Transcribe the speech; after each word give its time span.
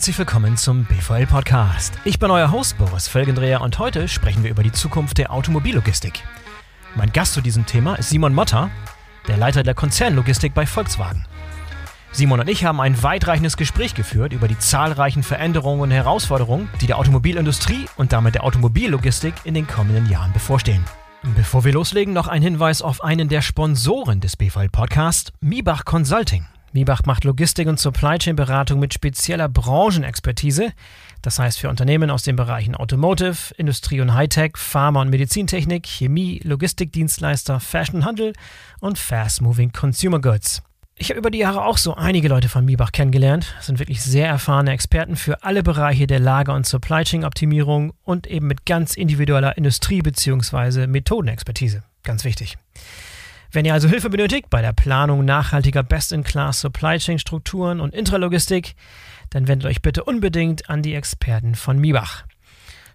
herzlich 0.00 0.18
willkommen 0.18 0.56
zum 0.56 0.86
BVL 0.86 1.26
Podcast. 1.26 1.92
Ich 2.06 2.18
bin 2.18 2.30
euer 2.30 2.50
Host 2.50 2.78
Boris 2.78 3.06
Felgendreher 3.06 3.60
und 3.60 3.78
heute 3.78 4.08
sprechen 4.08 4.42
wir 4.42 4.50
über 4.50 4.62
die 4.62 4.72
Zukunft 4.72 5.18
der 5.18 5.30
Automobillogistik. 5.30 6.22
Mein 6.94 7.12
Gast 7.12 7.34
zu 7.34 7.42
diesem 7.42 7.66
Thema 7.66 7.96
ist 7.96 8.08
Simon 8.08 8.32
Motter, 8.32 8.70
der 9.28 9.36
Leiter 9.36 9.62
der 9.62 9.74
Konzernlogistik 9.74 10.54
bei 10.54 10.64
Volkswagen. 10.64 11.26
Simon 12.12 12.40
und 12.40 12.48
ich 12.48 12.64
haben 12.64 12.80
ein 12.80 13.02
weitreichendes 13.02 13.58
Gespräch 13.58 13.94
geführt 13.94 14.32
über 14.32 14.48
die 14.48 14.58
zahlreichen 14.58 15.22
Veränderungen 15.22 15.82
und 15.82 15.90
Herausforderungen, 15.90 16.70
die 16.80 16.86
der 16.86 16.96
Automobilindustrie 16.96 17.84
und 17.98 18.14
damit 18.14 18.36
der 18.36 18.44
Automobillogistik 18.44 19.34
in 19.44 19.52
den 19.52 19.66
kommenden 19.66 20.08
Jahren 20.08 20.32
bevorstehen. 20.32 20.82
Bevor 21.36 21.64
wir 21.64 21.74
loslegen, 21.74 22.14
noch 22.14 22.26
ein 22.26 22.40
Hinweis 22.40 22.80
auf 22.80 23.04
einen 23.04 23.28
der 23.28 23.42
Sponsoren 23.42 24.22
des 24.22 24.38
BVL 24.38 24.70
Podcasts, 24.70 25.30
Mibach 25.42 25.84
Consulting. 25.84 26.46
Mibach 26.72 27.02
macht 27.04 27.24
Logistik 27.24 27.66
und 27.66 27.80
Supply 27.80 28.18
Chain 28.18 28.36
Beratung 28.36 28.78
mit 28.78 28.94
spezieller 28.94 29.48
Branchenexpertise. 29.48 30.72
Das 31.20 31.38
heißt 31.38 31.58
für 31.58 31.68
Unternehmen 31.68 32.10
aus 32.10 32.22
den 32.22 32.36
Bereichen 32.36 32.76
Automotive, 32.76 33.54
Industrie 33.56 34.00
und 34.00 34.14
Hightech, 34.14 34.56
Pharma 34.56 35.00
und 35.00 35.10
Medizintechnik, 35.10 35.84
Chemie, 35.84 36.40
Logistikdienstleister, 36.44 37.58
Fashion 37.58 38.04
Handel 38.04 38.32
und 38.80 38.98
Fast 38.98 39.42
Moving 39.42 39.72
Consumer 39.72 40.20
Goods. 40.20 40.62
Ich 40.94 41.08
habe 41.08 41.18
über 41.18 41.30
die 41.30 41.38
Jahre 41.38 41.64
auch 41.64 41.78
so 41.78 41.94
einige 41.94 42.28
Leute 42.28 42.48
von 42.48 42.64
Mibach 42.64 42.92
kennengelernt. 42.92 43.54
Das 43.56 43.66
sind 43.66 43.78
wirklich 43.78 44.02
sehr 44.02 44.28
erfahrene 44.28 44.70
Experten 44.70 45.16
für 45.16 45.42
alle 45.42 45.62
Bereiche 45.62 46.06
der 46.06 46.20
Lager- 46.20 46.54
und 46.54 46.66
Supply 46.66 47.04
Chain 47.04 47.24
Optimierung 47.24 47.94
und 48.04 48.26
eben 48.26 48.46
mit 48.46 48.66
ganz 48.66 48.94
individueller 48.94 49.56
Industrie- 49.56 50.02
bzw. 50.02 50.86
Methodenexpertise. 50.86 51.82
Ganz 52.02 52.24
wichtig. 52.24 52.58
Wenn 53.52 53.64
ihr 53.64 53.74
also 53.74 53.88
Hilfe 53.88 54.10
benötigt 54.10 54.48
bei 54.48 54.62
der 54.62 54.72
Planung 54.72 55.24
nachhaltiger 55.24 55.82
Best-in-Class 55.82 56.60
Supply 56.60 56.98
Chain 56.98 57.18
Strukturen 57.18 57.80
und 57.80 57.94
Intralogistik, 57.94 58.76
dann 59.30 59.48
wendet 59.48 59.68
euch 59.68 59.82
bitte 59.82 60.04
unbedingt 60.04 60.70
an 60.70 60.82
die 60.82 60.94
Experten 60.94 61.56
von 61.56 61.78
Mibach. 61.78 62.24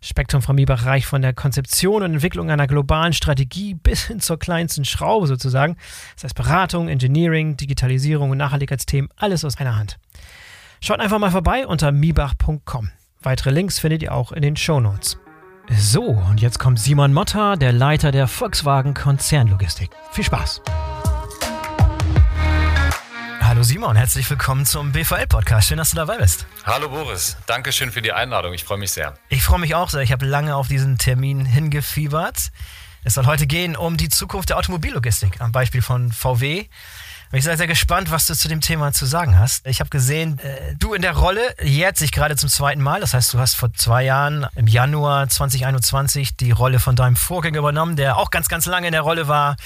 Spektrum 0.01 0.41
von 0.41 0.55
Miebach 0.55 0.85
reicht 0.85 1.07
von 1.07 1.21
der 1.21 1.33
Konzeption 1.33 2.03
und 2.03 2.13
Entwicklung 2.13 2.51
einer 2.51 2.67
globalen 2.67 3.11
Strategie 3.11 3.73
bis 3.73 4.05
hin 4.05 4.19
zur 4.19 4.37
kleinsten 4.37 4.85
Schraube 4.85 5.27
sozusagen. 5.27 5.77
Das 6.13 6.25
heißt 6.25 6.35
Beratung, 6.35 6.87
Engineering, 6.87 7.57
Digitalisierung 7.57 8.29
und 8.29 8.37
Nachhaltigkeitsthemen, 8.37 9.09
alles 9.17 9.43
aus 9.43 9.57
einer 9.57 9.75
Hand. 9.75 9.97
Schaut 10.79 10.99
einfach 10.99 11.19
mal 11.19 11.31
vorbei 11.31 11.65
unter 11.65 11.91
miebach.com. 11.91 12.91
Weitere 13.21 13.49
Links 13.49 13.79
findet 13.79 14.03
ihr 14.03 14.13
auch 14.13 14.31
in 14.31 14.43
den 14.43 14.55
Show 14.55 14.79
Notes. 14.79 15.17
So, 15.69 16.03
und 16.03 16.41
jetzt 16.41 16.59
kommt 16.59 16.79
Simon 16.79 17.11
Motter, 17.11 17.57
der 17.57 17.71
Leiter 17.71 18.11
der 18.11 18.27
Volkswagen 18.27 18.93
Konzernlogistik. 18.93 19.89
Viel 20.11 20.23
Spaß! 20.23 20.61
Hallo 23.41 23.63
Simon, 23.63 23.95
herzlich 23.95 24.29
willkommen 24.29 24.65
zum 24.65 24.91
BVL-Podcast. 24.91 25.67
Schön, 25.67 25.77
dass 25.77 25.89
du 25.91 25.95
dabei 25.95 26.17
bist. 26.17 26.45
Hallo 26.65 26.89
Boris, 26.89 27.37
danke 27.47 27.71
schön 27.71 27.91
für 27.91 28.01
die 28.01 28.11
Einladung. 28.11 28.53
Ich 28.53 28.63
freue 28.63 28.77
mich 28.77 28.91
sehr. 28.91 29.17
Ich 29.29 29.43
freue 29.43 29.59
mich 29.59 29.73
auch 29.75 29.89
sehr. 29.89 30.01
Ich 30.01 30.11
habe 30.11 30.25
lange 30.25 30.55
auf 30.55 30.67
diesen 30.67 30.97
Termin 30.97 31.45
hingefiebert. 31.45 32.51
Es 33.03 33.15
soll 33.15 33.25
heute 33.25 33.47
gehen 33.47 33.75
um 33.75 33.97
die 33.97 34.09
Zukunft 34.09 34.49
der 34.49 34.57
Automobillogistik 34.57 35.41
am 35.41 35.51
Beispiel 35.51 35.81
von 35.81 36.11
VW. 36.11 36.65
Ich 37.35 37.43
sehr, 37.43 37.57
sehr 37.57 37.67
gespannt, 37.67 38.11
was 38.11 38.27
du 38.27 38.33
zu 38.33 38.47
dem 38.47 38.61
Thema 38.61 38.93
zu 38.93 39.05
sagen 39.05 39.37
hast. 39.37 39.67
Ich 39.67 39.81
habe 39.81 39.89
gesehen, 39.89 40.39
äh, 40.39 40.73
du 40.79 40.93
in 40.93 41.01
der 41.01 41.17
Rolle 41.17 41.41
jährt 41.61 41.97
sich 41.97 42.13
gerade 42.13 42.37
zum 42.37 42.47
zweiten 42.47 42.81
Mal. 42.81 43.01
Das 43.01 43.13
heißt, 43.13 43.33
du 43.33 43.39
hast 43.39 43.55
vor 43.55 43.73
zwei 43.73 44.03
Jahren 44.03 44.47
im 44.55 44.67
Januar 44.67 45.27
2021 45.27 46.37
die 46.37 46.51
Rolle 46.51 46.79
von 46.79 46.95
deinem 46.95 47.17
Vorgänger 47.17 47.59
übernommen, 47.59 47.97
der 47.97 48.15
auch 48.15 48.31
ganz, 48.31 48.47
ganz 48.47 48.67
lange 48.67 48.87
in 48.87 48.93
der 48.93 49.01
Rolle 49.01 49.27
war. 49.27 49.57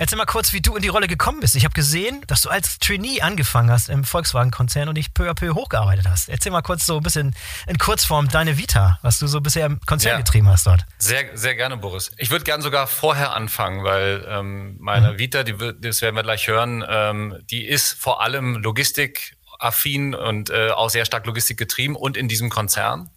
Erzähl 0.00 0.16
mal 0.16 0.24
kurz, 0.24 0.54
wie 0.54 0.62
du 0.62 0.74
in 0.76 0.80
die 0.80 0.88
Rolle 0.88 1.08
gekommen 1.08 1.40
bist. 1.40 1.54
Ich 1.56 1.64
habe 1.64 1.74
gesehen, 1.74 2.22
dass 2.26 2.40
du 2.40 2.48
als 2.48 2.78
Trainee 2.78 3.20
angefangen 3.20 3.70
hast 3.70 3.90
im 3.90 4.02
Volkswagen-Konzern 4.02 4.88
und 4.88 4.94
dich 4.94 5.12
peu 5.12 5.28
à 5.28 5.34
peu 5.34 5.52
hochgearbeitet 5.52 6.08
hast. 6.08 6.30
Erzähl 6.30 6.50
mal 6.50 6.62
kurz 6.62 6.86
so 6.86 6.96
ein 6.96 7.02
bisschen 7.02 7.34
in 7.66 7.76
Kurzform 7.76 8.28
deine 8.28 8.56
Vita, 8.56 8.98
was 9.02 9.18
du 9.18 9.26
so 9.26 9.42
bisher 9.42 9.66
im 9.66 9.78
Konzern 9.80 10.12
ja. 10.12 10.16
getrieben 10.16 10.48
hast 10.48 10.66
dort. 10.66 10.86
Sehr, 10.96 11.36
sehr 11.36 11.54
gerne, 11.54 11.76
Boris. 11.76 12.12
Ich 12.16 12.30
würde 12.30 12.46
gerne 12.46 12.62
sogar 12.62 12.86
vorher 12.86 13.36
anfangen, 13.36 13.84
weil 13.84 14.24
ähm, 14.26 14.76
meine 14.80 15.12
mhm. 15.12 15.18
Vita, 15.18 15.42
die, 15.42 15.54
das 15.78 16.00
werden 16.00 16.16
wir 16.16 16.22
gleich 16.22 16.48
hören, 16.48 16.82
ähm, 16.88 17.36
die 17.50 17.66
ist 17.66 17.92
vor 17.92 18.22
allem 18.22 18.56
Logistik 18.56 19.36
affin 19.58 20.14
und 20.14 20.48
äh, 20.48 20.70
auch 20.70 20.88
sehr 20.88 21.04
stark 21.04 21.26
Logistik 21.26 21.58
getrieben 21.58 21.94
und 21.94 22.16
in 22.16 22.26
diesem 22.26 22.48
Konzern. 22.48 23.10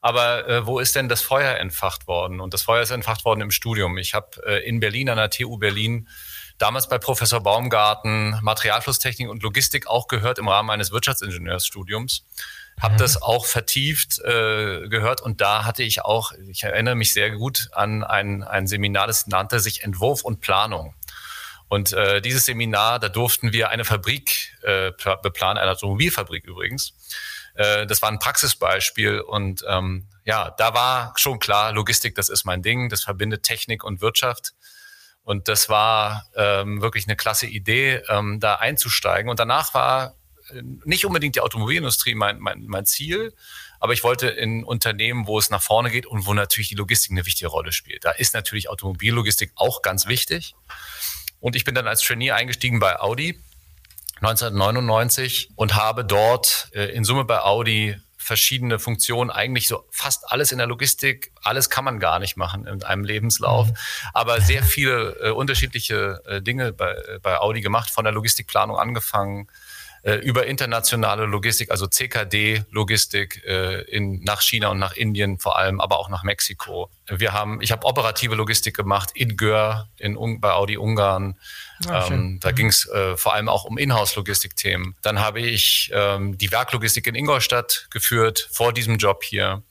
Aber 0.00 0.48
äh, 0.48 0.66
wo 0.66 0.78
ist 0.78 0.94
denn 0.94 1.08
das 1.08 1.22
Feuer 1.22 1.56
entfacht 1.56 2.06
worden? 2.06 2.40
Und 2.40 2.54
das 2.54 2.62
Feuer 2.62 2.82
ist 2.82 2.90
entfacht 2.90 3.24
worden 3.24 3.40
im 3.40 3.50
Studium. 3.50 3.98
Ich 3.98 4.14
habe 4.14 4.28
äh, 4.46 4.66
in 4.66 4.80
Berlin 4.80 5.10
an 5.10 5.16
der 5.16 5.30
TU 5.30 5.58
Berlin 5.58 6.08
damals 6.58 6.88
bei 6.88 6.98
Professor 6.98 7.40
Baumgarten 7.40 8.38
Materialflusstechnik 8.42 9.28
und 9.28 9.42
Logistik 9.42 9.86
auch 9.86 10.08
gehört 10.08 10.38
im 10.38 10.48
Rahmen 10.48 10.70
eines 10.70 10.90
Wirtschaftsingenieursstudiums. 10.92 12.24
Habe 12.80 12.94
mhm. 12.94 12.98
das 12.98 13.20
auch 13.20 13.46
vertieft 13.46 14.20
äh, 14.20 14.88
gehört 14.88 15.20
und 15.20 15.40
da 15.40 15.64
hatte 15.64 15.82
ich 15.82 16.04
auch, 16.04 16.32
ich 16.48 16.62
erinnere 16.62 16.94
mich 16.94 17.12
sehr 17.12 17.30
gut 17.30 17.68
an 17.72 18.04
ein, 18.04 18.42
ein 18.44 18.66
Seminar, 18.66 19.06
das 19.06 19.26
nannte 19.26 19.60
sich 19.60 19.82
Entwurf 19.82 20.22
und 20.22 20.40
Planung. 20.40 20.94
Und 21.68 21.92
äh, 21.92 22.20
dieses 22.22 22.46
Seminar, 22.46 22.98
da 22.98 23.08
durften 23.08 23.52
wir 23.52 23.68
eine 23.68 23.84
Fabrik 23.84 24.56
äh, 24.62 24.92
beplanen, 25.22 25.58
eine 25.58 25.72
Automobilfabrik 25.72 26.44
übrigens. 26.46 26.94
Äh, 27.58 27.86
das 27.86 28.00
war 28.02 28.08
ein 28.08 28.20
Praxisbeispiel 28.20 29.20
und 29.20 29.64
ähm, 29.68 30.06
ja, 30.24 30.54
da 30.58 30.74
war 30.74 31.12
schon 31.16 31.40
klar, 31.40 31.72
Logistik, 31.72 32.14
das 32.14 32.28
ist 32.28 32.44
mein 32.44 32.62
Ding, 32.62 32.88
das 32.88 33.02
verbindet 33.02 33.42
Technik 33.42 33.82
und 33.82 34.00
Wirtschaft. 34.00 34.52
Und 35.24 35.48
das 35.48 35.68
war 35.68 36.24
ähm, 36.36 36.80
wirklich 36.80 37.06
eine 37.06 37.16
klasse 37.16 37.46
Idee, 37.46 38.02
ähm, 38.08 38.38
da 38.38 38.54
einzusteigen. 38.54 39.28
Und 39.28 39.40
danach 39.40 39.74
war 39.74 40.14
äh, 40.50 40.62
nicht 40.84 41.04
unbedingt 41.04 41.34
die 41.34 41.40
Automobilindustrie 41.40 42.14
mein, 42.14 42.38
mein, 42.38 42.64
mein 42.66 42.86
Ziel, 42.86 43.34
aber 43.80 43.92
ich 43.92 44.04
wollte 44.04 44.28
in 44.28 44.62
Unternehmen, 44.62 45.26
wo 45.26 45.36
es 45.38 45.50
nach 45.50 45.62
vorne 45.62 45.90
geht 45.90 46.06
und 46.06 46.26
wo 46.26 46.34
natürlich 46.34 46.68
die 46.68 46.76
Logistik 46.76 47.10
eine 47.10 47.26
wichtige 47.26 47.48
Rolle 47.48 47.72
spielt. 47.72 48.04
Da 48.04 48.12
ist 48.12 48.34
natürlich 48.34 48.70
Automobillogistik 48.70 49.50
auch 49.56 49.82
ganz 49.82 50.06
wichtig. 50.06 50.54
Und 51.40 51.56
ich 51.56 51.64
bin 51.64 51.74
dann 51.74 51.88
als 51.88 52.02
Trainee 52.02 52.30
eingestiegen 52.30 52.78
bei 52.78 53.00
Audi 53.00 53.40
1999 54.20 55.50
und 55.54 55.74
habe 55.74 56.04
dort 56.04 56.70
äh, 56.74 56.86
in 56.92 57.04
Summe 57.04 57.24
bei 57.24 57.40
Audi 57.40 57.96
verschiedene 58.28 58.78
Funktionen, 58.78 59.30
eigentlich 59.30 59.68
so 59.68 59.86
fast 59.90 60.30
alles 60.30 60.52
in 60.52 60.58
der 60.58 60.66
Logistik, 60.66 61.32
alles 61.42 61.70
kann 61.70 61.84
man 61.84 61.98
gar 61.98 62.18
nicht 62.18 62.36
machen 62.36 62.66
in 62.66 62.82
einem 62.82 63.04
Lebenslauf, 63.04 63.68
mhm. 63.68 63.76
aber 64.12 64.40
sehr 64.42 64.62
viele 64.62 65.16
äh, 65.22 65.30
unterschiedliche 65.30 66.20
äh, 66.26 66.42
Dinge 66.42 66.72
bei, 66.72 66.90
äh, 66.90 67.18
bei 67.22 67.38
Audi 67.38 67.62
gemacht, 67.62 67.90
von 67.90 68.04
der 68.04 68.12
Logistikplanung 68.12 68.76
angefangen, 68.76 69.48
über 70.22 70.46
internationale 70.46 71.24
Logistik, 71.24 71.70
also 71.70 71.86
CKD-Logistik 71.86 73.44
äh, 73.44 73.82
in, 73.82 74.22
nach 74.22 74.42
China 74.42 74.68
und 74.68 74.78
nach 74.78 74.92
Indien 74.94 75.38
vor 75.38 75.58
allem, 75.58 75.80
aber 75.80 75.98
auch 75.98 76.08
nach 76.08 76.22
Mexiko. 76.22 76.90
Wir 77.08 77.32
haben, 77.32 77.60
ich 77.60 77.72
habe 77.72 77.86
operative 77.86 78.34
Logistik 78.34 78.76
gemacht 78.76 79.10
in 79.14 79.36
Gör, 79.36 79.88
in, 79.98 80.40
bei 80.40 80.52
Audi 80.52 80.76
Ungarn. 80.76 81.38
Ah, 81.86 82.08
ähm, 82.10 82.38
da 82.40 82.50
mhm. 82.50 82.54
ging 82.54 82.66
es 82.68 82.88
äh, 82.88 83.16
vor 83.16 83.34
allem 83.34 83.48
auch 83.48 83.64
um 83.64 83.78
Inhouse-Logistik-Themen. 83.78 84.96
Dann 85.02 85.20
habe 85.20 85.40
ich 85.40 85.90
ähm, 85.92 86.36
die 86.38 86.50
Werklogistik 86.50 87.06
in 87.06 87.14
Ingolstadt 87.14 87.86
geführt 87.90 88.48
vor 88.50 88.72
diesem 88.72 88.98
Job 88.98 89.22
hier 89.24 89.62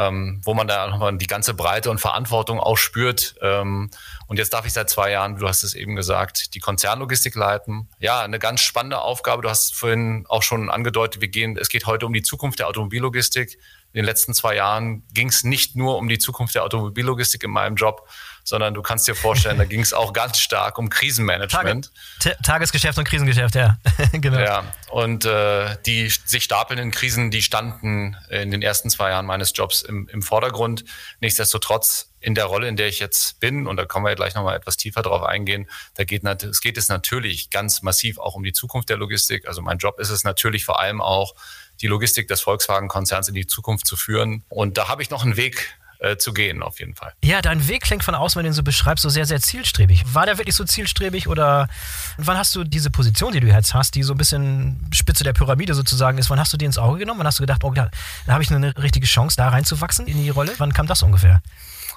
ähm, 0.00 0.40
wo 0.44 0.54
man 0.54 0.66
da 0.66 0.88
nochmal 0.88 1.16
die 1.18 1.26
ganze 1.26 1.52
Breite 1.52 1.90
und 1.90 2.00
Verantwortung 2.00 2.58
auch 2.58 2.78
spürt. 2.78 3.34
Ähm, 3.42 3.90
und 4.28 4.38
jetzt 4.38 4.54
darf 4.54 4.64
ich 4.64 4.72
seit 4.72 4.88
zwei 4.88 5.10
Jahren, 5.10 5.36
du 5.36 5.46
hast 5.46 5.62
es 5.62 5.74
eben 5.74 5.94
gesagt, 5.94 6.54
die 6.54 6.60
Konzernlogistik 6.60 7.34
leiten. 7.34 7.86
Ja, 7.98 8.22
eine 8.22 8.38
ganz 8.38 8.62
spannende 8.62 9.02
Aufgabe. 9.02 9.42
Du 9.42 9.50
hast 9.50 9.74
vorhin 9.74 10.24
auch 10.28 10.42
schon 10.42 10.70
angedeutet, 10.70 11.20
wir 11.20 11.28
gehen, 11.28 11.58
es 11.58 11.68
geht 11.68 11.84
heute 11.84 12.06
um 12.06 12.14
die 12.14 12.22
Zukunft 12.22 12.60
der 12.60 12.68
Automobillogistik. 12.68 13.58
In 13.92 13.98
den 13.98 14.04
letzten 14.06 14.32
zwei 14.32 14.54
Jahren 14.54 15.02
ging 15.12 15.28
es 15.28 15.44
nicht 15.44 15.76
nur 15.76 15.98
um 15.98 16.08
die 16.08 16.18
Zukunft 16.18 16.54
der 16.54 16.64
Automobillogistik 16.64 17.42
in 17.42 17.50
meinem 17.50 17.76
Job, 17.76 18.08
sondern 18.50 18.74
du 18.74 18.82
kannst 18.82 19.06
dir 19.08 19.14
vorstellen, 19.14 19.58
da 19.58 19.64
ging 19.64 19.80
es 19.80 19.92
auch 19.92 20.12
ganz 20.12 20.38
stark 20.38 20.76
um 20.76 20.90
Krisenmanagement. 20.90 21.92
Tage, 22.18 22.36
Tagesgeschäft 22.42 22.98
und 22.98 23.04
Krisengeschäft, 23.04 23.54
ja. 23.54 23.78
genau. 24.12 24.40
Ja, 24.40 24.64
und 24.90 25.24
äh, 25.24 25.76
die 25.86 26.08
sich 26.08 26.44
stapelnden 26.44 26.90
Krisen, 26.90 27.30
die 27.30 27.42
standen 27.42 28.16
in 28.28 28.50
den 28.50 28.60
ersten 28.60 28.90
zwei 28.90 29.10
Jahren 29.10 29.24
meines 29.24 29.52
Jobs 29.54 29.82
im, 29.82 30.08
im 30.08 30.20
Vordergrund. 30.20 30.84
Nichtsdestotrotz 31.20 32.10
in 32.20 32.34
der 32.34 32.46
Rolle, 32.46 32.68
in 32.68 32.76
der 32.76 32.88
ich 32.88 32.98
jetzt 32.98 33.38
bin, 33.38 33.68
und 33.68 33.76
da 33.76 33.86
kommen 33.86 34.04
wir 34.04 34.14
gleich 34.16 34.34
nochmal 34.34 34.56
etwas 34.56 34.76
tiefer 34.76 35.02
drauf 35.02 35.22
eingehen, 35.22 35.70
da 35.94 36.04
geht 36.04 36.24
es 36.24 36.60
geht 36.60 36.76
es 36.76 36.88
natürlich 36.88 37.50
ganz 37.50 37.82
massiv 37.82 38.18
auch 38.18 38.34
um 38.34 38.42
die 38.42 38.52
Zukunft 38.52 38.90
der 38.90 38.96
Logistik. 38.96 39.46
Also 39.46 39.62
mein 39.62 39.78
Job 39.78 40.00
ist 40.00 40.10
es 40.10 40.24
natürlich 40.24 40.64
vor 40.64 40.80
allem 40.80 41.00
auch, 41.00 41.34
die 41.80 41.86
Logistik 41.86 42.28
des 42.28 42.42
Volkswagen-Konzerns 42.42 43.28
in 43.28 43.34
die 43.34 43.46
Zukunft 43.46 43.86
zu 43.86 43.96
führen. 43.96 44.44
Und 44.48 44.76
da 44.76 44.88
habe 44.88 45.02
ich 45.02 45.08
noch 45.08 45.24
einen 45.24 45.36
Weg 45.36 45.78
äh, 46.00 46.16
zu 46.16 46.32
gehen, 46.32 46.62
auf 46.62 46.80
jeden 46.80 46.94
Fall. 46.94 47.12
Ja, 47.22 47.42
dein 47.42 47.68
Weg 47.68 47.82
klingt 47.82 48.04
von 48.04 48.14
außen, 48.14 48.38
wenn 48.38 48.44
du 48.44 48.50
ihn 48.50 48.54
so 48.54 48.62
beschreibst, 48.62 49.02
so 49.02 49.08
sehr, 49.08 49.26
sehr 49.26 49.40
zielstrebig. 49.40 50.14
War 50.14 50.26
der 50.26 50.38
wirklich 50.38 50.56
so 50.56 50.64
zielstrebig 50.64 51.28
oder 51.28 51.68
wann 52.16 52.36
hast 52.38 52.54
du 52.54 52.64
diese 52.64 52.90
Position, 52.90 53.32
die 53.32 53.40
du 53.40 53.46
jetzt 53.46 53.74
hast, 53.74 53.94
die 53.94 54.02
so 54.02 54.14
ein 54.14 54.18
bisschen 54.18 54.88
Spitze 54.92 55.24
der 55.24 55.32
Pyramide 55.32 55.74
sozusagen 55.74 56.18
ist, 56.18 56.30
wann 56.30 56.40
hast 56.40 56.52
du 56.52 56.56
die 56.56 56.64
ins 56.64 56.78
Auge 56.78 57.00
genommen? 57.00 57.20
Wann 57.20 57.26
hast 57.26 57.38
du 57.38 57.42
gedacht, 57.42 57.64
oh, 57.64 57.72
da, 57.72 57.90
da 58.26 58.32
habe 58.32 58.42
ich 58.42 58.50
eine 58.50 58.76
richtige 58.78 59.06
Chance, 59.06 59.36
da 59.36 59.48
reinzuwachsen 59.48 60.06
in 60.06 60.22
die 60.22 60.30
Rolle? 60.30 60.52
Wann 60.58 60.72
kam 60.72 60.86
das 60.86 61.02
ungefähr? 61.02 61.42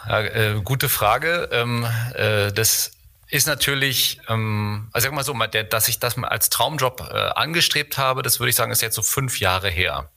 Ja, 0.08 0.22
äh, 0.22 0.62
gute 0.64 0.90
Frage. 0.90 1.50
Ähm, 1.52 1.88
äh, 2.14 2.52
das 2.52 2.92
ist 3.30 3.48
natürlich, 3.48 4.20
ähm, 4.28 4.90
also 4.92 5.06
sag 5.06 5.14
mal 5.14 5.24
so, 5.24 5.34
dass 5.70 5.88
ich 5.88 6.00
das 6.00 6.18
als 6.22 6.50
Traumjob 6.50 7.10
äh, 7.10 7.30
angestrebt 7.36 7.98
habe, 7.98 8.22
das 8.22 8.40
würde 8.40 8.50
ich 8.50 8.56
sagen, 8.56 8.72
ist 8.72 8.82
jetzt 8.82 8.96
so 8.96 9.02
fünf 9.02 9.40
Jahre 9.40 9.70
her. 9.70 10.10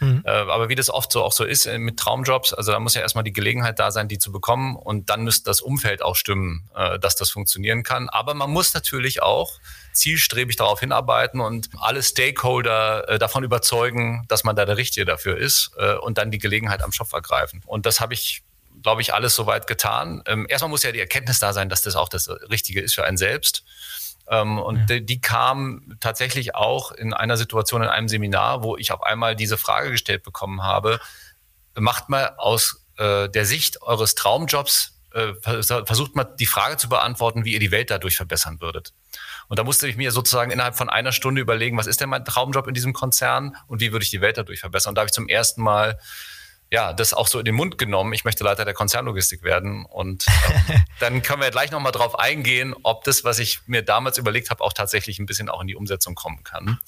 Mhm. 0.00 0.22
Äh, 0.24 0.30
aber 0.30 0.68
wie 0.68 0.74
das 0.74 0.90
oft 0.90 1.12
so 1.12 1.22
auch 1.22 1.32
so 1.32 1.44
ist 1.44 1.66
äh, 1.66 1.78
mit 1.78 1.98
Traumjobs, 1.98 2.52
also 2.52 2.72
da 2.72 2.80
muss 2.80 2.94
ja 2.94 3.00
erstmal 3.00 3.24
die 3.24 3.32
Gelegenheit 3.32 3.78
da 3.78 3.90
sein, 3.90 4.08
die 4.08 4.18
zu 4.18 4.32
bekommen 4.32 4.76
und 4.76 5.10
dann 5.10 5.24
müsste 5.24 5.44
das 5.44 5.60
Umfeld 5.60 6.02
auch 6.02 6.16
stimmen, 6.16 6.68
äh, 6.74 6.98
dass 6.98 7.16
das 7.16 7.30
funktionieren 7.30 7.82
kann. 7.82 8.08
Aber 8.08 8.34
man 8.34 8.50
muss 8.50 8.74
natürlich 8.74 9.22
auch 9.22 9.60
zielstrebig 9.92 10.56
darauf 10.56 10.80
hinarbeiten 10.80 11.40
und 11.40 11.68
alle 11.78 12.02
Stakeholder 12.02 13.18
davon 13.18 13.44
überzeugen, 13.44 14.24
dass 14.26 14.42
man 14.42 14.56
da 14.56 14.64
der 14.64 14.76
Richtige 14.76 15.04
dafür 15.04 15.36
ist 15.36 15.70
und 16.00 16.18
dann 16.18 16.32
die 16.32 16.38
Gelegenheit 16.38 16.82
am 16.82 16.90
Schopf 16.90 17.12
ergreifen. 17.12 17.62
Und 17.64 17.86
das 17.86 18.00
habe 18.00 18.12
ich 18.12 18.42
glaube 18.82 19.02
ich, 19.02 19.14
alles 19.14 19.34
soweit 19.34 19.66
getan. 19.66 20.22
Ähm, 20.26 20.46
erstmal 20.48 20.68
muss 20.68 20.82
ja 20.82 20.92
die 20.92 21.00
Erkenntnis 21.00 21.38
da 21.38 21.52
sein, 21.52 21.68
dass 21.68 21.82
das 21.82 21.96
auch 21.96 22.08
das 22.08 22.28
Richtige 22.28 22.80
ist 22.80 22.94
für 22.94 23.04
einen 23.04 23.16
selbst. 23.16 23.64
Ähm, 24.28 24.58
und 24.58 24.78
ja. 24.78 24.84
die, 24.86 25.06
die 25.06 25.20
kam 25.20 25.96
tatsächlich 26.00 26.54
auch 26.54 26.92
in 26.92 27.12
einer 27.12 27.36
Situation 27.36 27.82
in 27.82 27.88
einem 27.88 28.08
Seminar, 28.08 28.62
wo 28.62 28.76
ich 28.76 28.92
auf 28.92 29.02
einmal 29.02 29.36
diese 29.36 29.58
Frage 29.58 29.90
gestellt 29.90 30.22
bekommen 30.22 30.62
habe, 30.62 31.00
macht 31.76 32.08
mal 32.08 32.34
aus 32.38 32.86
äh, 32.96 33.28
der 33.28 33.44
Sicht 33.44 33.82
eures 33.82 34.14
Traumjobs, 34.14 34.98
äh, 35.12 35.34
versucht 35.42 36.16
mal 36.16 36.24
die 36.24 36.46
Frage 36.46 36.76
zu 36.76 36.88
beantworten, 36.88 37.44
wie 37.44 37.52
ihr 37.52 37.60
die 37.60 37.70
Welt 37.70 37.90
dadurch 37.90 38.16
verbessern 38.16 38.60
würdet. 38.60 38.92
Und 39.48 39.58
da 39.58 39.64
musste 39.64 39.86
ich 39.86 39.96
mir 39.96 40.10
sozusagen 40.10 40.50
innerhalb 40.50 40.76
von 40.76 40.88
einer 40.88 41.12
Stunde 41.12 41.40
überlegen, 41.40 41.76
was 41.76 41.86
ist 41.86 42.00
denn 42.00 42.08
mein 42.08 42.24
Traumjob 42.24 42.66
in 42.66 42.74
diesem 42.74 42.92
Konzern 42.92 43.56
und 43.66 43.80
wie 43.80 43.92
würde 43.92 44.04
ich 44.04 44.10
die 44.10 44.20
Welt 44.20 44.38
dadurch 44.38 44.60
verbessern. 44.60 44.90
Und 44.90 44.94
da 44.96 45.00
habe 45.00 45.08
ich 45.08 45.12
zum 45.12 45.28
ersten 45.28 45.62
Mal 45.62 45.98
ja, 46.74 46.92
das 46.92 47.14
auch 47.14 47.28
so 47.28 47.38
in 47.38 47.44
den 47.44 47.54
Mund 47.54 47.78
genommen. 47.78 48.12
Ich 48.14 48.24
möchte 48.24 48.42
Leiter 48.42 48.64
der 48.64 48.74
Konzernlogistik 48.74 49.44
werden. 49.44 49.84
Und 49.84 50.26
ähm, 50.68 50.82
dann 50.98 51.22
können 51.22 51.40
wir 51.40 51.52
gleich 51.52 51.70
nochmal 51.70 51.92
drauf 51.92 52.18
eingehen, 52.18 52.74
ob 52.82 53.04
das, 53.04 53.22
was 53.22 53.38
ich 53.38 53.60
mir 53.66 53.82
damals 53.82 54.18
überlegt 54.18 54.50
habe, 54.50 54.64
auch 54.64 54.72
tatsächlich 54.72 55.20
ein 55.20 55.26
bisschen 55.26 55.48
auch 55.48 55.60
in 55.60 55.68
die 55.68 55.76
Umsetzung 55.76 56.16
kommen 56.16 56.42
kann. 56.42 56.80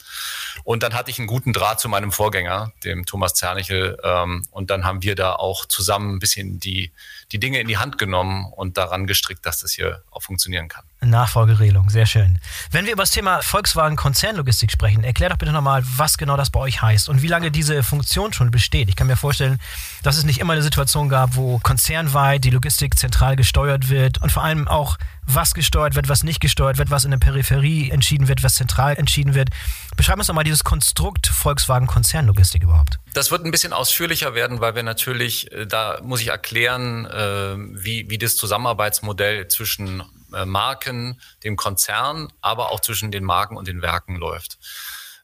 Und 0.64 0.82
dann 0.82 0.94
hatte 0.94 1.12
ich 1.12 1.20
einen 1.20 1.28
guten 1.28 1.52
Draht 1.52 1.78
zu 1.78 1.88
meinem 1.88 2.10
Vorgänger, 2.10 2.72
dem 2.82 3.06
Thomas 3.06 3.34
Zernichel. 3.34 3.96
Ähm, 4.02 4.44
und 4.50 4.70
dann 4.70 4.84
haben 4.84 5.04
wir 5.04 5.14
da 5.14 5.34
auch 5.34 5.66
zusammen 5.66 6.16
ein 6.16 6.18
bisschen 6.18 6.58
die, 6.58 6.90
die 7.30 7.38
Dinge 7.38 7.60
in 7.60 7.68
die 7.68 7.78
Hand 7.78 7.96
genommen 7.96 8.52
und 8.56 8.76
daran 8.78 9.06
gestrickt, 9.06 9.46
dass 9.46 9.60
das 9.60 9.70
hier 9.70 10.02
auch 10.10 10.24
funktionieren 10.24 10.66
kann. 10.66 10.84
Nachfolgeregelung, 11.00 11.90
sehr 11.90 12.06
schön. 12.06 12.38
Wenn 12.70 12.86
wir 12.86 12.92
über 12.92 13.02
das 13.02 13.10
Thema 13.10 13.42
Volkswagen 13.42 13.96
Konzernlogistik 13.96 14.72
sprechen, 14.72 15.04
erklär 15.04 15.28
doch 15.28 15.36
bitte 15.36 15.52
nochmal, 15.52 15.82
was 15.96 16.18
genau 16.18 16.36
das 16.36 16.50
bei 16.50 16.60
euch 16.60 16.82
heißt 16.82 17.08
und 17.08 17.22
wie 17.22 17.28
lange 17.28 17.50
diese 17.50 17.82
Funktion 17.82 18.32
schon 18.32 18.50
besteht. 18.50 18.88
Ich 18.88 18.96
kann 18.96 19.06
mir 19.06 19.16
vorstellen, 19.16 19.58
dass 20.02 20.16
es 20.16 20.24
nicht 20.24 20.40
immer 20.40 20.54
eine 20.54 20.62
Situation 20.62 21.08
gab, 21.08 21.36
wo 21.36 21.58
konzernweit 21.58 22.44
die 22.44 22.50
Logistik 22.50 22.98
zentral 22.98 23.36
gesteuert 23.36 23.88
wird 23.90 24.22
und 24.22 24.32
vor 24.32 24.42
allem 24.42 24.68
auch, 24.68 24.96
was 25.26 25.54
gesteuert 25.54 25.96
wird, 25.96 26.08
was 26.08 26.22
nicht 26.22 26.40
gesteuert 26.40 26.78
wird, 26.78 26.90
was 26.90 27.04
in 27.04 27.10
der 27.10 27.18
Peripherie 27.18 27.90
entschieden 27.90 28.28
wird, 28.28 28.42
was 28.42 28.54
zentral 28.54 28.96
entschieden 28.96 29.34
wird. 29.34 29.50
Beschreib 29.96 30.18
uns 30.18 30.28
doch 30.28 30.34
mal 30.34 30.44
dieses 30.44 30.62
Konstrukt 30.62 31.26
Volkswagen 31.26 31.86
Konzernlogistik 31.86 32.62
überhaupt. 32.62 33.00
Das 33.12 33.30
wird 33.30 33.44
ein 33.44 33.50
bisschen 33.50 33.72
ausführlicher 33.72 34.34
werden, 34.34 34.60
weil 34.60 34.74
wir 34.74 34.82
natürlich, 34.82 35.50
äh, 35.52 35.66
da 35.66 35.98
muss 36.02 36.20
ich 36.20 36.28
erklären, 36.28 37.06
äh, 37.06 37.56
wie, 37.56 38.08
wie 38.08 38.18
das 38.18 38.36
Zusammenarbeitsmodell 38.36 39.48
zwischen 39.48 40.02
Marken, 40.44 41.20
dem 41.44 41.56
Konzern, 41.56 42.32
aber 42.40 42.70
auch 42.70 42.80
zwischen 42.80 43.10
den 43.10 43.24
Marken 43.24 43.56
und 43.56 43.68
den 43.68 43.82
Werken 43.82 44.16
läuft. 44.16 44.58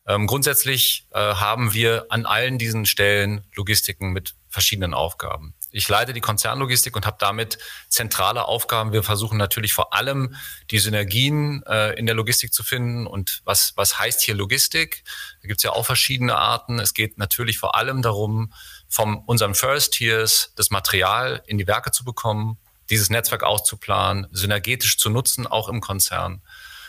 Ähm, 0.06 0.26
grundsätzlich 0.26 1.06
äh, 1.12 1.18
haben 1.18 1.74
wir 1.74 2.06
an 2.08 2.26
allen 2.26 2.58
diesen 2.58 2.86
Stellen 2.86 3.44
Logistiken 3.54 4.12
mit 4.12 4.34
verschiedenen 4.48 4.94
Aufgaben. 4.94 5.54
Ich 5.70 5.88
leite 5.88 6.12
die 6.12 6.20
Konzernlogistik 6.20 6.94
und 6.94 7.06
habe 7.06 7.16
damit 7.18 7.58
zentrale 7.88 8.44
Aufgaben. 8.44 8.92
Wir 8.92 9.02
versuchen 9.02 9.38
natürlich 9.38 9.72
vor 9.72 9.94
allem 9.94 10.34
die 10.70 10.78
Synergien 10.78 11.62
äh, 11.66 11.98
in 11.98 12.04
der 12.04 12.14
Logistik 12.14 12.52
zu 12.52 12.62
finden. 12.62 13.06
Und 13.06 13.40
was, 13.44 13.72
was 13.76 13.98
heißt 13.98 14.20
hier 14.20 14.34
Logistik? 14.34 15.04
Da 15.40 15.48
gibt 15.48 15.60
es 15.60 15.62
ja 15.62 15.72
auch 15.72 15.86
verschiedene 15.86 16.36
Arten. 16.36 16.78
Es 16.78 16.92
geht 16.92 17.16
natürlich 17.16 17.58
vor 17.58 17.74
allem 17.74 18.02
darum, 18.02 18.52
von 18.88 19.16
unseren 19.24 19.54
First 19.54 19.94
Tiers 19.94 20.52
das 20.56 20.70
Material 20.70 21.42
in 21.46 21.56
die 21.56 21.66
Werke 21.66 21.92
zu 21.92 22.04
bekommen, 22.04 22.58
dieses 22.92 23.10
Netzwerk 23.10 23.42
auszuplanen, 23.42 24.28
synergetisch 24.30 24.98
zu 24.98 25.10
nutzen, 25.10 25.46
auch 25.46 25.68
im 25.68 25.80
Konzern. 25.80 26.42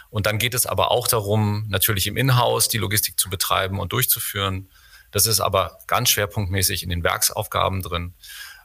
Und 0.10 0.28
dann 0.28 0.38
geht 0.38 0.54
es 0.54 0.68
aber 0.68 0.92
auch 0.92 1.08
darum, 1.08 1.66
natürlich 1.70 2.06
im 2.06 2.18
Inhouse 2.18 2.68
die 2.68 2.78
Logistik 2.78 3.20
zu 3.20 3.30
betreiben 3.30 3.80
und 3.80 3.94
durchzuführen. 3.94 4.70
Das 5.12 5.26
ist 5.26 5.40
aber 5.40 5.80
ganz 5.88 6.10
schwerpunktmäßig 6.10 6.84
in 6.84 6.90
den 6.90 7.04
Werksaufgaben 7.04 7.82
drin. 7.82 8.14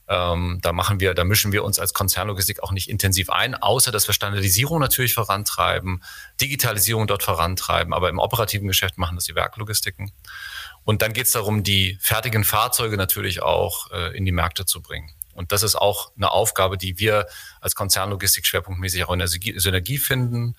Ähm, 0.08 0.58
da 0.62 0.72
machen 0.72 1.00
wir, 1.00 1.14
da 1.14 1.22
mischen 1.22 1.52
wir 1.52 1.64
uns 1.64 1.78
als 1.78 1.94
Konzernlogistik 1.94 2.62
auch 2.62 2.72
nicht 2.72 2.88
intensiv 2.88 3.30
ein, 3.30 3.54
außer 3.54 3.92
dass 3.92 4.08
wir 4.08 4.14
Standardisierung 4.14 4.80
natürlich 4.80 5.14
vorantreiben, 5.14 6.02
Digitalisierung 6.40 7.06
dort 7.06 7.22
vorantreiben, 7.22 7.92
aber 7.92 8.08
im 8.08 8.18
operativen 8.18 8.66
Geschäft 8.66 8.98
machen 8.98 9.16
das 9.16 9.24
die 9.24 9.34
Werklogistiken. 9.34 10.10
Und 10.84 11.02
dann 11.02 11.12
geht 11.12 11.26
es 11.26 11.32
darum, 11.32 11.62
die 11.62 11.98
fertigen 12.00 12.44
Fahrzeuge 12.44 12.96
natürlich 12.96 13.42
auch 13.42 13.90
äh, 13.92 14.16
in 14.16 14.24
die 14.24 14.32
Märkte 14.32 14.64
zu 14.64 14.82
bringen. 14.82 15.12
Und 15.38 15.52
das 15.52 15.62
ist 15.62 15.76
auch 15.76 16.10
eine 16.16 16.32
Aufgabe, 16.32 16.76
die 16.76 16.98
wir 16.98 17.28
als 17.60 17.76
Konzernlogistik 17.76 18.44
schwerpunktmäßig 18.44 19.04
auch 19.04 19.12
in 19.12 19.20
der 19.20 19.28
Synergie 19.28 19.98
finden. 19.98 20.56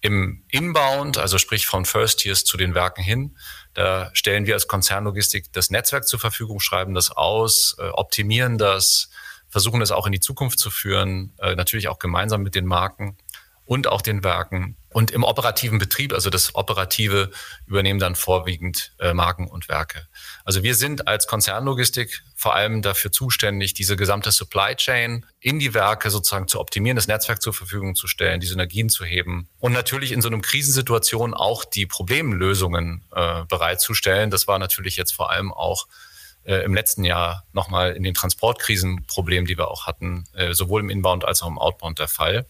Im 0.00 0.44
Inbound, 0.48 1.18
also 1.18 1.36
sprich 1.36 1.66
von 1.66 1.84
First 1.84 2.20
Tiers 2.20 2.44
zu 2.44 2.56
den 2.56 2.74
Werken 2.74 3.02
hin, 3.02 3.36
da 3.74 4.10
stellen 4.14 4.46
wir 4.46 4.54
als 4.54 4.66
Konzernlogistik 4.66 5.52
das 5.52 5.70
Netzwerk 5.70 6.08
zur 6.08 6.18
Verfügung, 6.18 6.58
schreiben 6.60 6.94
das 6.94 7.10
aus, 7.10 7.76
äh, 7.78 7.88
optimieren 7.88 8.56
das, 8.56 9.10
versuchen 9.50 9.82
es 9.82 9.92
auch 9.92 10.06
in 10.06 10.12
die 10.12 10.20
Zukunft 10.20 10.58
zu 10.58 10.70
führen, 10.70 11.34
äh, 11.38 11.54
natürlich 11.54 11.88
auch 11.88 11.98
gemeinsam 11.98 12.42
mit 12.42 12.54
den 12.54 12.64
Marken 12.64 13.18
und 13.66 13.88
auch 13.88 14.00
den 14.00 14.24
Werken. 14.24 14.76
Und 14.94 15.10
im 15.10 15.24
operativen 15.24 15.80
Betrieb, 15.80 16.12
also 16.12 16.30
das 16.30 16.54
Operative, 16.54 17.32
übernehmen 17.66 17.98
dann 17.98 18.14
vorwiegend 18.14 18.92
äh, 19.00 19.12
Marken 19.12 19.48
und 19.48 19.68
Werke. 19.68 20.06
Also 20.44 20.62
wir 20.62 20.76
sind 20.76 21.08
als 21.08 21.26
Konzernlogistik 21.26 22.22
vor 22.36 22.54
allem 22.54 22.80
dafür 22.80 23.10
zuständig, 23.10 23.74
diese 23.74 23.96
gesamte 23.96 24.30
Supply 24.30 24.76
Chain 24.76 25.26
in 25.40 25.58
die 25.58 25.74
Werke 25.74 26.10
sozusagen 26.10 26.46
zu 26.46 26.60
optimieren, 26.60 26.94
das 26.94 27.08
Netzwerk 27.08 27.42
zur 27.42 27.52
Verfügung 27.52 27.96
zu 27.96 28.06
stellen, 28.06 28.38
die 28.38 28.46
Synergien 28.46 28.88
zu 28.88 29.04
heben 29.04 29.48
und 29.58 29.72
natürlich 29.72 30.12
in 30.12 30.22
so 30.22 30.28
einem 30.28 30.42
Krisensituation 30.42 31.34
auch 31.34 31.64
die 31.64 31.86
Problemlösungen 31.86 33.02
äh, 33.16 33.42
bereitzustellen. 33.48 34.30
Das 34.30 34.46
war 34.46 34.60
natürlich 34.60 34.94
jetzt 34.94 35.12
vor 35.12 35.28
allem 35.28 35.52
auch 35.52 35.88
äh, 36.44 36.58
im 36.58 36.72
letzten 36.72 37.02
Jahr 37.02 37.44
nochmal 37.52 37.96
in 37.96 38.04
den 38.04 38.14
Transportkrisenproblemen, 38.14 39.46
die 39.46 39.58
wir 39.58 39.72
auch 39.72 39.88
hatten, 39.88 40.28
äh, 40.34 40.54
sowohl 40.54 40.82
im 40.82 40.90
Inbound 40.90 41.24
als 41.24 41.42
auch 41.42 41.48
im 41.48 41.58
Outbound 41.58 41.98
der 41.98 42.08
Fall. 42.08 42.46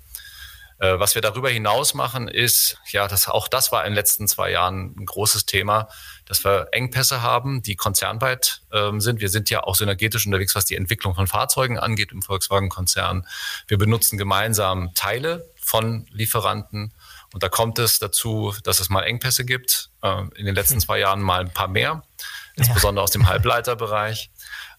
Äh, 0.78 0.98
was 0.98 1.14
wir 1.14 1.22
darüber 1.22 1.48
hinaus 1.50 1.94
machen, 1.94 2.28
ist, 2.28 2.78
ja, 2.90 3.06
das, 3.06 3.28
auch 3.28 3.48
das 3.48 3.70
war 3.70 3.84
in 3.84 3.90
den 3.90 3.94
letzten 3.94 4.26
zwei 4.26 4.50
Jahren 4.50 4.94
ein 4.98 5.06
großes 5.06 5.46
Thema, 5.46 5.88
dass 6.26 6.44
wir 6.44 6.68
Engpässe 6.72 7.22
haben, 7.22 7.62
die 7.62 7.76
konzernweit 7.76 8.62
ähm, 8.72 9.00
sind. 9.00 9.20
Wir 9.20 9.28
sind 9.28 9.50
ja 9.50 9.62
auch 9.62 9.76
synergetisch 9.76 10.26
unterwegs, 10.26 10.54
was 10.54 10.64
die 10.64 10.76
Entwicklung 10.76 11.14
von 11.14 11.26
Fahrzeugen 11.26 11.78
angeht 11.78 12.12
im 12.12 12.22
Volkswagen-Konzern. 12.22 13.26
Wir 13.68 13.78
benutzen 13.78 14.18
gemeinsam 14.18 14.94
Teile 14.94 15.48
von 15.60 16.06
Lieferanten. 16.10 16.92
Und 17.32 17.42
da 17.42 17.48
kommt 17.48 17.78
es 17.78 17.98
dazu, 17.98 18.54
dass 18.62 18.80
es 18.80 18.88
mal 18.88 19.02
Engpässe 19.02 19.44
gibt. 19.44 19.90
Äh, 20.02 20.22
in 20.36 20.46
den 20.46 20.54
letzten 20.54 20.74
hm. 20.74 20.80
zwei 20.80 20.98
Jahren 20.98 21.20
mal 21.20 21.40
ein 21.40 21.52
paar 21.52 21.68
mehr, 21.68 22.02
insbesondere 22.56 23.02
ja. 23.02 23.04
aus 23.04 23.10
dem 23.10 23.26
Halbleiterbereich. 23.28 24.30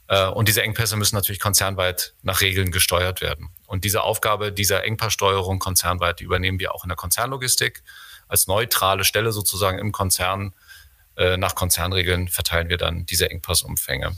Äh, 0.07 0.27
und 0.27 0.47
diese 0.47 0.61
Engpässe 0.61 0.95
müssen 0.95 1.15
natürlich 1.15 1.39
konzernweit 1.39 2.13
nach 2.21 2.41
Regeln 2.41 2.71
gesteuert 2.71 3.21
werden. 3.21 3.49
Und 3.67 3.83
diese 3.83 4.03
Aufgabe 4.03 4.51
dieser 4.51 4.83
Engpasssteuerung 4.83 5.59
konzernweit, 5.59 6.19
die 6.19 6.23
übernehmen 6.23 6.59
wir 6.59 6.73
auch 6.73 6.83
in 6.83 6.89
der 6.89 6.97
Konzernlogistik. 6.97 7.83
Als 8.27 8.47
neutrale 8.47 9.03
Stelle 9.03 9.31
sozusagen 9.31 9.79
im 9.79 9.91
Konzern 9.91 10.53
äh, 11.17 11.37
nach 11.37 11.55
Konzernregeln 11.55 12.27
verteilen 12.27 12.69
wir 12.69 12.77
dann 12.77 13.05
diese 13.05 13.29
Engpassumfänge. 13.29 14.15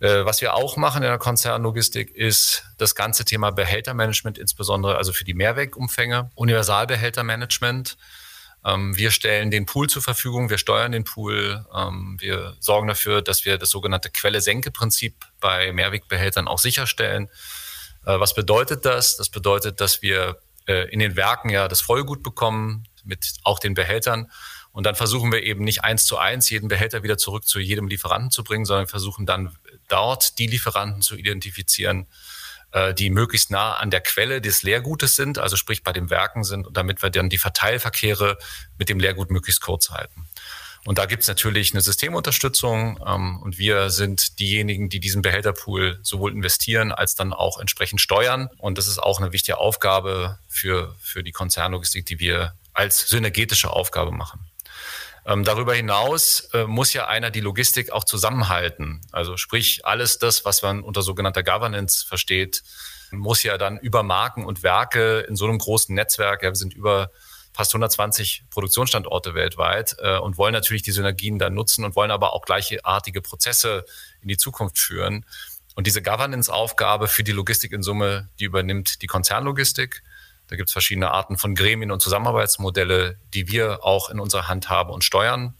Äh, 0.00 0.24
was 0.24 0.40
wir 0.40 0.54
auch 0.54 0.76
machen 0.76 1.02
in 1.02 1.08
der 1.08 1.18
Konzernlogistik 1.18 2.14
ist 2.14 2.64
das 2.78 2.94
ganze 2.94 3.24
Thema 3.24 3.50
Behältermanagement, 3.50 4.38
insbesondere 4.38 4.96
also 4.96 5.12
für 5.12 5.24
die 5.24 5.34
Mehrwegumfänge, 5.34 6.30
Universalbehältermanagement. 6.34 7.96
Ähm, 8.68 8.96
wir 8.96 9.10
stellen 9.10 9.50
den 9.50 9.66
Pool 9.66 9.88
zur 9.88 10.02
Verfügung, 10.02 10.50
wir 10.50 10.58
steuern 10.58 10.92
den 10.92 11.04
Pool, 11.04 11.64
ähm, 11.74 12.16
wir 12.20 12.56
sorgen 12.60 12.88
dafür, 12.88 13.22
dass 13.22 13.44
wir 13.44 13.56
das 13.56 13.70
sogenannte 13.70 14.10
Quelle-Senke-Prinzip 14.10 15.14
bei 15.40 15.72
Mehrwegbehältern 15.72 16.48
auch 16.48 16.58
sicherstellen. 16.58 17.28
Äh, 18.04 18.20
was 18.20 18.34
bedeutet 18.34 18.84
das? 18.84 19.16
Das 19.16 19.30
bedeutet, 19.30 19.80
dass 19.80 20.02
wir 20.02 20.38
äh, 20.66 20.88
in 20.90 20.98
den 20.98 21.16
Werken 21.16 21.48
ja 21.48 21.68
das 21.68 21.80
Vollgut 21.80 22.22
bekommen 22.22 22.84
mit 23.04 23.34
auch 23.42 23.58
den 23.58 23.74
Behältern. 23.74 24.30
Und 24.72 24.84
dann 24.84 24.94
versuchen 24.94 25.32
wir 25.32 25.42
eben 25.42 25.64
nicht 25.64 25.82
eins 25.82 26.04
zu 26.04 26.18
eins 26.18 26.50
jeden 26.50 26.68
Behälter 26.68 27.02
wieder 27.02 27.16
zurück 27.16 27.46
zu 27.46 27.58
jedem 27.58 27.88
Lieferanten 27.88 28.30
zu 28.30 28.44
bringen, 28.44 28.66
sondern 28.66 28.86
versuchen 28.86 29.24
dann 29.24 29.56
dort 29.88 30.38
die 30.38 30.46
Lieferanten 30.46 31.00
zu 31.00 31.16
identifizieren, 31.16 32.06
die 32.94 33.10
möglichst 33.10 33.50
nah 33.50 33.74
an 33.74 33.90
der 33.90 34.00
Quelle 34.00 34.40
des 34.40 34.62
Leergutes 34.62 35.16
sind, 35.16 35.38
also 35.38 35.56
sprich 35.56 35.82
bei 35.82 35.92
den 35.92 36.10
Werken 36.10 36.44
sind, 36.44 36.66
damit 36.72 37.02
wir 37.02 37.10
dann 37.10 37.28
die 37.28 37.38
Verteilverkehre 37.38 38.38
mit 38.78 38.88
dem 38.88 39.00
Leergut 39.00 39.30
möglichst 39.30 39.60
kurz 39.60 39.90
halten. 39.90 40.26
Und 40.84 40.98
da 40.98 41.06
gibt 41.06 41.22
es 41.22 41.28
natürlich 41.28 41.74
eine 41.74 41.82
Systemunterstützung 41.82 42.98
ähm, 43.06 43.38
und 43.42 43.58
wir 43.58 43.90
sind 43.90 44.38
diejenigen, 44.38 44.88
die 44.88 45.00
diesen 45.00 45.22
Behälterpool 45.22 45.98
sowohl 46.02 46.32
investieren 46.32 46.92
als 46.92 47.14
dann 47.14 47.32
auch 47.32 47.58
entsprechend 47.58 48.00
steuern. 48.00 48.48
Und 48.56 48.78
das 48.78 48.86
ist 48.86 48.98
auch 48.98 49.20
eine 49.20 49.32
wichtige 49.32 49.58
Aufgabe 49.58 50.38
für, 50.48 50.96
für 51.00 51.22
die 51.22 51.32
Konzernlogistik, 51.32 52.06
die 52.06 52.20
wir 52.20 52.54
als 52.72 53.08
synergetische 53.08 53.70
Aufgabe 53.70 54.12
machen. 54.12 54.47
Ähm, 55.28 55.44
darüber 55.44 55.74
hinaus 55.74 56.48
äh, 56.54 56.64
muss 56.64 56.94
ja 56.94 57.06
einer 57.06 57.30
die 57.30 57.40
Logistik 57.40 57.92
auch 57.92 58.04
zusammenhalten. 58.04 59.02
Also 59.12 59.36
sprich, 59.36 59.84
alles 59.84 60.18
das, 60.18 60.46
was 60.46 60.62
man 60.62 60.82
unter 60.82 61.02
sogenannter 61.02 61.42
Governance 61.42 62.06
versteht, 62.06 62.62
muss 63.10 63.42
ja 63.42 63.58
dann 63.58 63.76
über 63.76 64.02
Marken 64.02 64.46
und 64.46 64.62
Werke 64.62 65.20
in 65.20 65.36
so 65.36 65.44
einem 65.44 65.58
großen 65.58 65.94
Netzwerk, 65.94 66.42
ja, 66.42 66.50
wir 66.50 66.56
sind 66.56 66.72
über 66.72 67.10
fast 67.52 67.72
120 67.74 68.44
Produktionsstandorte 68.48 69.34
weltweit 69.34 69.96
äh, 69.98 70.16
und 70.16 70.38
wollen 70.38 70.54
natürlich 70.54 70.82
die 70.82 70.92
Synergien 70.92 71.38
dann 71.38 71.52
nutzen 71.52 71.84
und 71.84 71.94
wollen 71.94 72.10
aber 72.10 72.32
auch 72.32 72.46
gleichartige 72.46 73.20
Prozesse 73.20 73.84
in 74.22 74.28
die 74.28 74.36
Zukunft 74.38 74.78
führen. 74.78 75.26
Und 75.74 75.86
diese 75.86 76.00
Governance-Aufgabe 76.00 77.06
für 77.06 77.22
die 77.22 77.32
Logistik 77.32 77.72
in 77.72 77.82
Summe, 77.82 78.30
die 78.40 78.44
übernimmt 78.44 79.02
die 79.02 79.06
Konzernlogistik. 79.06 80.02
Da 80.48 80.56
gibt 80.56 80.68
es 80.68 80.72
verschiedene 80.72 81.10
Arten 81.10 81.38
von 81.38 81.54
Gremien 81.54 81.90
und 81.90 82.02
Zusammenarbeitsmodelle, 82.02 83.18
die 83.34 83.48
wir 83.48 83.84
auch 83.84 84.10
in 84.10 84.18
unserer 84.18 84.48
Hand 84.48 84.68
haben 84.68 84.90
und 84.90 85.04
steuern. 85.04 85.54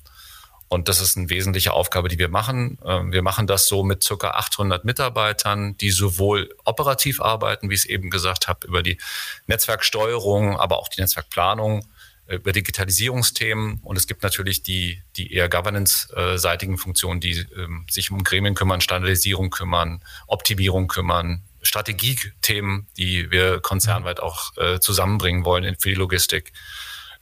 Und 0.68 0.88
das 0.88 1.00
ist 1.00 1.16
eine 1.16 1.30
wesentliche 1.30 1.72
Aufgabe, 1.72 2.08
die 2.08 2.18
wir 2.18 2.28
machen. 2.28 2.78
Ähm, 2.84 3.12
wir 3.12 3.22
machen 3.22 3.46
das 3.46 3.68
so 3.68 3.82
mit 3.82 4.02
circa 4.04 4.30
800 4.32 4.84
Mitarbeitern, 4.84 5.76
die 5.78 5.90
sowohl 5.90 6.54
operativ 6.64 7.20
arbeiten, 7.20 7.70
wie 7.70 7.74
ich 7.74 7.80
es 7.80 7.86
eben 7.86 8.10
gesagt 8.10 8.48
habe, 8.48 8.66
über 8.66 8.82
die 8.82 8.98
Netzwerksteuerung, 9.46 10.58
aber 10.58 10.78
auch 10.78 10.88
die 10.88 11.00
Netzwerkplanung, 11.00 11.86
äh, 12.26 12.36
über 12.36 12.52
Digitalisierungsthemen. 12.52 13.80
Und 13.82 13.96
es 13.96 14.06
gibt 14.06 14.22
natürlich 14.22 14.62
die, 14.62 15.02
die 15.16 15.32
eher 15.32 15.48
governance-seitigen 15.48 16.76
Funktionen, 16.76 17.20
die 17.20 17.46
ähm, 17.56 17.86
sich 17.90 18.10
um 18.10 18.22
Gremien 18.22 18.54
kümmern, 18.54 18.82
Standardisierung 18.82 19.48
kümmern, 19.48 20.02
Optimierung 20.26 20.86
kümmern, 20.86 21.42
Strategiethemen, 21.62 22.86
die 22.96 23.30
wir 23.30 23.60
konzernweit 23.60 24.20
auch 24.20 24.56
äh, 24.56 24.80
zusammenbringen 24.80 25.44
wollen 25.44 25.76
für 25.78 25.88
die 25.88 25.94
Logistik. 25.94 26.52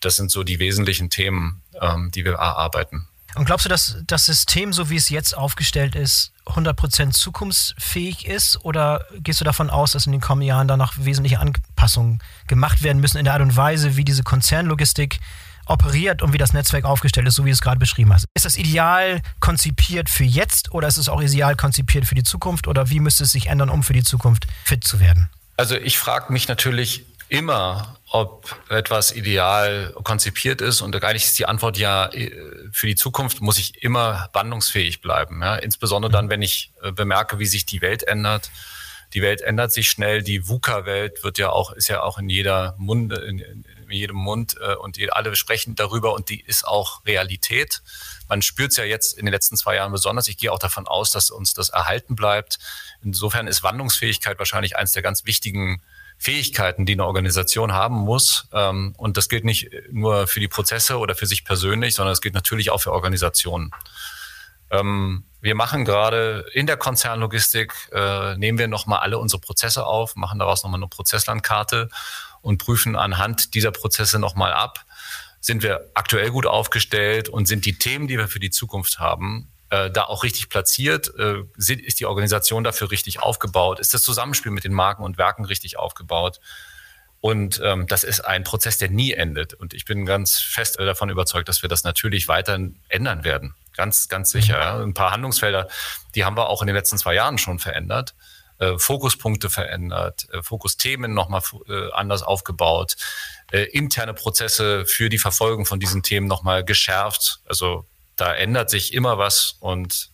Das 0.00 0.16
sind 0.16 0.30
so 0.30 0.42
die 0.42 0.58
wesentlichen 0.58 1.10
Themen, 1.10 1.62
ähm, 1.80 2.10
die 2.14 2.24
wir 2.24 2.34
erarbeiten. 2.34 3.08
Und 3.36 3.44
glaubst 3.44 3.66
du, 3.66 3.68
dass 3.68 3.98
das 4.06 4.24
System, 4.24 4.72
so 4.72 4.88
wie 4.88 4.96
es 4.96 5.10
jetzt 5.10 5.36
aufgestellt 5.36 5.94
ist, 5.94 6.32
100% 6.46 7.10
zukunftsfähig 7.10 8.26
ist? 8.26 8.64
Oder 8.64 9.04
gehst 9.18 9.40
du 9.40 9.44
davon 9.44 9.68
aus, 9.68 9.92
dass 9.92 10.06
in 10.06 10.12
den 10.12 10.22
kommenden 10.22 10.48
Jahren 10.48 10.68
da 10.68 10.78
noch 10.78 10.94
wesentliche 10.96 11.38
Anpassungen 11.38 12.22
gemacht 12.46 12.82
werden 12.82 12.98
müssen 13.00 13.18
in 13.18 13.24
der 13.24 13.34
Art 13.34 13.42
und 13.42 13.54
Weise, 13.54 13.96
wie 13.96 14.04
diese 14.04 14.22
Konzernlogistik 14.22 15.20
operiert 15.66 16.23
und 16.23 16.32
wie 16.32 16.38
das 16.38 16.52
Netzwerk 16.52 16.85
aufgestellt 16.85 17.26
ist, 17.26 17.35
so 17.35 17.44
wie 17.44 17.50
du 17.50 17.54
es 17.54 17.61
gerade 17.61 17.78
beschrieben 17.78 18.12
hast? 18.12 18.26
Ist 18.35 18.44
das 18.44 18.56
ideal 18.56 19.20
konzipiert 19.40 20.08
für 20.08 20.25
jetzt 20.25 20.73
oder 20.73 20.88
ist 20.88 20.96
es 20.96 21.08
auch 21.08 21.20
ideal 21.20 21.56
konzipiert 21.56 22.06
für 22.06 22.14
die 22.14 22.23
Zukunft? 22.23 22.68
Oder 22.68 22.90
wie 22.90 23.00
müsste 23.00 23.25
es 23.25 23.32
sich 23.32 23.49
ändern, 23.49 23.68
um 23.68 23.82
für 23.82 23.92
die 23.92 24.04
Zukunft 24.04 24.46
fit 24.64 24.85
zu 24.85 25.00
werden? 25.00 25.28
Also 25.56 25.76
ich 25.76 25.99
frage 25.99 26.32
mich 26.32 26.49
natürlich 26.49 27.04
immer, 27.28 27.96
ob 28.11 28.56
etwas 28.68 29.14
ideal 29.14 29.92
konzipiert 30.04 30.61
ist. 30.61 30.80
Und 30.80 30.94
eigentlich 31.02 31.25
ist 31.25 31.38
die 31.38 31.46
Antwort 31.46 31.76
ja, 31.76 32.06
äh, 32.12 32.30
für 32.73 32.87
die 32.87 32.94
Zukunft 32.94 33.40
muss 33.40 33.58
ich 33.58 33.82
immer 33.82 34.28
wandlungsfähig 34.32 35.00
bleiben. 35.00 35.42
Ja? 35.42 35.56
Insbesondere 35.56 36.12
dann, 36.12 36.30
wenn 36.30 36.42
ich 36.42 36.73
äh, 36.82 36.92
bemerke, 36.92 37.38
wie 37.38 37.46
sich 37.46 37.66
die 37.66 37.80
Welt 37.80 38.04
ändert. 38.04 38.50
Die 39.14 39.23
Welt 39.23 39.40
ändert 39.40 39.73
sich 39.73 39.88
schnell. 39.88 40.23
Die 40.23 40.49
VUCA-Welt 40.49 41.25
wird 41.25 41.38
ja 41.38 41.50
auch, 41.50 41.73
ist 41.73 41.88
ja 41.88 42.02
auch 42.02 42.18
in 42.18 42.28
jeder 42.28 42.75
Munde, 42.78 43.16
in, 43.16 43.64
in 43.88 43.96
jedem 43.96 44.16
Mund 44.16 44.56
äh, 44.60 44.74
und 44.74 44.98
alle 45.12 45.34
sprechen 45.36 45.74
darüber 45.74 46.14
und 46.14 46.28
die 46.28 46.40
ist 46.40 46.66
auch 46.66 47.04
Realität. 47.06 47.82
Man 48.28 48.42
spürt 48.42 48.72
es 48.72 48.76
ja 48.76 48.84
jetzt 48.84 49.16
in 49.18 49.26
den 49.26 49.32
letzten 49.32 49.56
zwei 49.56 49.76
Jahren 49.76 49.92
besonders. 49.92 50.28
Ich 50.28 50.36
gehe 50.36 50.52
auch 50.52 50.58
davon 50.58 50.86
aus, 50.86 51.10
dass 51.10 51.30
uns 51.30 51.54
das 51.54 51.68
erhalten 51.68 52.16
bleibt. 52.16 52.58
Insofern 53.02 53.46
ist 53.46 53.62
Wandlungsfähigkeit 53.62 54.38
wahrscheinlich 54.38 54.76
eines 54.76 54.92
der 54.92 55.02
ganz 55.02 55.24
wichtigen 55.26 55.82
Fähigkeiten, 56.18 56.86
die 56.86 56.94
eine 56.94 57.04
Organisation 57.04 57.72
haben 57.72 57.96
muss. 57.96 58.48
Ähm, 58.52 58.94
und 58.96 59.16
das 59.16 59.28
gilt 59.28 59.44
nicht 59.44 59.70
nur 59.90 60.26
für 60.26 60.40
die 60.40 60.48
Prozesse 60.48 60.98
oder 60.98 61.14
für 61.14 61.26
sich 61.26 61.44
persönlich, 61.44 61.94
sondern 61.94 62.12
es 62.12 62.20
gilt 62.20 62.34
natürlich 62.34 62.70
auch 62.70 62.80
für 62.80 62.92
Organisationen. 62.92 63.70
Ähm, 64.70 65.24
wir 65.40 65.54
machen 65.54 65.84
gerade 65.84 66.44
in 66.52 66.66
der 66.66 66.76
Konzernlogistik, 66.76 67.72
äh, 67.92 68.36
nehmen 68.36 68.58
wir 68.58 68.66
nochmal 68.66 69.00
alle 69.00 69.18
unsere 69.18 69.40
Prozesse 69.40 69.86
auf, 69.86 70.16
machen 70.16 70.40
daraus 70.40 70.64
nochmal 70.64 70.80
eine 70.80 70.88
Prozesslandkarte 70.88 71.88
und 72.46 72.58
prüfen 72.58 72.94
anhand 72.94 73.54
dieser 73.54 73.72
Prozesse 73.72 74.20
nochmal 74.20 74.52
ab, 74.52 74.84
sind 75.40 75.62
wir 75.64 75.90
aktuell 75.94 76.30
gut 76.30 76.46
aufgestellt 76.46 77.28
und 77.28 77.46
sind 77.46 77.66
die 77.66 77.76
Themen, 77.76 78.06
die 78.06 78.18
wir 78.18 78.28
für 78.28 78.38
die 78.38 78.50
Zukunft 78.50 79.00
haben, 79.00 79.50
äh, 79.70 79.90
da 79.90 80.04
auch 80.04 80.22
richtig 80.22 80.48
platziert? 80.48 81.12
Äh, 81.18 81.42
ist 81.56 81.98
die 81.98 82.06
Organisation 82.06 82.62
dafür 82.62 82.92
richtig 82.92 83.20
aufgebaut? 83.20 83.80
Ist 83.80 83.94
das 83.94 84.02
Zusammenspiel 84.02 84.52
mit 84.52 84.62
den 84.62 84.72
Marken 84.72 85.02
und 85.02 85.18
Werken 85.18 85.44
richtig 85.44 85.76
aufgebaut? 85.76 86.40
Und 87.20 87.60
ähm, 87.64 87.88
das 87.88 88.04
ist 88.04 88.20
ein 88.20 88.44
Prozess, 88.44 88.78
der 88.78 88.90
nie 88.90 89.12
endet. 89.12 89.54
Und 89.54 89.74
ich 89.74 89.84
bin 89.84 90.06
ganz 90.06 90.38
fest 90.38 90.78
davon 90.78 91.10
überzeugt, 91.10 91.48
dass 91.48 91.62
wir 91.62 91.68
das 91.68 91.82
natürlich 91.82 92.28
weiter 92.28 92.60
ändern 92.88 93.24
werden. 93.24 93.54
Ganz, 93.74 94.08
ganz 94.08 94.30
sicher. 94.30 94.58
Ja. 94.58 94.80
Ein 94.80 94.94
paar 94.94 95.10
Handlungsfelder, 95.10 95.68
die 96.14 96.24
haben 96.24 96.36
wir 96.36 96.48
auch 96.48 96.62
in 96.62 96.68
den 96.68 96.76
letzten 96.76 96.98
zwei 96.98 97.14
Jahren 97.14 97.38
schon 97.38 97.58
verändert. 97.58 98.14
Äh, 98.58 98.78
Fokuspunkte 98.78 99.50
verändert, 99.50 100.28
äh, 100.32 100.42
Fokusthemen 100.42 101.12
nochmal 101.12 101.42
äh, 101.68 101.92
anders 101.92 102.22
aufgebaut, 102.22 102.96
interne 103.72 104.12
Prozesse 104.12 104.86
für 104.86 105.08
die 105.08 105.18
Verfolgung 105.18 105.66
von 105.66 105.78
diesen 105.78 106.02
Themen 106.02 106.26
nochmal 106.26 106.64
geschärft. 106.64 107.38
Also 107.46 107.86
da 108.16 108.34
ändert 108.34 108.70
sich 108.70 108.92
immer 108.92 109.18
was 109.18 109.54
und 109.60 110.10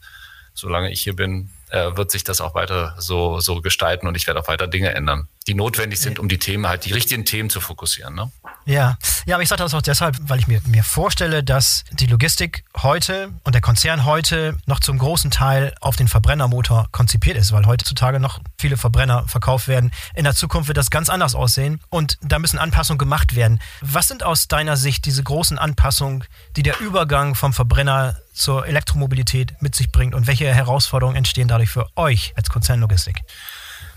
solange 0.52 0.92
ich 0.92 1.00
hier 1.00 1.16
bin, 1.16 1.48
wird 1.70 2.10
sich 2.10 2.24
das 2.24 2.42
auch 2.42 2.54
weiter 2.54 2.94
so, 2.98 3.40
so 3.40 3.62
gestalten 3.62 4.06
und 4.06 4.18
ich 4.18 4.26
werde 4.26 4.40
auch 4.40 4.48
weiter 4.48 4.66
Dinge 4.66 4.92
ändern, 4.94 5.28
die 5.44 5.54
notwendig 5.54 6.00
sind, 6.00 6.18
um 6.18 6.28
die 6.28 6.38
Themen 6.38 6.66
halt, 6.66 6.84
die 6.84 6.92
richtigen 6.92 7.24
Themen 7.24 7.50
zu 7.50 7.60
fokussieren. 7.60 8.14
Ne? 8.14 8.30
Ja. 8.64 8.96
ja, 9.26 9.34
aber 9.34 9.42
ich 9.42 9.48
sage 9.48 9.62
das 9.62 9.74
auch 9.74 9.82
deshalb, 9.82 10.16
weil 10.22 10.38
ich 10.38 10.46
mir, 10.46 10.60
mir 10.66 10.84
vorstelle, 10.84 11.42
dass 11.42 11.84
die 11.92 12.06
Logistik 12.06 12.64
heute 12.76 13.32
und 13.44 13.54
der 13.54 13.60
Konzern 13.60 14.04
heute 14.04 14.56
noch 14.66 14.80
zum 14.80 14.98
großen 14.98 15.30
Teil 15.30 15.74
auf 15.80 15.96
den 15.96 16.08
Verbrennermotor 16.08 16.88
konzipiert 16.92 17.36
ist, 17.36 17.52
weil 17.52 17.66
heutzutage 17.66 18.20
noch 18.20 18.40
viele 18.58 18.76
Verbrenner 18.76 19.26
verkauft 19.26 19.68
werden. 19.68 19.90
In 20.14 20.24
der 20.24 20.34
Zukunft 20.34 20.68
wird 20.68 20.78
das 20.78 20.90
ganz 20.90 21.08
anders 21.08 21.34
aussehen 21.34 21.80
und 21.90 22.18
da 22.22 22.38
müssen 22.38 22.58
Anpassungen 22.58 22.98
gemacht 22.98 23.34
werden. 23.34 23.60
Was 23.80 24.08
sind 24.08 24.22
aus 24.22 24.48
deiner 24.48 24.76
Sicht 24.76 25.04
diese 25.06 25.22
großen 25.22 25.58
Anpassungen, 25.58 26.24
die 26.56 26.62
der 26.62 26.78
Übergang 26.80 27.34
vom 27.34 27.52
Verbrenner 27.52 28.16
zur 28.32 28.66
Elektromobilität 28.66 29.60
mit 29.60 29.74
sich 29.74 29.90
bringt 29.90 30.14
und 30.14 30.26
welche 30.26 30.52
Herausforderungen 30.52 31.16
entstehen 31.16 31.48
dadurch 31.48 31.70
für 31.70 31.88
euch 31.96 32.32
als 32.36 32.48
Konzernlogistik? 32.48 33.22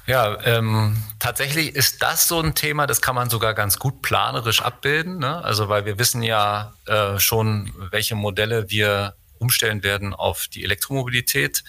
Ja, 0.07 0.39
ähm, 0.43 1.01
tatsächlich 1.19 1.75
ist 1.75 2.01
das 2.03 2.27
so 2.27 2.39
ein 2.39 2.53
Thema, 2.53 2.85
das 2.85 3.01
kann 3.01 3.15
man 3.15 3.29
sogar 3.29 3.53
ganz 3.55 3.79
gut 3.79 4.01
planerisch 4.03 4.61
abbilden. 4.61 5.17
Ne? 5.17 5.43
Also 5.43 5.67
weil 5.67 5.85
wir 5.85 5.97
wissen 5.97 6.21
ja 6.21 6.73
äh, 6.85 7.19
schon, 7.19 7.73
welche 7.91 8.15
Modelle 8.15 8.69
wir 8.69 9.15
umstellen 9.39 9.83
werden 9.83 10.13
auf 10.13 10.47
die 10.47 10.63
Elektromobilität. 10.63 11.63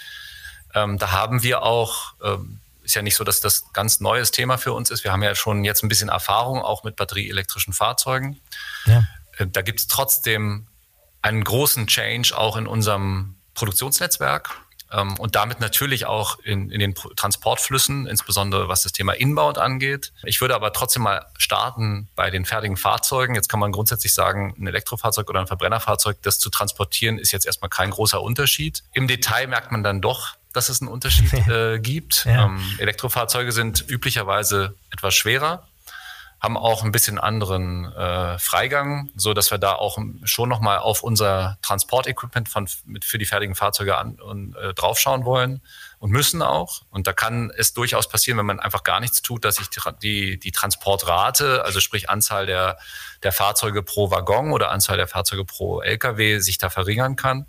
Ähm, 0.74 0.98
da 0.98 1.12
haben 1.12 1.42
wir 1.42 1.62
auch, 1.62 2.14
ähm, 2.22 2.60
ist 2.82 2.94
ja 2.94 3.02
nicht 3.02 3.16
so, 3.16 3.24
dass 3.24 3.40
das 3.40 3.72
ganz 3.72 4.00
neues 4.00 4.30
Thema 4.30 4.58
für 4.58 4.74
uns 4.74 4.90
ist. 4.90 5.02
Wir 5.02 5.12
haben 5.12 5.22
ja 5.22 5.34
schon 5.34 5.64
jetzt 5.64 5.82
ein 5.82 5.88
bisschen 5.88 6.10
Erfahrung 6.10 6.60
auch 6.60 6.84
mit 6.84 6.96
batterieelektrischen 6.96 7.72
Fahrzeugen. 7.72 8.40
Ja. 8.84 9.04
Äh, 9.38 9.46
da 9.46 9.62
gibt 9.62 9.80
es 9.80 9.86
trotzdem 9.86 10.66
einen 11.22 11.42
großen 11.42 11.86
Change 11.86 12.36
auch 12.36 12.56
in 12.56 12.66
unserem 12.66 13.36
Produktionsnetzwerk 13.54 14.65
und 15.18 15.34
damit 15.34 15.60
natürlich 15.60 16.06
auch 16.06 16.38
in, 16.40 16.70
in 16.70 16.80
den 16.80 16.94
Transportflüssen, 16.94 18.06
insbesondere 18.06 18.68
was 18.68 18.82
das 18.82 18.92
Thema 18.92 19.12
Inbound 19.12 19.58
angeht. 19.58 20.12
Ich 20.24 20.40
würde 20.40 20.54
aber 20.54 20.72
trotzdem 20.72 21.02
mal 21.02 21.26
starten 21.38 22.08
bei 22.14 22.30
den 22.30 22.44
fertigen 22.44 22.76
Fahrzeugen. 22.76 23.34
Jetzt 23.34 23.48
kann 23.48 23.60
man 23.60 23.72
grundsätzlich 23.72 24.14
sagen, 24.14 24.54
ein 24.58 24.66
Elektrofahrzeug 24.66 25.28
oder 25.28 25.40
ein 25.40 25.46
Verbrennerfahrzeug, 25.46 26.18
das 26.22 26.38
zu 26.38 26.50
transportieren, 26.50 27.18
ist 27.18 27.32
jetzt 27.32 27.46
erstmal 27.46 27.68
kein 27.68 27.90
großer 27.90 28.22
Unterschied. 28.22 28.84
Im 28.92 29.08
Detail 29.08 29.48
merkt 29.48 29.72
man 29.72 29.82
dann 29.82 30.00
doch, 30.00 30.36
dass 30.52 30.68
es 30.68 30.80
einen 30.80 30.90
Unterschied 30.90 31.32
äh, 31.48 31.78
gibt. 31.78 32.24
Ja. 32.24 32.46
Ähm, 32.46 32.60
Elektrofahrzeuge 32.78 33.52
sind 33.52 33.84
üblicherweise 33.88 34.74
etwas 34.90 35.14
schwerer 35.14 35.66
haben 36.40 36.56
auch 36.56 36.84
ein 36.84 36.92
bisschen 36.92 37.18
anderen 37.18 37.90
äh, 37.92 38.38
Freigang, 38.38 39.10
so 39.16 39.32
dass 39.32 39.50
wir 39.50 39.58
da 39.58 39.74
auch 39.74 39.98
schon 40.24 40.48
nochmal 40.48 40.78
auf 40.78 41.02
unser 41.02 41.58
Transportequipment 41.62 42.48
von, 42.48 42.68
mit, 42.84 43.04
für 43.04 43.18
die 43.18 43.24
fertigen 43.24 43.54
Fahrzeuge 43.54 43.96
an, 43.96 44.20
und, 44.20 44.54
äh, 44.56 44.74
draufschauen 44.74 45.24
wollen 45.24 45.62
und 45.98 46.10
müssen 46.10 46.42
auch. 46.42 46.82
Und 46.90 47.06
da 47.06 47.14
kann 47.14 47.50
es 47.56 47.72
durchaus 47.72 48.08
passieren, 48.08 48.38
wenn 48.38 48.46
man 48.46 48.60
einfach 48.60 48.84
gar 48.84 49.00
nichts 49.00 49.22
tut, 49.22 49.44
dass 49.44 49.56
sich 49.56 49.68
die, 50.02 50.38
die 50.38 50.52
Transportrate, 50.52 51.64
also 51.64 51.80
sprich 51.80 52.10
Anzahl 52.10 52.44
der, 52.44 52.78
der 53.22 53.32
Fahrzeuge 53.32 53.82
pro 53.82 54.10
Waggon 54.10 54.52
oder 54.52 54.70
Anzahl 54.70 54.98
der 54.98 55.08
Fahrzeuge 55.08 55.44
pro 55.44 55.80
LKW 55.80 56.38
sich 56.40 56.58
da 56.58 56.68
verringern 56.68 57.16
kann. 57.16 57.46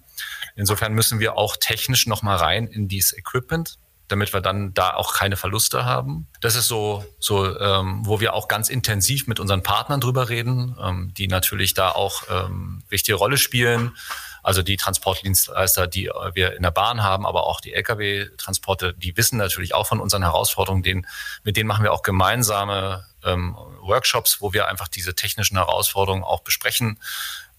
Insofern 0.56 0.94
müssen 0.94 1.20
wir 1.20 1.38
auch 1.38 1.58
technisch 1.58 2.08
nochmal 2.08 2.38
rein 2.38 2.68
in 2.68 2.88
dieses 2.88 3.16
Equipment 3.16 3.78
damit 4.08 4.34
wir 4.34 4.42
dann 4.42 4.74
da 4.74 4.94
auch 4.94 5.14
keine 5.14 5.36
Verluste 5.36 5.86
haben. 5.86 6.28
Das 6.40 6.56
ist 6.56 6.68
so, 6.68 7.06
so 7.20 7.60
ähm, 7.60 8.02
wo 8.06 8.20
wir 8.20 8.34
auch 8.34 8.48
ganz 8.48 8.70
intensiv 8.70 9.28
mit 9.28 9.40
unseren 9.40 9.64
Partnern 9.64 10.00
drüber 10.00 10.30
reden, 10.30 10.78
ähm, 10.82 11.14
die 11.18 11.28
natürlich 11.28 11.74
da 11.74 11.92
auch 11.92 12.24
ähm, 12.30 12.84
wichtige 12.90 13.18
Rolle 13.18 13.38
spielen. 13.38 13.96
Also 14.44 14.64
die 14.64 14.78
Transportdienstleister, 14.78 15.88
die 15.88 16.10
wir 16.34 16.56
in 16.56 16.64
der 16.64 16.72
Bahn 16.72 17.04
haben, 17.04 17.26
aber 17.26 17.48
auch 17.48 17.60
die 17.60 17.74
Lkw-Transporte, 17.74 18.94
die 18.94 19.18
wissen 19.18 19.38
natürlich 19.38 19.74
auch 19.74 19.88
von 19.88 20.00
unseren 20.00 20.24
Herausforderungen. 20.24 20.84
Denen, 20.84 21.06
mit 21.44 21.58
denen 21.58 21.68
machen 21.68 21.84
wir 21.84 21.92
auch 21.92 22.02
gemeinsame 22.02 23.06
ähm, 23.26 23.58
Workshops, 23.82 24.40
wo 24.40 24.54
wir 24.54 24.70
einfach 24.70 24.88
diese 24.88 25.16
technischen 25.16 25.58
Herausforderungen 25.58 26.24
auch 26.24 26.44
besprechen 26.44 26.98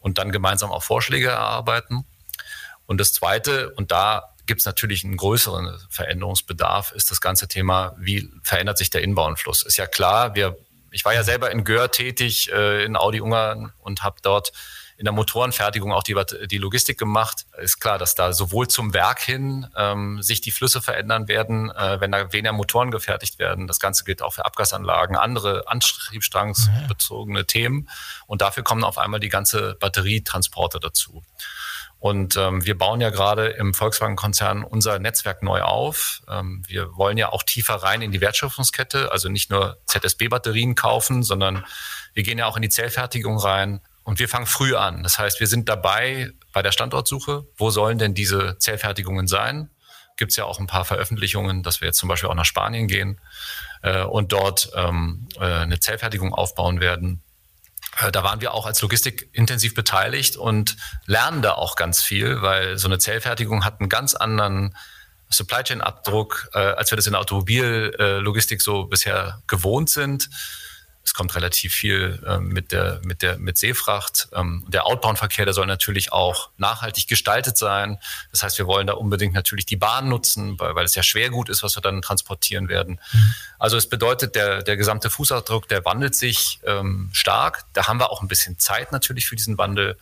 und 0.00 0.16
dann 0.16 0.32
gemeinsam 0.32 0.72
auch 0.72 0.82
Vorschläge 0.82 1.28
erarbeiten. 1.28 2.06
Und 2.86 2.98
das 2.98 3.12
Zweite, 3.12 3.74
und 3.74 3.92
da 3.92 4.34
gibt 4.48 4.62
es 4.62 4.66
natürlich 4.66 5.04
einen 5.04 5.16
größeren 5.16 5.78
Veränderungsbedarf, 5.88 6.90
ist 6.92 7.12
das 7.12 7.20
ganze 7.20 7.46
Thema, 7.46 7.94
wie 7.98 8.28
verändert 8.42 8.78
sich 8.78 8.90
der 8.90 9.02
Inbauenfluss. 9.02 9.62
Ist 9.62 9.76
ja 9.76 9.86
klar, 9.86 10.34
wir, 10.34 10.58
ich 10.90 11.04
war 11.04 11.14
ja 11.14 11.22
selber 11.22 11.52
in 11.52 11.62
Gör 11.62 11.92
tätig, 11.92 12.50
äh, 12.50 12.84
in 12.84 12.96
Audi 12.96 13.20
Ungarn 13.20 13.72
und 13.78 14.02
habe 14.02 14.16
dort 14.22 14.52
in 14.96 15.04
der 15.04 15.12
Motorenfertigung 15.12 15.92
auch 15.92 16.02
die, 16.02 16.16
die 16.48 16.58
Logistik 16.58 16.98
gemacht. 16.98 17.46
Ist 17.58 17.78
klar, 17.78 17.98
dass 17.98 18.16
da 18.16 18.32
sowohl 18.32 18.66
zum 18.66 18.94
Werk 18.94 19.20
hin 19.20 19.68
ähm, 19.76 20.20
sich 20.22 20.40
die 20.40 20.50
Flüsse 20.50 20.82
verändern 20.82 21.28
werden, 21.28 21.70
äh, 21.70 22.00
wenn 22.00 22.10
da 22.10 22.32
weniger 22.32 22.52
Motoren 22.52 22.90
gefertigt 22.90 23.38
werden. 23.38 23.68
Das 23.68 23.78
Ganze 23.78 24.02
gilt 24.02 24.22
auch 24.22 24.32
für 24.32 24.44
Abgasanlagen, 24.44 25.14
andere 25.16 25.68
antriebsstrangsbezogene 25.68 27.46
Themen. 27.46 27.88
Und 28.26 28.42
dafür 28.42 28.64
kommen 28.64 28.82
auf 28.82 28.98
einmal 28.98 29.20
die 29.20 29.28
ganze 29.28 29.76
Batterietransporte 29.78 30.80
dazu. 30.80 31.22
Und 32.00 32.36
ähm, 32.36 32.64
wir 32.64 32.78
bauen 32.78 33.00
ja 33.00 33.10
gerade 33.10 33.48
im 33.48 33.74
Volkswagen-Konzern 33.74 34.62
unser 34.62 34.98
Netzwerk 35.00 35.42
neu 35.42 35.62
auf. 35.62 36.22
Ähm, 36.28 36.62
wir 36.66 36.96
wollen 36.96 37.18
ja 37.18 37.30
auch 37.30 37.42
tiefer 37.42 37.74
rein 37.74 38.02
in 38.02 38.12
die 38.12 38.20
Wertschöpfungskette, 38.20 39.10
also 39.10 39.28
nicht 39.28 39.50
nur 39.50 39.80
ZSB-Batterien 39.86 40.76
kaufen, 40.76 41.24
sondern 41.24 41.64
wir 42.14 42.22
gehen 42.22 42.38
ja 42.38 42.46
auch 42.46 42.56
in 42.56 42.62
die 42.62 42.68
Zellfertigung 42.68 43.38
rein. 43.38 43.80
Und 44.04 44.20
wir 44.20 44.28
fangen 44.28 44.46
früh 44.46 44.74
an. 44.74 45.02
Das 45.02 45.18
heißt, 45.18 45.38
wir 45.38 45.46
sind 45.46 45.68
dabei 45.68 46.30
bei 46.52 46.62
der 46.62 46.72
Standortsuche. 46.72 47.46
Wo 47.56 47.70
sollen 47.70 47.98
denn 47.98 48.14
diese 48.14 48.56
Zellfertigungen 48.58 49.26
sein? 49.26 49.70
Gibt 50.16 50.30
es 50.30 50.36
ja 50.36 50.44
auch 50.44 50.58
ein 50.58 50.66
paar 50.66 50.84
Veröffentlichungen, 50.84 51.62
dass 51.62 51.80
wir 51.80 51.88
jetzt 51.88 51.98
zum 51.98 52.08
Beispiel 52.08 52.30
auch 52.30 52.34
nach 52.34 52.46
Spanien 52.46 52.88
gehen 52.88 53.20
äh, 53.82 54.02
und 54.02 54.32
dort 54.32 54.70
ähm, 54.74 55.28
äh, 55.38 55.44
eine 55.44 55.78
Zellfertigung 55.80 56.32
aufbauen 56.32 56.80
werden. 56.80 57.22
Äh, 58.00 58.12
da 58.12 58.24
waren 58.24 58.40
wir 58.40 58.54
auch 58.54 58.66
als 58.66 58.80
Logistik 58.82 59.28
intensiv 59.32 59.74
beteiligt 59.74 60.36
und 60.36 60.76
lernen 61.06 61.42
da 61.42 61.52
auch 61.52 61.76
ganz 61.76 62.02
viel, 62.02 62.42
weil 62.42 62.78
so 62.78 62.88
eine 62.88 62.98
Zellfertigung 62.98 63.64
hat 63.64 63.80
einen 63.80 63.88
ganz 63.88 64.14
anderen 64.14 64.74
Supply 65.30 65.62
Chain 65.62 65.80
Abdruck, 65.80 66.48
äh, 66.54 66.58
als 66.58 66.90
wir 66.90 66.96
das 66.96 67.06
in 67.06 67.12
der 67.12 67.20
Automobillogistik 67.20 68.62
so 68.62 68.84
bisher 68.84 69.42
gewohnt 69.46 69.90
sind. 69.90 70.30
Es 71.08 71.14
kommt 71.14 71.34
relativ 71.34 71.72
viel 71.72 72.22
ähm, 72.26 72.48
mit 72.48 72.70
der, 72.70 73.00
mit 73.02 73.22
der, 73.22 73.38
mit 73.38 73.56
Seefracht. 73.56 74.28
Ähm, 74.34 74.62
der 74.68 74.84
Outbound-Verkehr, 74.84 75.46
der 75.46 75.54
soll 75.54 75.64
natürlich 75.64 76.12
auch 76.12 76.50
nachhaltig 76.58 77.08
gestaltet 77.08 77.56
sein. 77.56 77.98
Das 78.30 78.42
heißt, 78.42 78.58
wir 78.58 78.66
wollen 78.66 78.86
da 78.86 78.92
unbedingt 78.92 79.32
natürlich 79.32 79.64
die 79.64 79.76
Bahn 79.76 80.10
nutzen, 80.10 80.60
weil, 80.60 80.74
weil 80.74 80.84
es 80.84 80.94
ja 80.94 81.02
schwer 81.02 81.30
gut 81.30 81.48
ist, 81.48 81.62
was 81.62 81.74
wir 81.78 81.80
dann 81.80 82.02
transportieren 82.02 82.68
werden. 82.68 83.00
Mhm. 83.10 83.34
Also 83.58 83.78
es 83.78 83.88
bedeutet, 83.88 84.34
der, 84.34 84.62
der 84.62 84.76
gesamte 84.76 85.08
Fußabdruck, 85.08 85.66
der 85.66 85.82
wandelt 85.86 86.14
sich 86.14 86.60
ähm, 86.64 87.08
stark. 87.14 87.64
Da 87.72 87.88
haben 87.88 87.98
wir 87.98 88.10
auch 88.10 88.20
ein 88.20 88.28
bisschen 88.28 88.58
Zeit 88.58 88.92
natürlich 88.92 89.24
für 89.24 89.36
diesen 89.36 89.56
Wandel. 89.56 89.96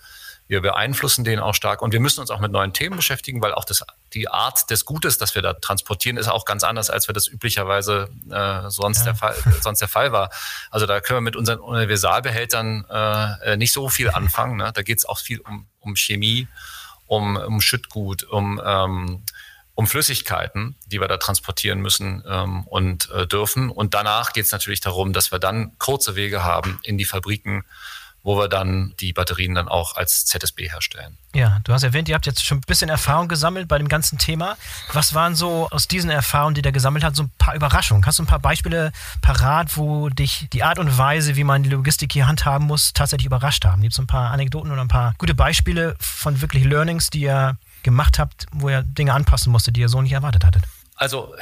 Wir 0.48 0.60
beeinflussen 0.60 1.24
den 1.24 1.40
auch 1.40 1.54
stark 1.54 1.82
und 1.82 1.92
wir 1.92 2.00
müssen 2.00 2.20
uns 2.20 2.30
auch 2.30 2.40
mit 2.40 2.52
neuen 2.52 2.72
Themen 2.72 2.96
beschäftigen, 2.96 3.42
weil 3.42 3.52
auch 3.52 3.64
das, 3.64 3.84
die 4.14 4.28
Art 4.28 4.70
des 4.70 4.84
Gutes, 4.84 5.18
das 5.18 5.34
wir 5.34 5.42
da 5.42 5.54
transportieren, 5.54 6.16
ist 6.16 6.28
auch 6.28 6.44
ganz 6.44 6.62
anders, 6.62 6.88
als 6.88 7.08
wir 7.08 7.12
das 7.12 7.26
üblicherweise 7.26 8.08
äh, 8.30 8.70
sonst, 8.70 8.98
ja. 9.00 9.04
der 9.06 9.14
Fall, 9.16 9.34
sonst 9.60 9.80
der 9.80 9.88
Fall 9.88 10.12
war. 10.12 10.30
Also 10.70 10.86
da 10.86 11.00
können 11.00 11.18
wir 11.18 11.22
mit 11.22 11.36
unseren 11.36 11.58
Universalbehältern 11.58 12.84
äh, 12.88 13.56
nicht 13.56 13.72
so 13.72 13.88
viel 13.88 14.10
anfangen. 14.10 14.56
Ne? 14.56 14.70
Da 14.72 14.82
geht 14.82 14.98
es 14.98 15.04
auch 15.04 15.18
viel 15.18 15.40
um, 15.40 15.66
um 15.80 15.96
Chemie, 15.96 16.46
um, 17.06 17.36
um 17.36 17.60
Schüttgut, 17.60 18.22
um 18.24 18.60
ähm, 18.64 19.22
um 19.76 19.86
Flüssigkeiten, 19.86 20.74
die 20.86 21.00
wir 21.00 21.06
da 21.06 21.18
transportieren 21.18 21.80
müssen 21.80 22.24
ähm, 22.26 22.66
und 22.66 23.10
äh, 23.10 23.26
dürfen. 23.26 23.70
Und 23.70 23.92
danach 23.92 24.32
geht 24.32 24.46
es 24.46 24.52
natürlich 24.52 24.80
darum, 24.80 25.12
dass 25.12 25.30
wir 25.32 25.38
dann 25.38 25.76
kurze 25.78 26.16
Wege 26.16 26.42
haben 26.42 26.80
in 26.82 26.96
die 26.96 27.04
Fabriken, 27.04 27.62
wo 28.26 28.36
wir 28.36 28.48
dann 28.48 28.92
die 28.98 29.12
Batterien 29.12 29.54
dann 29.54 29.68
auch 29.68 29.94
als 29.94 30.24
ZSB 30.24 30.68
herstellen. 30.68 31.16
Ja, 31.32 31.60
du 31.62 31.72
hast 31.72 31.84
erwähnt, 31.84 32.08
ihr 32.08 32.16
habt 32.16 32.26
jetzt 32.26 32.44
schon 32.44 32.58
ein 32.58 32.62
bisschen 32.66 32.90
Erfahrung 32.90 33.28
gesammelt 33.28 33.68
bei 33.68 33.78
dem 33.78 33.86
ganzen 33.86 34.18
Thema. 34.18 34.56
Was 34.92 35.14
waren 35.14 35.36
so 35.36 35.68
aus 35.70 35.86
diesen 35.86 36.10
Erfahrungen, 36.10 36.56
die 36.56 36.62
ihr 36.62 36.72
gesammelt 36.72 37.04
habt, 37.04 37.14
so 37.14 37.22
ein 37.22 37.30
paar 37.38 37.54
Überraschungen? 37.54 38.04
Hast 38.04 38.18
du 38.18 38.24
ein 38.24 38.26
paar 38.26 38.40
Beispiele 38.40 38.90
parat, 39.22 39.76
wo 39.76 40.08
dich 40.08 40.48
die 40.52 40.64
Art 40.64 40.80
und 40.80 40.98
Weise, 40.98 41.36
wie 41.36 41.44
man 41.44 41.62
die 41.62 41.70
Logistik 41.70 42.12
hier 42.12 42.26
handhaben 42.26 42.66
muss, 42.66 42.92
tatsächlich 42.92 43.26
überrascht 43.26 43.64
haben? 43.64 43.80
Gibt 43.80 43.92
es 43.92 44.00
ein 44.00 44.08
paar 44.08 44.32
Anekdoten 44.32 44.72
oder 44.72 44.80
ein 44.80 44.88
paar 44.88 45.14
gute 45.18 45.36
Beispiele 45.36 45.94
von 46.00 46.40
wirklich 46.40 46.64
Learnings, 46.64 47.10
die 47.10 47.20
ihr 47.20 47.56
gemacht 47.84 48.18
habt, 48.18 48.46
wo 48.50 48.70
ihr 48.70 48.82
Dinge 48.82 49.14
anpassen 49.14 49.52
musstet, 49.52 49.76
die 49.76 49.82
ihr 49.82 49.88
so 49.88 50.02
nicht 50.02 50.12
erwartet 50.12 50.44
hattet? 50.44 50.64
Also 50.96 51.34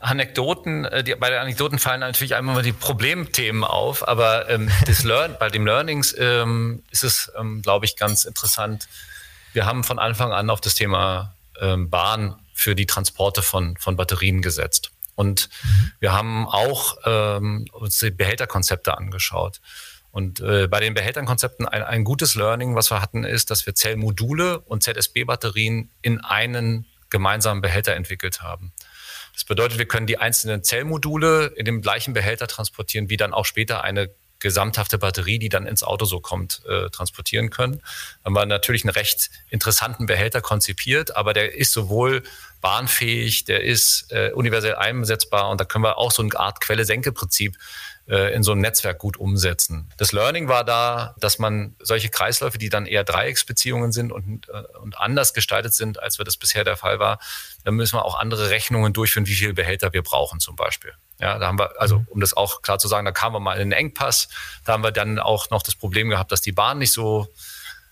Anekdoten, 0.00 0.86
äh, 0.86 1.04
die, 1.04 1.14
bei 1.14 1.28
den 1.28 1.38
Anekdoten 1.38 1.78
fallen 1.78 2.00
natürlich 2.00 2.34
einmal 2.34 2.62
die 2.62 2.72
Problemthemen 2.72 3.62
auf, 3.62 4.06
aber 4.08 4.48
ähm, 4.48 4.70
das 4.86 5.04
Learn, 5.04 5.36
bei 5.38 5.50
den 5.50 5.64
Learnings 5.66 6.14
ähm, 6.18 6.82
ist 6.90 7.04
es, 7.04 7.30
ähm, 7.38 7.60
glaube 7.60 7.84
ich, 7.84 7.96
ganz 7.96 8.24
interessant. 8.24 8.88
Wir 9.52 9.66
haben 9.66 9.84
von 9.84 9.98
Anfang 9.98 10.32
an 10.32 10.48
auf 10.48 10.62
das 10.62 10.74
Thema 10.74 11.34
ähm, 11.60 11.90
Bahn 11.90 12.36
für 12.54 12.74
die 12.74 12.86
Transporte 12.86 13.42
von, 13.42 13.76
von 13.76 13.96
Batterien 13.96 14.40
gesetzt. 14.40 14.90
Und 15.14 15.50
mhm. 15.62 15.92
wir 16.00 16.12
haben 16.12 16.48
auch 16.48 16.96
ähm, 17.04 17.66
uns 17.72 17.98
die 17.98 18.10
Behälterkonzepte 18.10 18.96
angeschaut. 18.96 19.60
Und 20.10 20.40
äh, 20.40 20.68
bei 20.68 20.80
den 20.80 20.94
Behälterkonzepten 20.94 21.66
ein, 21.68 21.82
ein 21.82 22.04
gutes 22.04 22.34
Learning, 22.34 22.74
was 22.74 22.90
wir 22.90 23.02
hatten, 23.02 23.24
ist, 23.24 23.50
dass 23.50 23.66
wir 23.66 23.74
Zellmodule 23.74 24.60
und 24.60 24.82
ZSB-Batterien 24.82 25.90
in 26.00 26.20
einen 26.20 26.86
gemeinsamen 27.10 27.60
Behälter 27.60 27.94
entwickelt 27.94 28.42
haben. 28.42 28.72
Das 29.32 29.44
bedeutet, 29.44 29.78
wir 29.78 29.86
können 29.86 30.06
die 30.06 30.18
einzelnen 30.18 30.62
Zellmodule 30.62 31.46
in 31.56 31.64
dem 31.64 31.80
gleichen 31.80 32.12
Behälter 32.12 32.46
transportieren, 32.46 33.08
wie 33.08 33.16
dann 33.16 33.32
auch 33.32 33.46
später 33.46 33.82
eine 33.82 34.10
gesamthafte 34.42 34.98
Batterie, 34.98 35.38
die 35.38 35.48
dann 35.48 35.66
ins 35.66 35.82
Auto 35.82 36.04
so 36.04 36.20
kommt, 36.20 36.62
äh, 36.68 36.90
transportieren 36.90 37.48
können. 37.50 37.80
Haben 38.24 38.34
wir 38.34 38.44
natürlich 38.44 38.84
einen 38.84 38.90
recht 38.90 39.30
interessanten 39.48 40.06
Behälter 40.06 40.40
konzipiert, 40.40 41.16
aber 41.16 41.32
der 41.32 41.54
ist 41.54 41.72
sowohl 41.72 42.24
bahnfähig, 42.60 43.44
der 43.44 43.62
ist 43.62 44.10
äh, 44.10 44.32
universell 44.32 44.74
einsetzbar 44.74 45.48
und 45.48 45.60
da 45.60 45.64
können 45.64 45.84
wir 45.84 45.96
auch 45.96 46.10
so 46.10 46.22
eine 46.22 46.38
Art 46.38 46.60
Quelle-Senke-Prinzip 46.60 47.56
in 48.06 48.42
so 48.42 48.52
einem 48.52 48.60
Netzwerk 48.60 48.98
gut 48.98 49.16
umsetzen. 49.16 49.88
Das 49.96 50.12
Learning 50.12 50.48
war 50.48 50.64
da, 50.64 51.14
dass 51.20 51.38
man 51.38 51.76
solche 51.78 52.08
Kreisläufe, 52.08 52.58
die 52.58 52.68
dann 52.68 52.84
eher 52.84 53.04
Dreiecksbeziehungen 53.04 53.92
sind 53.92 54.10
und, 54.10 54.48
äh, 54.48 54.78
und 54.78 54.98
anders 54.98 55.34
gestaltet 55.34 55.72
sind, 55.72 56.02
als 56.02 56.18
wir 56.18 56.24
das 56.24 56.36
bisher 56.36 56.64
der 56.64 56.76
Fall 56.76 56.98
war, 56.98 57.20
dann 57.64 57.74
müssen 57.74 57.96
wir 57.96 58.04
auch 58.04 58.18
andere 58.18 58.50
Rechnungen 58.50 58.92
durchführen, 58.92 59.26
wie 59.26 59.34
viele 59.34 59.54
Behälter 59.54 59.92
wir 59.92 60.02
brauchen 60.02 60.40
zum 60.40 60.56
Beispiel. 60.56 60.92
Ja, 61.20 61.38
da 61.38 61.46
haben 61.46 61.58
wir, 61.58 61.80
also 61.80 62.00
mhm. 62.00 62.06
um 62.08 62.20
das 62.20 62.36
auch 62.36 62.62
klar 62.62 62.78
zu 62.78 62.88
sagen, 62.88 63.04
da 63.04 63.12
kamen 63.12 63.36
wir 63.36 63.40
mal 63.40 63.54
in 63.54 63.62
einen 63.62 63.72
Engpass. 63.72 64.28
Da 64.64 64.72
haben 64.72 64.82
wir 64.82 64.90
dann 64.90 65.20
auch 65.20 65.50
noch 65.50 65.62
das 65.62 65.76
Problem 65.76 66.10
gehabt, 66.10 66.32
dass 66.32 66.40
die 66.40 66.52
Bahn 66.52 66.78
nicht 66.78 66.92
so 66.92 67.28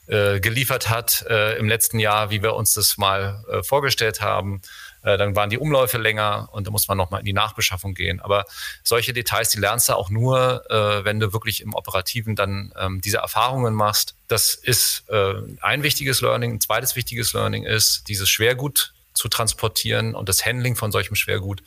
äh, 0.08 0.40
geliefert 0.40 0.90
hat 0.90 1.24
äh, 1.28 1.56
im 1.56 1.68
letzten 1.68 2.00
Jahr, 2.00 2.30
wie 2.30 2.42
wir 2.42 2.54
uns 2.54 2.74
das 2.74 2.98
mal 2.98 3.44
äh, 3.48 3.62
vorgestellt 3.62 4.20
haben. 4.20 4.60
Äh, 5.02 5.16
dann 5.18 5.34
waren 5.34 5.50
die 5.50 5.58
Umläufe 5.58 5.98
länger 5.98 6.48
und 6.52 6.66
da 6.66 6.70
muss 6.70 6.88
man 6.88 6.98
nochmal 6.98 7.20
in 7.20 7.26
die 7.26 7.32
Nachbeschaffung 7.32 7.94
gehen. 7.94 8.20
Aber 8.20 8.44
solche 8.82 9.12
Details, 9.12 9.50
die 9.50 9.58
lernst 9.58 9.88
du 9.88 9.94
auch 9.94 10.10
nur, 10.10 10.64
äh, 10.70 11.04
wenn 11.04 11.20
du 11.20 11.32
wirklich 11.32 11.62
im 11.62 11.74
Operativen 11.74 12.36
dann 12.36 12.72
ähm, 12.78 13.00
diese 13.00 13.18
Erfahrungen 13.18 13.74
machst. 13.74 14.14
Das 14.28 14.54
ist 14.54 15.04
äh, 15.08 15.34
ein 15.60 15.82
wichtiges 15.82 16.20
Learning. 16.20 16.52
Ein 16.52 16.60
zweites 16.60 16.96
wichtiges 16.96 17.32
Learning 17.32 17.64
ist, 17.64 18.08
dieses 18.08 18.28
Schwergut 18.28 18.92
zu 19.14 19.28
transportieren 19.28 20.14
und 20.14 20.28
das 20.28 20.44
Handling 20.44 20.76
von 20.76 20.92
solchem 20.92 21.14
Schwergut 21.16 21.62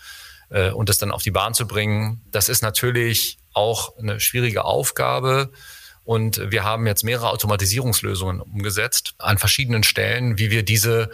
äh, 0.50 0.72
und 0.72 0.90
das 0.90 0.98
dann 0.98 1.12
auf 1.12 1.24
die 1.24 1.32
Bahn 1.32 1.54
zu 1.54 1.68
bringen. 1.68 2.22
Das 2.32 2.50
ist 2.50 2.62
natürlich 2.62 3.38
auch 3.54 3.98
eine 3.98 4.20
schwierige 4.20 4.66
Aufgabe. 4.66 5.52
Und 6.06 6.52
wir 6.52 6.64
haben 6.64 6.86
jetzt 6.86 7.04
mehrere 7.04 7.30
Automatisierungslösungen 7.30 8.42
umgesetzt 8.42 9.16
an 9.20 9.38
verschiedenen 9.38 9.84
Stellen, 9.84 10.38
wie 10.38 10.52
wir 10.52 10.64
diese 10.64 11.10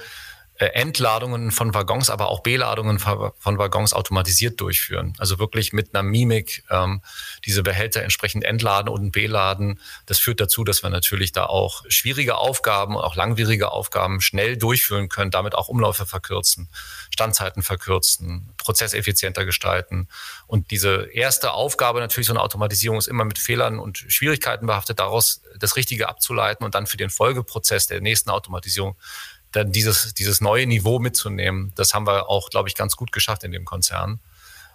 Entladungen 0.60 1.52
von 1.52 1.74
Waggons, 1.74 2.10
aber 2.10 2.28
auch 2.28 2.42
Beladungen 2.42 3.00
von 3.00 3.58
Waggons 3.58 3.94
automatisiert 3.94 4.60
durchführen. 4.60 5.14
Also 5.18 5.40
wirklich 5.40 5.72
mit 5.72 5.96
einer 5.96 6.04
Mimik 6.04 6.64
ähm, 6.70 7.02
diese 7.46 7.64
Behälter 7.64 8.04
entsprechend 8.04 8.44
entladen 8.44 8.90
und 8.90 9.12
beladen. 9.12 9.80
Das 10.06 10.20
führt 10.20 10.42
dazu, 10.42 10.66
dass 10.66 10.84
wir 10.84 10.90
natürlich 10.90 11.32
da 11.32 11.46
auch 11.46 11.84
schwierige 11.88 12.36
Aufgaben, 12.36 12.98
auch 12.98 13.16
langwierige 13.16 13.72
Aufgaben 13.72 14.20
schnell 14.20 14.58
durchführen 14.58 15.08
können, 15.08 15.32
damit 15.32 15.56
auch 15.56 15.70
Umläufe 15.70 16.06
verkürzen, 16.06 16.68
Standzeiten 17.10 17.64
verkürzen, 17.64 18.54
prozesseffizienter 18.58 19.46
gestalten. 19.46 20.10
Und 20.46 20.72
diese 20.72 21.10
erste 21.14 21.54
Aufgabe 21.54 22.00
natürlich 22.02 22.28
so 22.28 22.34
eine 22.34 22.42
Automatisierung 22.42 22.98
ist 22.98 23.08
immer 23.08 23.24
mit 23.24 23.40
Fehlern 23.40 23.80
und 23.80 23.98
Schwierigkeiten 23.98 24.68
behaftet, 24.68 25.00
daraus 25.00 25.42
das 25.58 25.78
Richtige 25.78 26.10
abzuleiten 26.10 26.66
und 26.66 26.76
dann 26.76 26.86
für 26.86 26.98
den 26.98 27.10
Folgeprozess 27.10 27.88
der 27.88 28.02
nächsten 28.02 28.30
Automatisierung 28.30 28.98
dann 29.52 29.72
dieses, 29.72 30.14
dieses 30.14 30.42
neue 30.42 30.68
Niveau 30.68 31.00
mitzunehmen. 31.00 31.74
Das 31.76 31.94
haben 31.94 32.06
wir 32.06 32.30
auch, 32.30 32.50
glaube 32.50 32.70
ich, 32.70 32.76
ganz 32.76 32.96
gut 32.96 33.12
geschafft 33.12 33.44
in 33.44 33.52
dem 33.52 33.66
Konzern. 33.66 34.20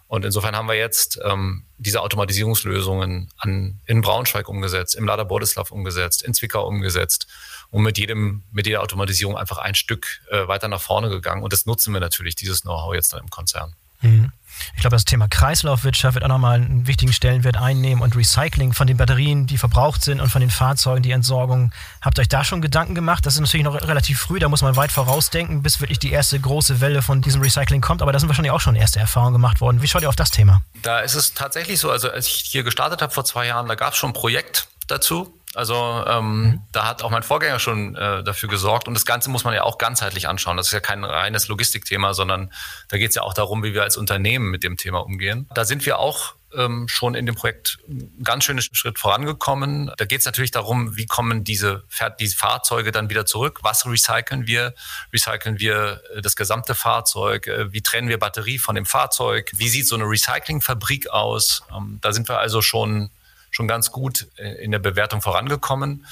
Und 0.07 0.25
insofern 0.25 0.55
haben 0.55 0.69
wir 0.69 0.75
jetzt 0.75 1.19
ähm, 1.25 1.65
diese 1.79 2.03
Automatisierungslösungen 2.03 3.31
an, 3.39 3.81
in 3.87 4.01
Braunschweig 4.01 4.49
umgesetzt, 4.49 4.95
im 4.95 5.07
Lader 5.07 5.25
Boleslav 5.25 5.71
umgesetzt, 5.71 6.23
in 6.23 6.35
Zwickau 6.35 6.67
umgesetzt 6.67 7.27
und 7.71 7.83
mit 7.83 7.99
jedem, 7.99 8.43
mit 8.53 8.67
jeder 8.67 8.83
Automatisierung 8.83 9.37
einfach 9.37 9.59
ein 9.59 9.75
Stück 9.75 10.21
äh, 10.31 10.47
weiter 10.47 10.69
nach 10.69 10.81
vorne 10.81 11.09
gegangen. 11.09 11.43
Und 11.43 11.53
das 11.53 11.67
nutzen 11.67 11.93
wir 11.93 12.01
natürlich, 12.01 12.37
dieses 12.37 12.63
Know-how 12.63 12.95
jetzt 12.95 13.13
dann 13.13 13.21
im 13.21 13.31
Konzern. 13.31 13.75
Mhm. 14.05 14.33
Ich 14.75 14.81
glaube, 14.81 14.95
das 14.97 15.05
Thema 15.05 15.29
Kreislaufwirtschaft 15.29 16.15
wird 16.15 16.25
auch 16.25 16.29
nochmal 16.29 16.57
einen 16.57 16.87
wichtigen 16.87 17.13
Stellenwert 17.13 17.57
einnehmen 17.57 18.03
und 18.03 18.17
Recycling 18.17 18.73
von 18.73 18.87
den 18.87 18.97
Batterien, 18.97 19.47
die 19.47 19.59
verbraucht 19.59 20.03
sind 20.03 20.21
und 20.21 20.29
von 20.29 20.41
den 20.41 20.51
Fahrzeugen, 20.51 21.03
die 21.03 21.11
Entsorgung. 21.11 21.73
Habt 22.01 22.19
ihr 22.19 22.23
euch 22.23 22.29
da 22.29 22.45
schon 22.45 22.63
Gedanken 22.63 22.95
gemacht? 22.95 23.27
Das 23.27 23.35
ist 23.35 23.41
natürlich 23.41 23.65
noch 23.65 23.75
relativ 23.75 24.21
früh, 24.21 24.39
da 24.39 24.49
muss 24.49 24.63
man 24.63 24.77
weit 24.77 24.93
vorausdenken, 24.93 25.63
bis 25.63 25.81
wirklich 25.81 25.99
die 25.99 26.13
erste 26.13 26.39
große 26.39 26.81
Welle 26.81 27.03
von 27.03 27.21
diesem 27.21 27.43
Recycling 27.43 27.81
kommt. 27.81 28.03
Aber 28.03 28.13
da 28.13 28.19
sind 28.19 28.29
wahrscheinlich 28.29 28.53
auch 28.53 28.61
schon 28.61 28.77
erste 28.77 29.01
Erfahrungen 29.01 29.35
gemacht 29.35 29.61
worden. 29.61 29.83
Wie 29.83 29.89
schaut 29.89 30.03
ihr 30.03 30.09
auf 30.09 30.17
das 30.17 30.31
Thema? 30.31 30.63
Da 30.83 31.01
ist 31.01 31.15
es 31.15 31.35
tatsächlich 31.35 31.81
so, 31.81 31.91
also 31.91 32.11
als 32.11 32.27
ich 32.27 32.35
hier 32.35 32.63
gestartet 32.63 33.03
habe 33.03 33.13
vor 33.13 33.25
zwei 33.25 33.47
Jahren, 33.47 33.67
da 33.69 33.75
gab 33.75 33.93
es 33.93 33.99
schon 33.99 34.11
ein 34.11 34.15
Projekt 34.15 34.69
dazu. 34.87 35.35
Also 35.55 36.05
ähm, 36.07 36.43
mhm. 36.43 36.63
da 36.73 36.87
hat 36.87 37.03
auch 37.03 37.11
mein 37.11 37.23
Vorgänger 37.23 37.59
schon 37.59 37.95
äh, 37.97 38.23
dafür 38.23 38.49
gesorgt. 38.49 38.89
Und 38.89 38.95
das 38.95 39.07
Ganze 39.07 39.31
muss 39.31 39.45
man 39.45 39.55
ja 39.55 39.63
auch 39.63 39.79
ganzheitlich 39.79 40.29
anschauen. 40.29 40.57
Das 40.57 40.67
ist 40.67 40.73
ja 40.73 40.81
kein 40.81 41.05
reines 41.05 41.49
Logistikthema, 41.49 42.15
sondern 42.15 42.53
da 42.89 42.99
geht 42.99 43.11
es 43.11 43.15
ja 43.17 43.23
auch 43.23 43.35
darum, 43.35 43.63
wie 43.63 43.75
wir 43.75 43.83
als 43.83 43.97
Unternehmen 43.97 44.51
mit 44.51 44.63
dem 44.65 44.77
Thema 44.77 44.99
umgehen. 44.99 45.49
Da 45.55 45.65
sind 45.65 45.87
wir 45.87 45.99
auch 45.99 46.35
ähm, 46.57 46.89
schon 46.89 47.15
in 47.15 47.27
dem 47.27 47.35
Projekt 47.35 47.79
einen 47.89 48.23
ganz 48.23 48.45
schönen 48.45 48.63
Schritt 48.63 48.99
vorangekommen. 48.99 49.91
Da 49.97 50.05
geht 50.05 50.21
es 50.21 50.27
natürlich 50.27 50.51
darum, 50.51 50.97
wie 50.97 51.07
kommen 51.07 51.45
diese, 51.45 51.85
diese 52.19 52.37
Fahrzeuge 52.37 52.93
dann 52.93 53.11
wieder 53.11 53.27
zurück? 53.27 53.61
Was 53.63 53.87
recyceln 53.87 54.47
wir? 54.47 54.75
Recyceln 55.13 55.59
wir 55.59 56.01
äh, 56.15 56.23
das 56.23 56.37
gesamte 56.37 56.75
Fahrzeug? 56.75 57.47
Äh, 57.47 57.73
wie 57.73 57.83
trennen 57.83 58.09
wir 58.09 58.19
Batterie 58.19 58.59
von 58.59 58.75
dem 58.75 58.87
Fahrzeug? 58.87 59.51
Wie 59.55 59.69
sieht 59.69 59.87
so 59.87 59.95
eine 59.95 60.05
Recyclingfabrik 60.05 61.11
aus? 61.11 61.63
Ähm, 61.75 61.99
da 62.01 62.13
sind 62.13 62.29
wir 62.29 62.39
also 62.39 62.63
schon 62.63 63.11
schon 63.55 63.69
ganz 63.69 63.93
gut 63.93 64.27
äh, 64.37 64.63
in 64.65 64.73
der 64.73 64.81
Bewertung 64.81 65.23
vorangekommen. 65.23 66.07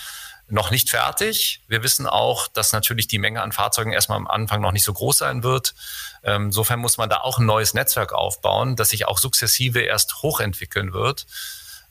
Noch 0.48 0.70
nicht 0.70 0.90
fertig. 0.90 1.62
Wir 1.66 1.82
wissen 1.82 2.06
auch, 2.06 2.46
dass 2.46 2.72
natürlich 2.72 3.08
die 3.08 3.18
Menge 3.18 3.42
an 3.42 3.52
Fahrzeugen 3.52 3.92
erstmal 3.92 4.18
am 4.18 4.28
Anfang 4.28 4.60
noch 4.60 4.72
nicht 4.72 4.84
so 4.84 4.92
groß 4.92 5.18
sein 5.18 5.42
wird. 5.42 5.74
Ähm, 6.22 6.46
insofern 6.46 6.78
muss 6.78 6.98
man 6.98 7.10
da 7.10 7.18
auch 7.18 7.38
ein 7.38 7.46
neues 7.46 7.74
Netzwerk 7.74 8.12
aufbauen, 8.12 8.76
das 8.76 8.90
sich 8.90 9.08
auch 9.08 9.18
sukzessive 9.18 9.80
erst 9.80 10.22
hochentwickeln 10.22 10.92
wird. 10.92 11.26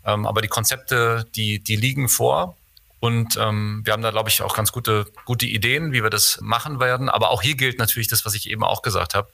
Ähm, 0.06 0.26
aber 0.26 0.42
die 0.42 0.48
Konzepte, 0.48 1.26
die, 1.36 1.60
die 1.60 1.76
liegen 1.76 2.08
vor. 2.08 2.56
Und 3.00 3.36
ähm, 3.36 3.82
wir 3.84 3.94
haben 3.94 4.04
da, 4.04 4.12
glaube 4.12 4.30
ich, 4.30 4.42
auch 4.44 4.56
ganz 4.56 4.72
gute, 4.72 5.08
gute 5.26 5.48
Ideen, 5.48 5.92
wie 5.92 6.04
wir 6.04 6.12
das 6.12 6.40
machen 6.40 6.80
werden. 6.80 7.10
Aber 7.10 7.32
auch 7.32 7.42
hier 7.42 7.56
gilt 7.56 7.80
natürlich 7.80 8.08
das, 8.08 8.26
was 8.26 8.36
ich 8.36 8.50
eben 8.50 8.64
auch 8.64 8.84
gesagt 8.84 9.16
habe. 9.16 9.30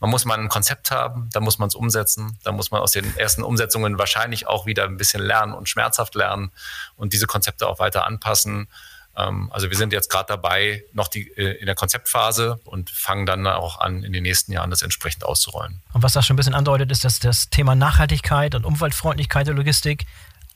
Man 0.00 0.10
muss 0.10 0.24
mal 0.24 0.38
ein 0.38 0.48
Konzept 0.48 0.90
haben, 0.90 1.28
da 1.32 1.40
muss 1.40 1.58
man 1.58 1.68
es 1.68 1.74
umsetzen, 1.74 2.38
da 2.44 2.52
muss 2.52 2.70
man 2.70 2.80
aus 2.80 2.92
den 2.92 3.16
ersten 3.16 3.42
Umsetzungen 3.42 3.98
wahrscheinlich 3.98 4.46
auch 4.46 4.66
wieder 4.66 4.84
ein 4.84 4.96
bisschen 4.96 5.22
lernen 5.22 5.54
und 5.54 5.68
schmerzhaft 5.68 6.14
lernen 6.14 6.52
und 6.96 7.12
diese 7.12 7.26
Konzepte 7.26 7.68
auch 7.68 7.78
weiter 7.78 8.06
anpassen. 8.06 8.68
Ähm, 9.16 9.50
also 9.52 9.70
wir 9.70 9.76
sind 9.76 9.92
jetzt 9.92 10.10
gerade 10.10 10.28
dabei, 10.28 10.84
noch 10.92 11.08
die, 11.08 11.28
äh, 11.36 11.58
in 11.58 11.66
der 11.66 11.74
Konzeptphase 11.74 12.60
und 12.64 12.90
fangen 12.90 13.26
dann 13.26 13.46
auch 13.46 13.80
an, 13.80 14.04
in 14.04 14.12
den 14.12 14.22
nächsten 14.22 14.52
Jahren 14.52 14.70
das 14.70 14.82
entsprechend 14.82 15.24
auszurollen. 15.24 15.82
Und 15.92 16.02
was 16.02 16.12
das 16.12 16.26
schon 16.26 16.34
ein 16.34 16.38
bisschen 16.38 16.54
andeutet, 16.54 16.90
ist, 16.92 17.04
dass 17.04 17.18
das 17.18 17.50
Thema 17.50 17.74
Nachhaltigkeit 17.74 18.54
und 18.54 18.64
Umweltfreundlichkeit 18.64 19.46
der 19.48 19.54
Logistik 19.54 20.06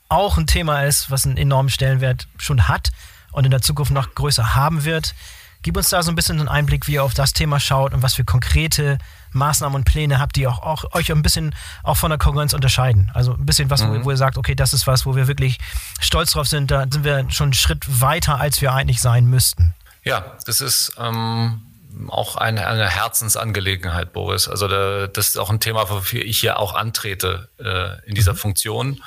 auch 0.07 0.37
ein 0.37 0.47
Thema 0.47 0.83
ist, 0.83 1.11
was 1.11 1.25
einen 1.25 1.37
enormen 1.37 1.69
Stellenwert 1.69 2.27
schon 2.37 2.67
hat 2.67 2.91
und 3.31 3.45
in 3.45 3.51
der 3.51 3.61
Zukunft 3.61 3.91
noch 3.91 4.15
größer 4.15 4.55
haben 4.55 4.85
wird. 4.85 5.15
Gib 5.63 5.77
uns 5.77 5.89
da 5.89 6.03
so 6.03 6.11
ein 6.11 6.15
bisschen 6.15 6.39
einen 6.39 6.49
Einblick, 6.49 6.87
wie 6.87 6.93
ihr 6.93 7.03
auf 7.03 7.13
das 7.13 7.31
Thema 7.31 7.59
schaut 7.59 7.93
und 7.93 8.03
was 8.03 8.13
für 8.13 8.25
konkrete 8.25 8.97
Maßnahmen 9.31 9.75
und 9.75 9.85
Pläne 9.85 10.19
habt, 10.19 10.35
die 10.35 10.45
auch, 10.45 10.61
auch 10.61 10.93
euch 10.93 11.11
ein 11.11 11.21
bisschen 11.21 11.55
auch 11.83 11.95
von 11.95 12.09
der 12.09 12.19
Konkurrenz 12.19 12.53
unterscheiden. 12.53 13.09
Also 13.13 13.33
ein 13.33 13.45
bisschen 13.45 13.69
was, 13.69 13.81
mhm. 13.81 14.01
wo, 14.01 14.05
wo, 14.05 14.11
ihr 14.11 14.17
sagt, 14.17 14.37
okay, 14.37 14.55
das 14.55 14.73
ist 14.73 14.87
was, 14.87 15.05
wo 15.05 15.15
wir 15.15 15.27
wirklich 15.27 15.57
stolz 15.99 16.31
drauf 16.31 16.47
sind. 16.47 16.69
Da 16.69 16.81
sind 16.81 17.05
wir 17.05 17.25
schon 17.29 17.45
einen 17.45 17.53
Schritt 17.53 18.01
weiter, 18.01 18.39
als 18.39 18.61
wir 18.61 18.73
eigentlich 18.73 19.01
sein 19.01 19.25
müssten. 19.25 19.73
Ja, 20.03 20.35
das 20.45 20.59
ist 20.59 20.93
ähm, 20.99 21.61
auch 22.09 22.35
eine, 22.35 22.67
eine, 22.67 22.89
Herzensangelegenheit, 22.89 24.11
Boris. 24.11 24.49
Also 24.49 24.67
da, 24.67 25.07
das 25.07 25.29
ist 25.29 25.37
auch 25.37 25.49
ein 25.49 25.61
Thema, 25.61 25.89
wofür 25.89 26.23
ich 26.23 26.39
hier 26.39 26.59
auch 26.59 26.73
antrete 26.73 27.49
äh, 27.57 28.05
in 28.07 28.15
dieser 28.15 28.33
mhm. 28.33 28.37
Funktion. 28.37 29.03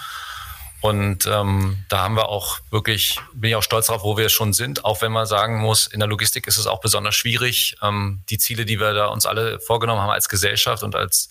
Und 0.86 1.26
ähm, 1.26 1.84
da 1.88 1.98
haben 1.98 2.14
wir 2.14 2.28
auch 2.28 2.60
wirklich, 2.70 3.18
bin 3.32 3.50
ich 3.50 3.56
auch 3.56 3.62
stolz 3.64 3.86
darauf, 3.86 4.04
wo 4.04 4.16
wir 4.16 4.28
schon 4.28 4.52
sind, 4.52 4.84
auch 4.84 5.02
wenn 5.02 5.10
man 5.10 5.26
sagen 5.26 5.58
muss, 5.58 5.88
in 5.88 5.98
der 5.98 6.08
Logistik 6.08 6.46
ist 6.46 6.58
es 6.58 6.68
auch 6.68 6.80
besonders 6.80 7.16
schwierig, 7.16 7.76
ähm, 7.82 8.22
die 8.28 8.38
Ziele, 8.38 8.64
die 8.64 8.78
wir 8.78 8.94
da 8.94 9.06
uns 9.06 9.26
alle 9.26 9.58
vorgenommen 9.58 10.00
haben 10.00 10.10
als 10.10 10.28
Gesellschaft 10.28 10.84
und 10.84 10.94
als 10.94 11.28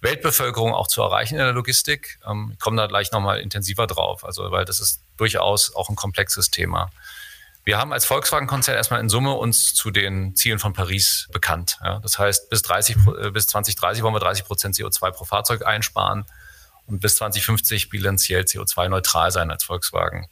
Weltbevölkerung 0.00 0.74
auch 0.74 0.88
zu 0.88 1.00
erreichen 1.00 1.34
in 1.34 1.44
der 1.44 1.52
Logistik. 1.52 2.18
Ähm, 2.28 2.50
ich 2.54 2.58
komme 2.58 2.76
da 2.76 2.88
gleich 2.88 3.12
nochmal 3.12 3.38
intensiver 3.38 3.86
drauf, 3.86 4.24
also 4.24 4.50
weil 4.50 4.64
das 4.64 4.80
ist 4.80 5.04
durchaus 5.16 5.76
auch 5.76 5.88
ein 5.88 5.94
komplexes 5.94 6.50
Thema. 6.50 6.90
Wir 7.62 7.78
haben 7.78 7.92
als 7.92 8.04
Volkswagen-Konzern 8.04 8.74
erstmal 8.74 8.98
in 8.98 9.08
Summe 9.08 9.34
uns 9.34 9.74
zu 9.74 9.92
den 9.92 10.34
Zielen 10.34 10.58
von 10.58 10.72
Paris 10.72 11.28
bekannt. 11.30 11.78
Ja, 11.84 12.00
das 12.00 12.18
heißt, 12.18 12.50
bis, 12.50 12.62
30, 12.62 12.96
äh, 12.96 13.30
bis 13.30 13.46
2030 13.46 14.02
wollen 14.02 14.14
wir 14.14 14.18
30 14.18 14.44
Prozent 14.44 14.74
CO2 14.74 15.12
pro 15.12 15.24
Fahrzeug 15.24 15.64
einsparen 15.64 16.24
und 16.92 17.00
bis 17.00 17.16
2050 17.16 17.88
bilanziell 17.88 18.42
CO2-neutral 18.42 19.30
sein 19.30 19.50
als 19.50 19.64
Volkswagen. 19.64 20.28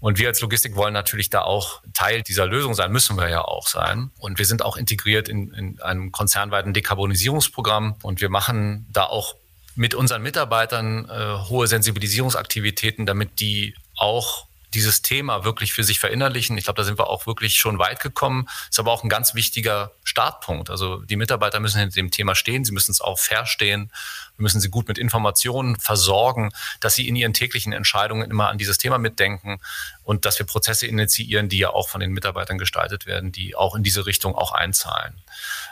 Und 0.00 0.18
wir 0.18 0.26
als 0.26 0.40
Logistik 0.40 0.74
wollen 0.74 0.94
natürlich 0.94 1.30
da 1.30 1.42
auch 1.42 1.80
Teil 1.92 2.22
dieser 2.22 2.46
Lösung 2.46 2.74
sein, 2.74 2.90
müssen 2.90 3.16
wir 3.16 3.28
ja 3.28 3.42
auch 3.42 3.68
sein. 3.68 4.10
Und 4.18 4.38
wir 4.38 4.46
sind 4.46 4.64
auch 4.64 4.76
integriert 4.76 5.28
in, 5.28 5.52
in 5.54 5.80
einem 5.80 6.10
konzernweiten 6.10 6.72
Dekarbonisierungsprogramm 6.72 7.94
und 8.02 8.20
wir 8.20 8.28
machen 8.28 8.88
da 8.90 9.04
auch 9.04 9.36
mit 9.76 9.94
unseren 9.94 10.22
Mitarbeitern 10.22 11.08
äh, 11.08 11.48
hohe 11.48 11.68
Sensibilisierungsaktivitäten, 11.68 13.06
damit 13.06 13.38
die 13.38 13.74
auch 13.96 14.46
dieses 14.74 15.02
Thema 15.02 15.44
wirklich 15.44 15.72
für 15.72 15.84
sich 15.84 15.98
verinnerlichen. 16.00 16.56
Ich 16.58 16.64
glaube, 16.64 16.78
da 16.78 16.84
sind 16.84 16.98
wir 16.98 17.08
auch 17.08 17.26
wirklich 17.26 17.56
schon 17.56 17.78
weit 17.78 18.00
gekommen. 18.00 18.48
Ist 18.70 18.78
aber 18.78 18.92
auch 18.92 19.04
ein 19.04 19.08
ganz 19.08 19.34
wichtiger 19.34 19.92
Startpunkt. 20.02 20.70
Also 20.70 20.98
die 20.98 21.16
Mitarbeiter 21.16 21.60
müssen 21.60 21.78
hinter 21.78 21.94
dem 21.94 22.10
Thema 22.10 22.34
stehen, 22.34 22.64
sie 22.64 22.72
müssen 22.72 22.90
es 22.90 23.00
auch 23.00 23.18
verstehen, 23.18 23.90
wir 24.36 24.42
müssen 24.42 24.60
sie 24.60 24.70
gut 24.70 24.88
mit 24.88 24.98
Informationen 24.98 25.76
versorgen, 25.76 26.52
dass 26.80 26.94
sie 26.94 27.08
in 27.08 27.16
ihren 27.16 27.32
täglichen 27.32 27.72
Entscheidungen 27.72 28.30
immer 28.30 28.48
an 28.48 28.58
dieses 28.58 28.78
Thema 28.78 28.98
mitdenken 28.98 29.60
und 30.04 30.24
dass 30.24 30.38
wir 30.38 30.46
Prozesse 30.46 30.86
initiieren, 30.86 31.48
die 31.48 31.58
ja 31.58 31.70
auch 31.70 31.88
von 31.88 32.00
den 32.00 32.12
Mitarbeitern 32.12 32.58
gestaltet 32.58 33.06
werden, 33.06 33.32
die 33.32 33.54
auch 33.54 33.74
in 33.74 33.82
diese 33.82 34.06
Richtung 34.06 34.34
auch 34.34 34.52
einzahlen. 34.52 35.20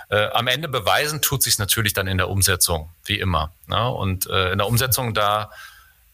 Äh, 0.08 0.28
am 0.28 0.46
Ende 0.46 0.68
beweisen 0.68 1.22
tut 1.22 1.42
sich 1.42 1.58
natürlich 1.58 1.92
dann 1.92 2.06
in 2.06 2.18
der 2.18 2.28
Umsetzung, 2.28 2.90
wie 3.04 3.18
immer. 3.18 3.52
Ne? 3.66 3.90
Und 3.90 4.28
äh, 4.28 4.52
in 4.52 4.58
der 4.58 4.66
Umsetzung 4.66 5.14
da 5.14 5.50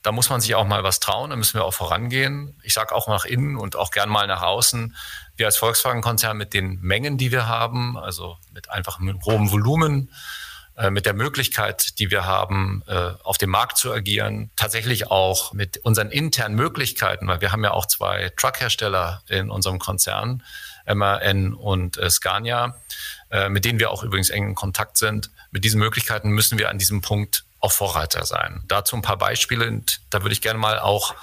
da 0.07 0.13
muss 0.13 0.31
man 0.31 0.41
sich 0.41 0.55
auch 0.55 0.67
mal 0.67 0.85
was 0.85 1.01
trauen, 1.01 1.31
da 1.31 1.37
müssen 1.37 1.55
wir 1.55 1.65
auch 1.65 1.75
vorangehen. 1.75 2.55
Ich 2.63 2.75
sage 2.75 2.95
auch 2.95 3.09
nach 3.09 3.25
innen 3.25 3.57
und 3.57 3.75
auch 3.75 3.91
gern 3.91 4.09
mal 4.09 4.29
nach 4.29 4.43
außen. 4.43 4.95
Wir 5.35 5.47
als 5.47 5.57
Volkswagen-Konzern 5.57 6.37
mit 6.37 6.55
den 6.55 6.81
Mengen, 6.81 7.19
die 7.19 7.33
wir 7.33 7.49
haben, 7.49 7.99
also 7.99 8.39
mit 8.53 8.71
einfach 8.71 9.01
einem 9.01 9.21
hohem 9.25 9.51
Volumen, 9.51 10.13
äh, 10.77 10.91
mit 10.91 11.07
der 11.07 11.15
Möglichkeit, 11.15 11.99
die 11.99 12.13
wir 12.13 12.25
haben, 12.25 12.85
äh, 12.87 13.15
auf 13.25 13.37
dem 13.37 13.51
Markt 13.51 13.79
zu 13.79 13.93
agieren, 13.93 14.51
tatsächlich 14.55 15.11
auch 15.11 15.53
mit 15.53 15.79
unseren 15.79 16.11
internen 16.11 16.55
Möglichkeiten, 16.55 17.27
weil 17.27 17.41
wir 17.41 17.51
haben 17.51 17.65
ja 17.65 17.73
auch 17.73 17.87
zwei 17.87 18.31
Truckhersteller 18.37 19.23
in 19.27 19.51
unserem 19.51 19.81
Konzern, 19.81 20.45
MAN 20.87 21.53
und 21.53 21.99
äh, 21.99 22.11
Scania, 22.11 22.77
mit 23.49 23.65
denen 23.65 23.81
wir 23.81 23.91
auch 23.91 24.05
übrigens 24.05 24.31
eng 24.31 24.51
in 24.51 24.55
Kontakt 24.55 24.99
sind. 24.99 25.31
Mit 25.51 25.65
diesen 25.65 25.81
Möglichkeiten 25.81 26.31
müssen 26.31 26.61
wir 26.61 26.71
an 26.71 26.79
diesem 26.79 27.01
Punkt 27.01 27.45
auch 27.67 27.73
Vorreiter 27.73 28.25
sein. 28.25 28.63
Dazu 28.69 28.97
ein 28.97 29.03
paar 29.03 29.19
Beispiele 29.19 29.67
und 29.67 30.01
da 30.11 30.23
würde 30.23 30.33
ich 30.33 30.41
gerne 30.41 30.59
mal 30.59 30.79
auch 30.79 31.15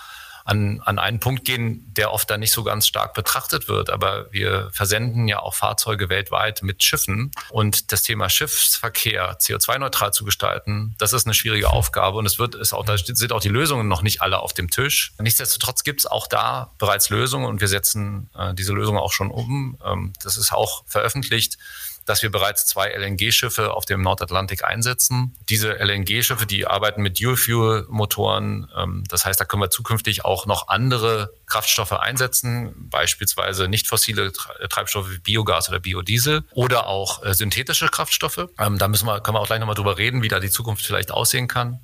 an, 0.46 0.82
an 0.84 1.00
einen 1.00 1.22
Punkt 1.22 1.46
gehen, 1.46 1.86
der 1.96 2.12
oft 2.12 2.30
dann 2.30 2.42
nicht 2.42 2.52
so 2.52 2.64
ganz 2.64 2.86
stark 2.86 3.14
betrachtet 3.14 3.70
wird. 3.70 3.90
Aber 3.90 4.32
wir 4.34 4.70
versenden 4.74 5.30
ja 5.30 5.40
auch 5.40 5.54
Fahrzeuge 5.54 6.10
weltweit 6.10 6.64
mit 6.64 6.84
Schiffen. 6.84 7.32
Und 7.50 7.94
das 7.94 8.02
Thema 8.02 8.30
Schiffsverkehr 8.30 9.38
CO2-neutral 9.40 10.12
zu 10.14 10.26
gestalten, 10.26 10.96
das 10.98 11.14
ist 11.14 11.26
eine 11.26 11.34
schwierige 11.34 11.70
Aufgabe. 11.70 12.18
Und 12.18 12.26
es 12.26 12.40
wird, 12.40 12.56
ist 12.56 12.74
auch, 12.74 12.84
da 12.84 12.98
sind 12.98 13.32
auch 13.32 13.40
die 13.40 13.50
Lösungen 13.50 13.88
noch 13.88 14.02
nicht 14.02 14.22
alle 14.22 14.40
auf 14.40 14.52
dem 14.54 14.70
Tisch. 14.70 15.14
Nichtsdestotrotz 15.18 15.84
gibt 15.84 16.02
es 16.02 16.06
auch 16.06 16.28
da 16.28 16.72
bereits 16.78 17.10
Lösungen 17.10 17.46
und 17.46 17.62
wir 17.62 17.70
setzen 17.70 18.30
äh, 18.38 18.54
diese 18.54 18.74
Lösungen 18.74 19.00
auch 19.00 19.14
schon 19.14 19.32
um. 19.32 19.78
Ähm, 19.86 20.12
das 20.22 20.36
ist 20.36 20.52
auch 20.52 20.84
veröffentlicht 20.88 21.58
dass 22.06 22.22
wir 22.22 22.32
bereits 22.32 22.66
zwei 22.66 22.90
LNG-Schiffe 22.90 23.74
auf 23.74 23.86
dem 23.86 24.02
Nordatlantik 24.02 24.64
einsetzen. 24.64 25.36
Diese 25.50 25.80
LNG-Schiffe, 25.80 26.46
die 26.46 26.68
arbeiten 26.68 27.02
mit 27.02 27.20
Dual-Fuel-Motoren. 27.20 28.70
Ähm, 28.76 29.04
das 29.08 29.26
heißt, 29.26 29.40
da 29.40 29.46
können 29.46 29.62
wir 29.62 29.70
zukünftig 29.70 30.26
auch 30.26 30.46
noch 30.46 30.68
andere 30.68 31.34
Kraftstoffe 31.46 31.94
einsetzen, 31.94 32.74
beispielsweise 32.90 33.68
nicht 33.68 33.88
fossile 33.88 34.32
Treibstoffe 34.70 35.12
wie 35.12 35.20
Biogas 35.20 35.70
oder 35.70 35.80
Biodiesel 35.80 36.44
oder 36.54 36.88
auch 36.88 37.24
äh, 37.24 37.34
synthetische 37.34 37.88
Kraftstoffe. 37.88 38.50
Ähm, 38.60 38.78
da 38.78 38.88
müssen 38.88 39.08
wir, 39.08 39.22
können 39.22 39.36
wir 39.36 39.42
auch 39.42 39.48
gleich 39.48 39.60
nochmal 39.60 39.76
drüber 39.76 39.98
reden, 39.98 40.22
wie 40.22 40.28
da 40.28 40.40
die 40.40 40.50
Zukunft 40.50 40.86
vielleicht 40.86 41.12
aussehen 41.12 41.48
kann. 41.48 41.80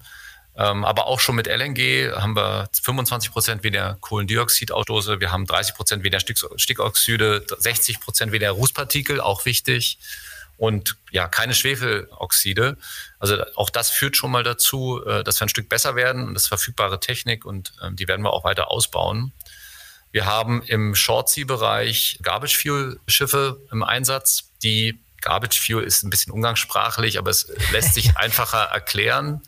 Ähm, 0.59 0.83
aber 0.83 1.07
auch 1.07 1.21
schon 1.21 1.35
mit 1.35 1.47
LNG 1.47 2.11
haben 2.17 2.35
wir 2.35 2.69
25 2.83 3.31
Prozent 3.31 3.63
weniger 3.63 3.97
Kohlendioxidausstoße, 4.01 5.21
wir 5.21 5.31
haben 5.31 5.45
30 5.45 5.73
Prozent 5.73 6.03
weniger 6.03 6.19
Stickoxide, 6.19 7.45
60 7.57 8.01
Prozent 8.01 8.33
weniger 8.33 8.51
Rußpartikel, 8.51 9.21
auch 9.21 9.45
wichtig. 9.45 9.99
Und 10.57 10.97
ja, 11.11 11.29
keine 11.29 11.53
Schwefeloxide. 11.53 12.75
Also 13.19 13.41
auch 13.55 13.69
das 13.69 13.89
führt 13.89 14.17
schon 14.17 14.31
mal 14.31 14.43
dazu, 14.43 15.01
äh, 15.05 15.23
dass 15.23 15.39
wir 15.39 15.45
ein 15.45 15.49
Stück 15.49 15.69
besser 15.69 15.95
werden 15.95 16.27
und 16.27 16.33
das 16.33 16.43
ist 16.43 16.49
verfügbare 16.49 16.99
Technik 16.99 17.45
und 17.45 17.71
ähm, 17.81 17.95
die 17.95 18.09
werden 18.09 18.23
wir 18.23 18.33
auch 18.33 18.43
weiter 18.43 18.69
ausbauen. 18.69 19.31
Wir 20.11 20.25
haben 20.25 20.61
im 20.63 20.93
Short-Sea-Bereich 20.93 22.19
Garbage-Fuel-Schiffe 22.21 23.61
im 23.71 23.83
Einsatz, 23.83 24.51
die 24.61 24.99
Garbage 25.21 25.59
Fuel 25.59 25.83
ist 25.83 26.03
ein 26.03 26.09
bisschen 26.09 26.31
umgangssprachlich, 26.31 27.17
aber 27.17 27.29
es 27.29 27.51
lässt 27.71 27.93
sich 27.93 28.17
einfacher 28.17 28.63
erklären. 28.63 29.41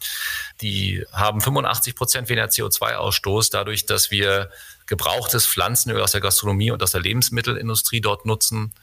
Die 0.62 1.04
haben 1.12 1.42
85 1.42 1.96
Prozent 1.96 2.30
weniger 2.30 2.48
CO2-Ausstoß 2.48 3.50
dadurch, 3.52 3.86
dass 3.86 4.12
wir 4.12 4.52
gebrauchtes 4.86 5.48
Pflanzenöl 5.48 6.02
aus 6.02 6.12
der 6.12 6.22
Gastronomie 6.22 6.72
und 6.72 6.84
aus 6.84 6.92
der 6.92 7.02
Lebensmittelindustrie 7.02 8.02
dort 8.02 8.26
nutzen 8.26 8.74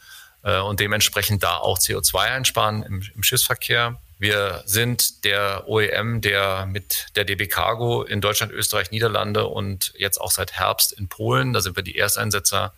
äh, 0.43 0.59
und 0.59 0.81
dementsprechend 0.81 1.43
da 1.43 1.57
auch 1.57 1.79
CO2 1.79 2.17
einsparen 2.19 2.83
im, 2.83 3.03
im 3.15 3.23
Schiffsverkehr. 3.23 4.01
Wir 4.19 4.65
sind 4.67 5.25
der 5.25 5.69
OEM, 5.69 6.21
der 6.21 6.67
mit 6.67 7.07
der 7.15 7.25
DB 7.25 7.47
Cargo 7.47 8.03
in 8.03 8.21
Deutschland, 8.21 8.53
Österreich, 8.53 8.91
Niederlande 8.91 9.47
und 9.47 9.93
jetzt 9.97 10.21
auch 10.21 10.33
seit 10.33 10.53
Herbst 10.53 10.93
in 10.93 11.09
Polen, 11.09 11.53
da 11.53 11.61
sind 11.61 11.77
wir 11.77 11.85
die 11.85 11.97
Ersteinsetzer 11.97 12.73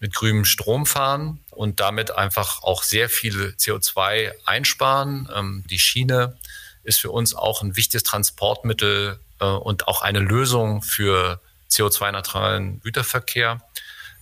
mit 0.00 0.14
grünem 0.14 0.44
Strom 0.44 0.86
fahren 0.86 1.38
und 1.50 1.78
damit 1.78 2.10
einfach 2.10 2.62
auch 2.62 2.82
sehr 2.82 3.08
viel 3.08 3.54
CO2 3.58 4.32
einsparen. 4.46 5.28
Ähm, 5.32 5.64
die 5.68 5.78
Schiene 5.78 6.36
ist 6.82 7.00
für 7.00 7.10
uns 7.10 7.34
auch 7.34 7.62
ein 7.62 7.76
wichtiges 7.76 8.02
Transportmittel 8.02 9.18
äh, 9.40 9.44
und 9.44 9.88
auch 9.88 10.02
eine 10.02 10.20
Lösung 10.20 10.82
für 10.82 11.40
CO2-neutralen 11.70 12.80
Güterverkehr. 12.80 13.60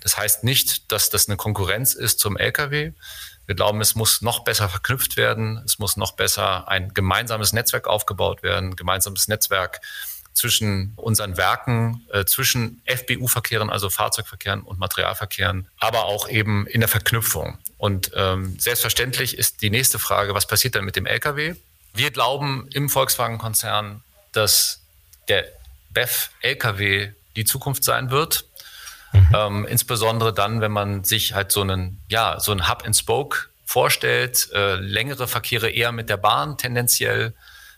Das 0.01 0.17
heißt 0.17 0.45
nicht, 0.45 0.93
dass 0.93 1.11
das 1.11 1.29
eine 1.29 1.37
Konkurrenz 1.37 1.95
ist 1.95 2.21
zum 2.21 2.37
Lkw. 2.37 2.93
Wir 3.47 3.55
glauben, 3.55 3.81
es 3.81 3.95
muss 3.95 4.21
noch 4.21 4.41
besser 4.45 4.69
verknüpft 4.69 5.17
werden. 5.17 5.63
Es 5.65 5.79
muss 5.79 5.97
noch 5.97 6.13
besser 6.13 6.69
ein 6.69 6.93
gemeinsames 6.93 7.53
Netzwerk 7.53 7.87
aufgebaut 7.87 8.43
werden, 8.43 8.77
gemeinsames 8.77 9.27
Netzwerk 9.27 9.81
zwischen 10.35 10.93
unseren 10.97 11.37
Werken, 11.37 12.07
äh, 12.13 12.25
zwischen 12.25 12.81
FBU-Verkehren, 12.87 13.71
also 13.71 13.91
Fahrzeugverkehren 13.91 14.63
und 14.63 14.79
Materialverkehren, 14.79 15.67
aber 15.79 16.05
auch 16.05 16.29
eben 16.29 16.67
in 16.67 16.81
der 16.81 16.89
Verknüpfung. 16.89 17.59
Und 17.77 18.13
ähm, 18.15 18.57
selbstverständlich 18.59 19.37
ist 19.37 19.63
die 19.63 19.71
nächste 19.71 19.99
Frage, 19.99 20.35
was 20.35 20.47
passiert 20.47 20.77
dann 20.77 20.85
mit 20.85 20.95
dem 20.95 21.07
Lkw? 21.07 21.55
Wir 21.95 22.11
glauben 22.11 22.69
im 22.73 22.89
Volkswagen-Konzern, 22.89 24.03
dass 24.33 24.83
der 25.29 25.45
BEF-Lkw 25.91 27.13
die 27.37 27.45
Zukunft 27.45 27.85
sein 27.85 28.11
wird. 28.11 28.45
Mhm. 29.13 29.29
Ähm, 29.35 29.67
insbesondere 29.67 30.35
dann, 30.35 30.61
wenn 30.61 30.73
man 30.73 31.05
sich 31.05 31.35
halt 31.35 31.53
so 31.53 31.63
einen, 31.63 32.01
ja, 32.09 32.41
so 32.41 32.53
einen 32.53 32.69
Hub 32.69 32.85
and 32.85 32.97
Spoke 32.97 33.49
vorstellt, 33.65 34.51
äh, 34.53 34.77
längere 34.77 35.29
Verkehre 35.29 35.71
eher 35.71 35.93
mit 35.93 36.09
der 36.09 36.17
Bahn 36.17 36.59
tendenziell, 36.59 37.35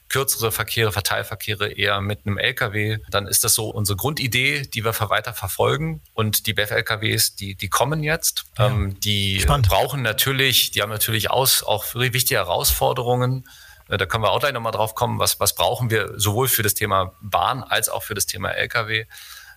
kürzere 0.09 0.51
Verkehre, 0.51 0.93
Verteilverkehre 0.93 1.71
eher 1.71 2.01
mit 2.01 2.27
einem 2.27 2.37
LKW, 2.37 2.99
dann 3.11 3.27
ist 3.27 3.45
das 3.45 3.55
so 3.55 3.71
unsere 3.71 3.97
Grundidee, 3.97 4.63
die 4.63 4.85
wir 4.85 4.93
weiter 5.09 5.33
verfolgen. 5.33 6.03
Und 6.15 6.47
die 6.47 6.53
BEF-LKWs, 6.53 7.37
die, 7.37 7.55
die 7.55 7.69
kommen 7.69 8.03
jetzt. 8.03 8.45
Ja. 8.59 8.67
Ähm, 8.67 8.99
die 9.01 9.41
Spannend. 9.41 9.69
brauchen 9.69 10.03
natürlich, 10.03 10.73
die 10.73 10.83
haben 10.83 10.91
natürlich 10.91 11.31
aus, 11.31 11.63
auch 11.63 11.95
wichtige 11.95 12.41
Herausforderungen. 12.41 13.49
Äh, 13.91 13.99
da 13.99 14.07
können 14.07 14.25
wir 14.25 14.31
auch 14.31 14.41
gleich 14.41 14.53
nochmal 14.53 14.73
drauf 14.73 14.95
kommen, 14.95 15.19
was, 15.19 15.41
was 15.41 15.55
brauchen 15.55 15.91
wir 15.91 16.19
sowohl 16.19 16.49
für 16.49 16.63
das 16.63 16.75
Thema 16.75 17.13
Bahn 17.21 17.63
als 17.63 17.89
auch 17.89 18.03
für 18.03 18.15
das 18.15 18.27
Thema 18.27 18.51
LKW. 18.51 19.07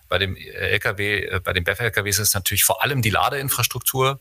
Bei 0.08 0.18
dem 0.18 0.36
LKW, 0.36 1.24
äh, 1.24 1.40
bei 1.40 1.52
den 1.52 1.64
BEF-LKWs 1.64 2.18
ist 2.18 2.34
natürlich 2.34 2.64
vor 2.64 2.82
allem 2.82 3.00
die 3.00 3.10
Ladeinfrastruktur. 3.10 4.20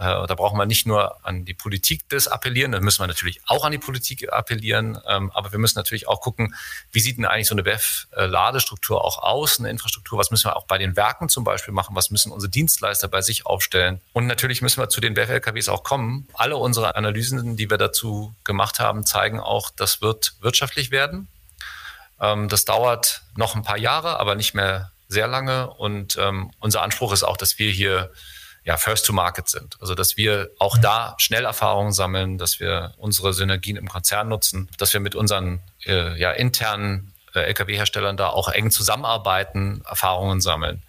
Äh, 0.00 0.26
da 0.26 0.34
brauchen 0.34 0.56
wir 0.56 0.64
nicht 0.64 0.86
nur 0.86 1.24
an 1.26 1.44
die 1.44 1.52
Politik 1.52 2.08
das 2.08 2.26
appellieren, 2.26 2.72
da 2.72 2.80
müssen 2.80 3.02
wir 3.02 3.06
natürlich 3.06 3.42
auch 3.46 3.66
an 3.66 3.72
die 3.72 3.78
Politik 3.78 4.32
appellieren, 4.32 4.98
ähm, 5.06 5.30
aber 5.32 5.52
wir 5.52 5.58
müssen 5.58 5.78
natürlich 5.78 6.08
auch 6.08 6.22
gucken, 6.22 6.54
wie 6.90 7.00
sieht 7.00 7.18
denn 7.18 7.26
eigentlich 7.26 7.48
so 7.48 7.54
eine 7.54 7.62
BEF-Ladestruktur 7.62 9.04
auch 9.04 9.18
aus, 9.18 9.58
eine 9.58 9.68
Infrastruktur, 9.68 10.18
was 10.18 10.30
müssen 10.30 10.46
wir 10.46 10.56
auch 10.56 10.64
bei 10.64 10.78
den 10.78 10.96
Werken 10.96 11.28
zum 11.28 11.44
Beispiel 11.44 11.74
machen, 11.74 11.94
was 11.94 12.10
müssen 12.10 12.32
unsere 12.32 12.48
Dienstleister 12.50 13.08
bei 13.08 13.20
sich 13.20 13.44
aufstellen 13.44 14.00
und 14.14 14.26
natürlich 14.26 14.62
müssen 14.62 14.80
wir 14.80 14.88
zu 14.88 15.02
den 15.02 15.12
BEF-LKWs 15.12 15.68
auch 15.68 15.84
kommen. 15.84 16.26
Alle 16.32 16.56
unsere 16.56 16.96
Analysen, 16.96 17.58
die 17.58 17.68
wir 17.68 17.76
dazu 17.76 18.34
gemacht 18.42 18.80
haben, 18.80 19.04
zeigen 19.04 19.38
auch, 19.38 19.68
das 19.68 20.00
wird 20.00 20.32
wirtschaftlich 20.40 20.90
werden. 20.90 21.28
Ähm, 22.22 22.48
das 22.48 22.64
dauert 22.64 23.20
noch 23.36 23.54
ein 23.54 23.64
paar 23.64 23.78
Jahre, 23.78 24.18
aber 24.18 24.34
nicht 24.34 24.54
mehr 24.54 24.92
sehr 25.08 25.26
lange. 25.26 25.68
Und 25.68 26.16
ähm, 26.18 26.52
unser 26.58 26.80
Anspruch 26.80 27.12
ist 27.12 27.22
auch, 27.22 27.36
dass 27.36 27.58
wir 27.58 27.70
hier 27.70 28.10
ja, 28.64 28.76
First 28.76 29.06
to 29.06 29.12
Market 29.12 29.48
sind. 29.48 29.76
Also 29.80 29.94
dass 29.94 30.16
wir 30.16 30.50
auch 30.58 30.78
da 30.78 31.14
schnell 31.18 31.44
Erfahrungen 31.44 31.92
sammeln, 31.92 32.38
dass 32.38 32.60
wir 32.60 32.94
unsere 32.98 33.32
Synergien 33.32 33.76
im 33.76 33.88
Konzern 33.88 34.28
nutzen, 34.28 34.68
dass 34.78 34.92
wir 34.92 35.00
mit 35.00 35.14
unseren 35.14 35.60
äh, 35.86 36.18
ja, 36.18 36.32
internen 36.32 37.12
äh, 37.34 37.40
Lkw-Herstellern 37.40 38.16
da 38.16 38.28
auch 38.28 38.48
eng 38.48 38.70
zusammenarbeiten, 38.70 39.82
Erfahrungen 39.88 40.40
sammeln 40.40 40.82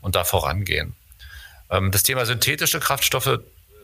und 0.00 0.14
da 0.14 0.24
vorangehen. 0.24 0.94
Ähm, 1.70 1.90
das 1.90 2.02
Thema 2.02 2.26
synthetische 2.26 2.80
Kraftstoffe 2.80 3.40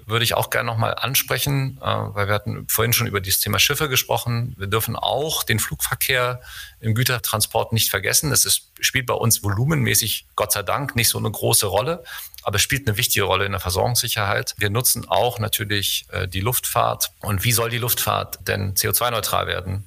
würde 0.06 0.24
ich 0.24 0.34
auch 0.34 0.50
gerne 0.50 0.66
nochmal 0.66 0.94
ansprechen, 0.94 1.78
äh, 1.80 1.86
weil 1.86 2.28
wir 2.28 2.34
hatten 2.34 2.66
vorhin 2.68 2.92
schon 2.92 3.06
über 3.06 3.20
das 3.20 3.38
Thema 3.38 3.58
Schiffe 3.58 3.88
gesprochen. 3.88 4.54
Wir 4.58 4.66
dürfen 4.66 4.96
auch 4.96 5.42
den 5.42 5.58
Flugverkehr 5.58 6.40
im 6.80 6.94
Gütertransport 6.94 7.72
nicht 7.72 7.90
vergessen. 7.90 8.32
Es 8.32 8.44
ist, 8.44 8.70
spielt 8.80 9.06
bei 9.06 9.14
uns 9.14 9.42
volumenmäßig, 9.42 10.26
Gott 10.36 10.52
sei 10.52 10.62
Dank, 10.62 10.96
nicht 10.96 11.08
so 11.08 11.18
eine 11.18 11.30
große 11.30 11.66
Rolle, 11.66 12.02
aber 12.42 12.56
es 12.56 12.62
spielt 12.62 12.88
eine 12.88 12.96
wichtige 12.96 13.24
Rolle 13.24 13.46
in 13.46 13.52
der 13.52 13.60
Versorgungssicherheit. 13.60 14.54
Wir 14.58 14.70
nutzen 14.70 15.08
auch 15.08 15.38
natürlich 15.38 16.06
äh, 16.10 16.26
die 16.26 16.40
Luftfahrt. 16.40 17.12
Und 17.20 17.44
wie 17.44 17.52
soll 17.52 17.70
die 17.70 17.78
Luftfahrt 17.78 18.46
denn 18.48 18.74
CO2-neutral 18.74 19.46
werden? 19.46 19.86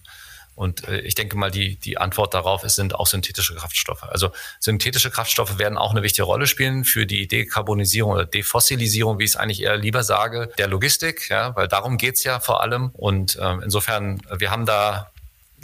Und 0.56 0.88
äh, 0.88 1.00
ich 1.02 1.16
denke 1.16 1.38
mal, 1.38 1.52
die, 1.52 1.76
die 1.76 1.98
Antwort 1.98 2.34
darauf 2.34 2.64
ist, 2.64 2.76
sind 2.76 2.96
auch 2.96 3.08
synthetische 3.08 3.56
Kraftstoffe. 3.56 4.04
Also 4.04 4.32
synthetische 4.60 5.12
Kraftstoffe 5.12 5.58
werden 5.58 5.78
auch 5.78 5.92
eine 5.92 6.02
wichtige 6.02 6.24
Rolle 6.24 6.48
spielen 6.48 6.86
für 6.86 7.06
die 7.06 7.28
Dekarbonisierung 7.28 8.14
oder 8.14 8.26
Defossilisierung, 8.26 9.20
wie 9.20 9.26
ich 9.26 9.32
es 9.32 9.36
eigentlich 9.36 9.62
eher 9.62 9.78
lieber 9.78 10.04
sage, 10.04 10.52
der 10.58 10.68
Logistik, 10.68 11.30
ja, 11.30 11.56
weil 11.56 11.68
darum 11.68 11.98
geht's 11.98 12.24
ja 12.24 12.40
vor 12.40 12.62
allem. 12.62 12.90
Und 12.94 13.36
äh, 13.36 13.54
insofern, 13.64 14.22
wir 14.38 14.50
haben 14.50 14.66
da 14.66 15.12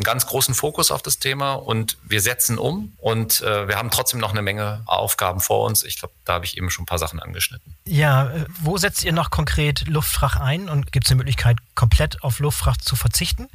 einen 0.01 0.03
ganz 0.03 0.25
großen 0.25 0.53
Fokus 0.55 0.91
auf 0.91 1.01
das 1.01 1.19
Thema 1.19 1.53
und 1.53 1.97
wir 2.03 2.21
setzen 2.21 2.57
um 2.57 2.93
und 2.97 3.41
äh, 3.41 3.67
wir 3.67 3.77
haben 3.77 3.91
trotzdem 3.91 4.19
noch 4.19 4.31
eine 4.31 4.41
Menge 4.41 4.81
Aufgaben 4.85 5.39
vor 5.39 5.65
uns. 5.65 5.83
Ich 5.83 5.99
glaube, 5.99 6.13
da 6.25 6.33
habe 6.33 6.45
ich 6.45 6.57
eben 6.57 6.69
schon 6.69 6.83
ein 6.83 6.85
paar 6.87 6.97
Sachen 6.97 7.19
angeschnitten. 7.19 7.75
Ja, 7.85 8.31
äh, 8.31 8.45
wo 8.59 8.77
setzt 8.77 9.03
ihr 9.03 9.13
noch 9.13 9.29
konkret 9.29 9.87
Luftfracht 9.87 10.41
ein 10.41 10.69
und 10.69 10.91
gibt 10.91 11.05
es 11.05 11.11
eine 11.11 11.17
Möglichkeit, 11.17 11.57
komplett 11.75 12.23
auf 12.23 12.39
Luftfracht 12.39 12.83
zu 12.83 12.95
verzichten? 12.95 13.47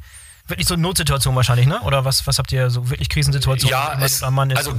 Wirklich 0.49 0.67
so 0.67 0.73
eine 0.73 0.83
Notsituation 0.83 1.35
wahrscheinlich, 1.35 1.67
ne? 1.67 1.81
Oder 1.81 2.05
was, 2.05 2.25
was 2.27 2.37
habt 2.39 2.51
ihr 2.51 2.69
so 2.69 2.89
wirklich 2.89 3.09
Krisensituationen? 3.09 3.71
Ja, 3.71 3.97
es, 4.03 4.23
also 4.23 4.73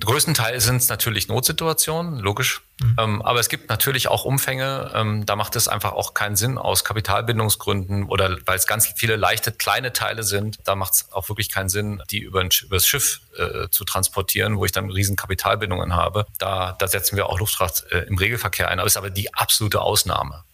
größtenteils 0.00 0.64
sind 0.64 0.76
es 0.76 0.88
natürlich 0.88 1.28
Notsituationen, 1.28 2.18
logisch. 2.18 2.62
Mhm. 2.80 2.96
Ähm, 2.98 3.22
aber 3.22 3.40
es 3.40 3.48
gibt 3.48 3.68
natürlich 3.68 4.08
auch 4.08 4.24
Umfänge, 4.24 4.90
ähm, 4.94 5.26
da 5.26 5.36
macht 5.36 5.56
es 5.56 5.68
einfach 5.68 5.92
auch 5.92 6.14
keinen 6.14 6.36
Sinn 6.36 6.58
aus 6.58 6.84
Kapitalbindungsgründen 6.84 8.04
oder 8.04 8.38
weil 8.46 8.56
es 8.56 8.66
ganz 8.66 8.86
viele 8.96 9.16
leichte 9.16 9.52
kleine 9.52 9.92
Teile 9.92 10.22
sind. 10.22 10.58
Da 10.64 10.74
macht 10.74 10.94
es 10.94 11.12
auch 11.12 11.28
wirklich 11.28 11.50
keinen 11.50 11.68
Sinn, 11.68 12.02
die 12.10 12.18
über, 12.18 12.40
ein, 12.40 12.50
über 12.62 12.76
das 12.76 12.86
Schiff 12.86 13.20
äh, 13.36 13.68
zu 13.70 13.84
transportieren, 13.84 14.58
wo 14.58 14.64
ich 14.64 14.72
dann 14.72 14.90
riesen 14.90 15.16
Kapitalbindungen 15.16 15.94
habe. 15.94 16.26
Da, 16.38 16.76
da 16.78 16.88
setzen 16.88 17.16
wir 17.16 17.28
auch 17.28 17.38
Luftfracht 17.38 17.84
äh, 17.90 18.00
im 18.00 18.16
Regelverkehr 18.16 18.68
ein. 18.68 18.78
Aber 18.78 18.86
es 18.86 18.94
ist 18.94 18.98
aber 18.98 19.10
die 19.10 19.34
absolute 19.34 19.80
Ausnahme. 19.80 20.44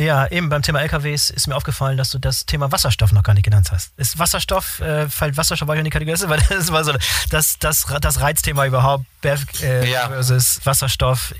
Ja, 0.00 0.26
eben 0.30 0.48
beim 0.48 0.62
Thema 0.62 0.80
LKWs 0.80 1.28
ist 1.28 1.46
mir 1.46 1.54
aufgefallen, 1.54 1.98
dass 1.98 2.08
du 2.08 2.18
das 2.18 2.46
Thema 2.46 2.72
Wasserstoff 2.72 3.12
noch 3.12 3.22
gar 3.22 3.34
nicht 3.34 3.44
genannt 3.44 3.70
hast. 3.70 3.92
Ist 3.98 4.18
Wasserstoff, 4.18 4.80
äh, 4.80 5.10
fällt 5.10 5.36
Wasserstoff 5.36 5.68
euch 5.68 5.78
in 5.78 5.84
die 5.84 5.90
Kategorie? 5.90 6.18
Weil 6.26 6.40
das 6.48 6.72
war 6.72 6.84
so 6.84 6.94
das, 7.28 7.58
das, 7.58 7.86
das 8.00 8.20
Reizthema 8.22 8.64
überhaupt, 8.64 9.04
BEV 9.20 9.44
äh, 9.62 9.90
ja. 9.90 10.08
versus 10.08 10.60
Wasserstoff. 10.64 11.34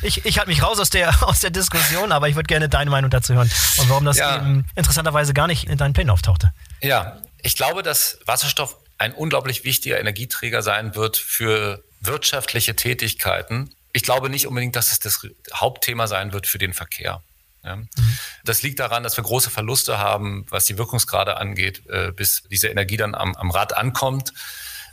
Ich, 0.00 0.24
ich 0.24 0.38
halte 0.38 0.48
mich 0.48 0.62
raus 0.62 0.80
aus 0.80 0.88
der, 0.88 1.22
aus 1.28 1.40
der 1.40 1.50
Diskussion, 1.50 2.10
aber 2.10 2.30
ich 2.30 2.36
würde 2.36 2.46
gerne 2.46 2.70
deine 2.70 2.90
Meinung 2.90 3.10
dazu 3.10 3.34
hören 3.34 3.50
und 3.78 3.88
warum 3.90 4.06
das 4.06 4.16
ja. 4.16 4.36
eben 4.36 4.64
interessanterweise 4.76 5.34
gar 5.34 5.46
nicht 5.46 5.68
in 5.68 5.76
deinen 5.76 5.92
Plänen 5.92 6.08
auftauchte. 6.08 6.52
Ja, 6.80 7.18
ich 7.42 7.54
glaube, 7.54 7.82
dass 7.82 8.18
Wasserstoff 8.24 8.76
ein 8.96 9.12
unglaublich 9.12 9.64
wichtiger 9.64 10.00
Energieträger 10.00 10.62
sein 10.62 10.94
wird 10.94 11.18
für 11.18 11.84
wirtschaftliche 12.00 12.76
Tätigkeiten. 12.76 13.74
Ich 13.92 14.02
glaube 14.02 14.30
nicht 14.30 14.46
unbedingt, 14.46 14.74
dass 14.74 14.90
es 14.90 15.00
das 15.00 15.20
Hauptthema 15.52 16.06
sein 16.06 16.32
wird 16.32 16.46
für 16.46 16.58
den 16.58 16.72
Verkehr. 16.72 17.22
Ja. 17.66 17.76
Mhm. 17.76 17.88
Das 18.44 18.62
liegt 18.62 18.78
daran, 18.78 19.02
dass 19.02 19.16
wir 19.16 19.24
große 19.24 19.50
Verluste 19.50 19.98
haben, 19.98 20.46
was 20.50 20.64
die 20.66 20.78
Wirkungsgrade 20.78 21.36
angeht, 21.36 21.82
äh, 21.88 22.12
bis 22.12 22.44
diese 22.50 22.68
Energie 22.68 22.96
dann 22.96 23.14
am, 23.14 23.34
am 23.34 23.50
Rad 23.50 23.76
ankommt. 23.76 24.32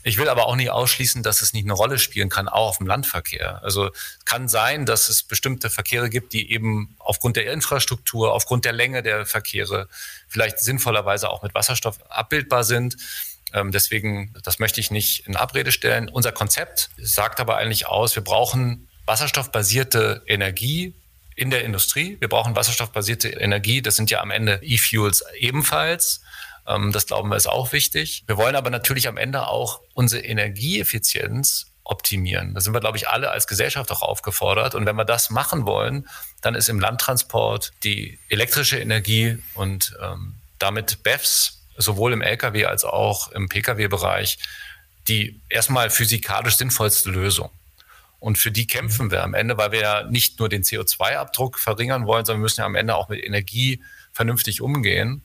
Ich 0.05 0.17
will 0.17 0.27
aber 0.27 0.47
auch 0.47 0.57
nicht 0.57 0.69
ausschließen, 0.69 1.23
dass 1.23 1.41
es 1.41 1.53
nicht 1.53 1.63
eine 1.63 1.73
Rolle 1.73 1.97
spielen 1.97 2.27
kann, 2.27 2.49
auch 2.49 2.69
auf 2.69 2.77
dem 2.79 2.87
Landverkehr. 2.87 3.63
Also 3.63 3.89
kann 4.25 4.49
sein, 4.49 4.85
dass 4.85 5.07
es 5.07 5.23
bestimmte 5.23 5.69
Verkehre 5.69 6.09
gibt, 6.09 6.33
die 6.33 6.51
eben 6.51 6.95
aufgrund 6.99 7.37
der 7.37 7.49
Infrastruktur, 7.53 8.33
aufgrund 8.33 8.65
der 8.65 8.73
Länge 8.73 9.01
der 9.01 9.25
Verkehre 9.25 9.87
vielleicht 10.27 10.59
sinnvollerweise 10.59 11.29
auch 11.29 11.41
mit 11.41 11.55
Wasserstoff 11.55 11.99
abbildbar 12.09 12.65
sind. 12.65 12.97
Ähm, 13.53 13.71
deswegen, 13.71 14.33
das 14.43 14.59
möchte 14.59 14.81
ich 14.81 14.91
nicht 14.91 15.25
in 15.25 15.37
Abrede 15.37 15.71
stellen. 15.71 16.09
Unser 16.09 16.33
Konzept 16.33 16.89
sagt 16.97 17.39
aber 17.39 17.55
eigentlich 17.55 17.87
aus, 17.87 18.15
wir 18.15 18.23
brauchen 18.23 18.89
wasserstoffbasierte 19.05 20.23
Energie 20.27 20.93
in 21.35 21.49
der 21.49 21.63
Industrie. 21.63 22.17
Wir 22.19 22.29
brauchen 22.29 22.55
wasserstoffbasierte 22.55 23.29
Energie. 23.29 23.81
Das 23.81 23.95
sind 23.95 24.09
ja 24.11 24.21
am 24.21 24.31
Ende 24.31 24.59
E-Fuels 24.61 25.23
ebenfalls. 25.37 26.21
Ähm, 26.67 26.91
das 26.91 27.07
glauben 27.07 27.29
wir 27.29 27.37
ist 27.37 27.47
auch 27.47 27.71
wichtig. 27.71 28.23
Wir 28.27 28.37
wollen 28.37 28.55
aber 28.55 28.69
natürlich 28.69 29.07
am 29.07 29.17
Ende 29.17 29.47
auch 29.47 29.81
unsere 29.93 30.23
Energieeffizienz 30.23 31.67
optimieren. 31.83 32.53
Da 32.53 32.61
sind 32.61 32.73
wir, 32.73 32.79
glaube 32.79 32.97
ich, 32.97 33.09
alle 33.09 33.29
als 33.31 33.47
Gesellschaft 33.47 33.91
auch 33.91 34.01
aufgefordert. 34.01 34.73
Und 34.75 34.85
wenn 34.85 34.95
wir 34.95 35.05
das 35.05 35.29
machen 35.29 35.65
wollen, 35.65 36.07
dann 36.41 36.55
ist 36.55 36.69
im 36.69 36.79
Landtransport 36.79 37.73
die 37.83 38.19
elektrische 38.29 38.79
Energie 38.79 39.37
und 39.53 39.93
ähm, 40.01 40.35
damit 40.59 41.03
BEFs 41.03 41.61
sowohl 41.77 42.13
im 42.13 42.21
Lkw 42.21 42.65
als 42.65 42.85
auch 42.85 43.31
im 43.31 43.49
Pkw-Bereich 43.49 44.37
die 45.07 45.41
erstmal 45.49 45.89
physikalisch 45.89 46.55
sinnvollste 46.55 47.09
Lösung. 47.09 47.49
Und 48.23 48.37
für 48.37 48.51
die 48.51 48.67
kämpfen 48.67 49.11
wir 49.11 49.21
am 49.21 49.33
Ende, 49.33 49.57
weil 49.57 49.73
wir 49.73 49.81
ja 49.81 50.03
nicht 50.03 50.39
nur 50.39 50.47
den 50.47 50.63
CO2-Abdruck 50.63 51.59
verringern 51.59 52.07
wollen, 52.07 52.23
sondern 52.23 52.39
wir 52.39 52.43
müssen 52.43 52.61
ja 52.61 52.65
am 52.65 52.75
Ende 52.75 52.95
auch 52.95 53.09
mit 53.09 53.21
Energie 53.21 53.83
vernünftig 54.13 54.61
umgehen. 54.61 55.21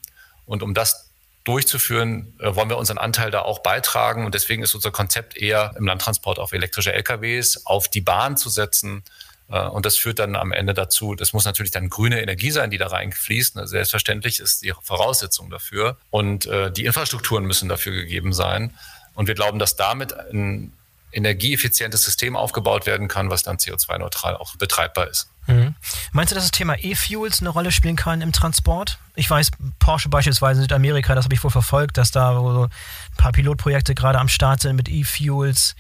Und 0.47 0.65
um 0.65 0.75
das 0.75 1.09
durchzuführen, 1.45 2.35
äh, 2.41 2.57
wollen 2.57 2.69
wir 2.69 2.77
unseren 2.77 2.99
Anteil 2.99 3.31
da 3.31 3.43
auch 3.43 3.61
beitragen. 3.61 4.27
Und 4.27 4.35
deswegen 4.35 4.65
ist 4.65 4.75
unser 4.75 4.91
Konzept 4.91 5.37
eher 5.37 5.77
im 5.79 5.87
Landtransport 5.87 6.41
auf 6.41 6.51
elektrische 6.51 6.93
LKWs, 6.93 7.67
auf 7.67 7.87
die 7.87 8.01
Bahn 8.01 8.37
zu 8.37 8.49
setzen. 8.49 9.05
Äh, 9.49 9.61
und 9.61 9.87
das 9.87 9.97
führt 9.97 10.19
dann 10.19 10.35
am 10.35 10.51
Ende 10.51 10.75
dazu, 10.75 11.15
das 11.15 11.33
muss 11.33 11.45
natürlich 11.45 11.71
dann 11.71 11.91
grüne 11.91 12.21
Energie 12.21 12.51
sein, 12.51 12.73
die 12.73 12.79
da 12.79 12.89
reinfließt. 12.89 13.55
Ne, 13.55 13.69
selbstverständlich 13.69 14.41
ist 14.41 14.65
die 14.65 14.75
Voraussetzung 14.83 15.51
dafür. 15.51 15.99
Und 16.11 16.47
äh, 16.47 16.73
die 16.73 16.85
Infrastrukturen 16.85 17.45
müssen 17.45 17.69
dafür 17.69 17.93
gegeben 17.93 18.33
sein. 18.33 18.75
Und 19.15 19.29
wir 19.29 19.37
glauben, 19.37 19.61
dass 19.61 19.77
damit 19.77 20.13
ein 20.13 20.73
energieeffizientes 21.12 22.05
System 22.05 22.37
aufgebaut 22.37 22.87
werden 22.87 23.09
kann, 23.09 23.31
was 23.31 23.42
dann 23.42 23.57
CO2-neutral 23.57 24.37
auch 24.37 24.57
betreibbar 24.57 25.09
ist. 25.09 25.31
Mhm. 25.47 25.75
Meinst 26.12 26.31
du, 26.31 26.35
dass 26.35 26.44
das 26.44 26.51
Thema 26.51 26.77
E-Fuels 26.79 27.40
eine 27.40 27.49
Rolle 27.49 27.73
spielen 27.73 27.97
kann 27.97 28.21
im 28.21 28.33
Transport? 28.33 28.99
Ich 29.14 29.29
weiß, 29.29 29.51
Porsche 29.79 30.09
beispielsweise 30.09 30.61
in 30.61 30.62
Südamerika, 30.62 31.14
das 31.14 31.25
habe 31.25 31.35
ich 31.35 31.42
wohl 31.42 31.51
verfolgt, 31.51 31.97
dass 31.97 32.11
da 32.11 32.35
so 32.35 32.64
ein 32.64 33.16
paar 33.16 33.33
Pilotprojekte 33.33 33.94
gerade 33.94 34.18
am 34.18 34.29
Start 34.29 34.61
sind 34.61 34.77
mit 34.77 34.88
E-Fuels. 34.88 35.75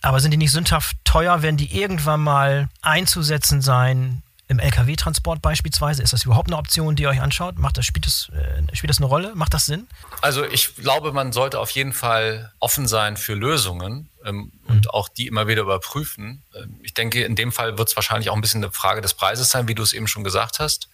Aber 0.00 0.20
sind 0.20 0.30
die 0.30 0.36
nicht 0.36 0.52
sündhaft 0.52 0.96
teuer, 1.04 1.42
wenn 1.42 1.56
die 1.56 1.76
irgendwann 1.76 2.20
mal 2.20 2.68
einzusetzen 2.82 3.60
sein 3.60 4.22
im 4.48 4.58
Lkw-Transport 4.58 5.42
beispielsweise? 5.42 6.02
Ist 6.02 6.14
das 6.14 6.24
überhaupt 6.24 6.48
eine 6.48 6.56
Option, 6.56 6.96
die 6.96 7.02
ihr 7.02 7.10
euch 7.10 7.20
anschaut? 7.20 7.58
Macht 7.58 7.76
das, 7.76 7.84
spielt, 7.84 8.06
das, 8.06 8.30
äh, 8.30 8.74
spielt 8.74 8.88
das 8.88 8.98
eine 8.98 9.06
Rolle? 9.06 9.32
Macht 9.34 9.52
das 9.52 9.66
Sinn? 9.66 9.86
Also 10.22 10.42
ich 10.44 10.74
glaube, 10.76 11.12
man 11.12 11.32
sollte 11.32 11.60
auf 11.60 11.70
jeden 11.70 11.92
Fall 11.92 12.52
offen 12.58 12.88
sein 12.88 13.18
für 13.18 13.34
Lösungen 13.34 14.08
ähm, 14.24 14.36
mhm. 14.36 14.50
und 14.66 14.90
auch 14.90 15.10
die 15.10 15.26
immer 15.26 15.46
wieder 15.46 15.62
überprüfen. 15.62 16.42
Ähm, 16.54 16.80
ich 16.82 16.94
denke, 16.94 17.22
in 17.22 17.36
dem 17.36 17.52
Fall 17.52 17.76
wird 17.76 17.90
es 17.90 17.96
wahrscheinlich 17.96 18.30
auch 18.30 18.34
ein 18.34 18.40
bisschen 18.40 18.64
eine 18.64 18.72
Frage 18.72 19.02
des 19.02 19.12
Preises 19.12 19.50
sein, 19.50 19.68
wie 19.68 19.74
du 19.74 19.82
es 19.82 19.92
eben 19.92 20.08
schon 20.08 20.24
gesagt 20.24 20.60
hast. 20.60 20.88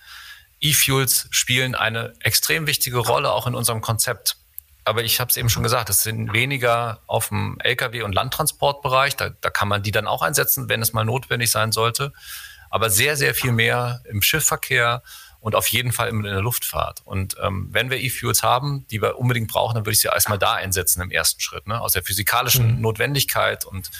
E-Fuels 0.61 1.29
spielen 1.31 1.77
eine 1.77 2.14
extrem 2.21 2.67
wichtige 2.67 2.99
Rolle 2.99 3.33
auch 3.33 3.47
in 3.47 3.55
unserem 3.55 3.81
Konzept. 3.81 4.37
Aber 4.87 5.05
ich 5.05 5.21
habe 5.21 5.31
es 5.31 5.37
eben 5.37 5.49
schon 5.49 5.62
gesagt, 5.62 5.88
es 5.90 6.03
sind 6.03 6.33
weniger 6.33 7.01
auf 7.07 7.29
dem 7.29 7.59
Lkw- 7.61 8.03
und 8.03 8.14
Landtransportbereich. 8.14 9.17
Da, 9.17 9.31
da 9.31 9.49
kann 9.49 9.69
man 9.69 9.83
die 9.83 9.93
dann 9.93 10.07
auch 10.07 10.23
einsetzen, 10.23 10.69
wenn 10.69 10.83
es 10.83 10.93
mal 10.93 11.05
notwendig 11.05 11.51
sein 11.51 11.71
sollte 11.71 12.12
aber 12.75 12.91
sehr, 12.91 13.17
sehr 13.17 13.37
viel 13.37 13.53
mehr 13.53 14.03
im 14.11 14.21
Schiffverkehr 14.21 15.05
und 15.39 15.55
auf 15.55 15.69
jeden 15.69 15.93
Fall 15.93 16.09
in 16.09 16.25
der 16.25 16.41
Luftfahrt. 16.41 17.03
Und 17.05 17.37
ähm, 17.41 17.69
wenn 17.71 17.89
wir 17.89 18.01
E-Fuels 18.01 18.43
haben, 18.43 18.85
die 18.91 19.01
wir 19.01 19.17
unbedingt 19.17 19.47
brauchen, 19.47 19.77
dann 19.77 19.87
würde 19.87 19.93
ich 19.93 20.01
sie 20.01 20.09
erstmal 20.09 20.41
da 20.41 20.55
einsetzen 20.55 21.01
im 21.01 21.13
ersten 21.13 21.41
Schritt, 21.41 21.69
ne? 21.69 21.81
aus 21.81 21.93
der 21.93 22.03
physikalischen 22.03 22.75
mhm. 22.75 22.81
Notwendigkeit 22.81 23.65
und 23.65 23.93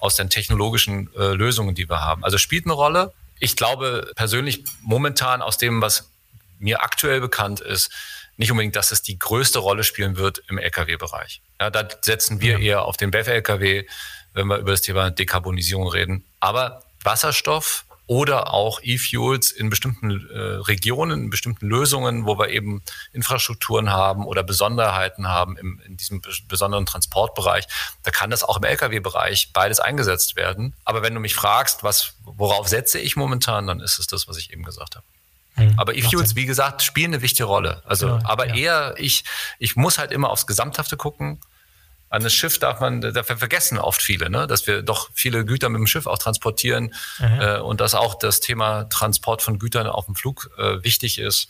aus 0.00 0.16
den 0.16 0.30
technologischen 0.30 1.14
äh, 1.14 1.28
Lösungen, 1.34 1.76
die 1.76 1.88
wir 1.88 2.00
haben. 2.00 2.24
Also 2.24 2.38
spielt 2.38 2.66
eine 2.66 2.72
Rolle. 2.72 3.12
Ich 3.38 3.54
glaube 3.54 4.10
persönlich 4.16 4.64
momentan 4.82 5.40
aus 5.40 5.56
dem, 5.56 5.80
was 5.80 6.10
mir 6.58 6.82
aktuell 6.82 7.20
bekannt 7.20 7.60
ist, 7.60 7.92
nicht 8.36 8.50
unbedingt, 8.50 8.74
dass 8.74 8.90
es 8.90 9.00
die 9.00 9.16
größte 9.16 9.60
Rolle 9.60 9.84
spielen 9.84 10.16
wird 10.16 10.42
im 10.48 10.58
Lkw-Bereich. 10.58 11.40
Ja, 11.60 11.70
da 11.70 11.86
setzen 12.00 12.40
wir 12.40 12.54
ja. 12.54 12.58
eher 12.58 12.82
auf 12.82 12.96
den 12.96 13.12
BEF-Lkw, 13.12 13.86
wenn 14.32 14.46
wir 14.48 14.56
über 14.56 14.72
das 14.72 14.80
Thema 14.80 15.08
Dekarbonisierung 15.12 15.86
reden. 15.86 16.24
Aber 16.40 16.82
Wasserstoff 17.04 17.84
oder 18.08 18.54
auch 18.54 18.80
E-Fuels 18.82 19.50
in 19.50 19.68
bestimmten 19.68 20.10
äh, 20.30 20.38
Regionen, 20.38 21.24
in 21.24 21.30
bestimmten 21.30 21.66
Lösungen, 21.68 22.24
wo 22.24 22.38
wir 22.38 22.48
eben 22.48 22.82
Infrastrukturen 23.12 23.90
haben 23.90 24.24
oder 24.24 24.42
Besonderheiten 24.42 25.28
haben 25.28 25.58
im, 25.58 25.78
in 25.84 25.98
diesem 25.98 26.22
besonderen 26.48 26.86
Transportbereich. 26.86 27.66
Da 28.04 28.10
kann 28.10 28.30
das 28.30 28.42
auch 28.42 28.56
im 28.56 28.64
Lkw-Bereich 28.64 29.50
beides 29.52 29.78
eingesetzt 29.78 30.36
werden. 30.36 30.74
Aber 30.86 31.02
wenn 31.02 31.12
du 31.12 31.20
mich 31.20 31.34
fragst, 31.34 31.84
was, 31.84 32.14
worauf 32.24 32.66
setze 32.66 32.98
ich 32.98 33.14
momentan, 33.14 33.66
dann 33.66 33.80
ist 33.80 33.98
es 33.98 34.06
das, 34.06 34.26
was 34.26 34.38
ich 34.38 34.54
eben 34.54 34.62
gesagt 34.62 34.96
habe. 34.96 35.04
Mhm. 35.56 35.78
Aber 35.78 35.94
E-Fuels, 35.94 36.34
wie 36.34 36.46
gesagt, 36.46 36.82
spielen 36.82 37.12
eine 37.12 37.22
wichtige 37.22 37.44
Rolle. 37.44 37.82
Also, 37.84 38.08
ja, 38.08 38.20
aber 38.24 38.48
ja. 38.48 38.54
eher 38.54 38.94
ich, 38.96 39.24
ich 39.58 39.76
muss 39.76 39.98
halt 39.98 40.12
immer 40.12 40.30
aufs 40.30 40.46
Gesamthafte 40.46 40.96
gucken 40.96 41.40
an 42.10 42.22
das 42.22 42.32
Schiff 42.32 42.58
darf 42.58 42.80
man, 42.80 43.00
dafür 43.00 43.36
vergessen 43.36 43.78
oft 43.78 44.02
viele, 44.02 44.30
ne? 44.30 44.46
dass 44.46 44.66
wir 44.66 44.82
doch 44.82 45.10
viele 45.14 45.44
Güter 45.44 45.68
mit 45.68 45.78
dem 45.78 45.86
Schiff 45.86 46.06
auch 46.06 46.18
transportieren 46.18 46.94
mhm. 47.18 47.40
äh, 47.40 47.58
und 47.58 47.80
dass 47.80 47.94
auch 47.94 48.14
das 48.14 48.40
Thema 48.40 48.84
Transport 48.84 49.42
von 49.42 49.58
Gütern 49.58 49.86
auf 49.86 50.06
dem 50.06 50.14
Flug 50.14 50.50
äh, 50.58 50.82
wichtig 50.82 51.18
ist. 51.18 51.48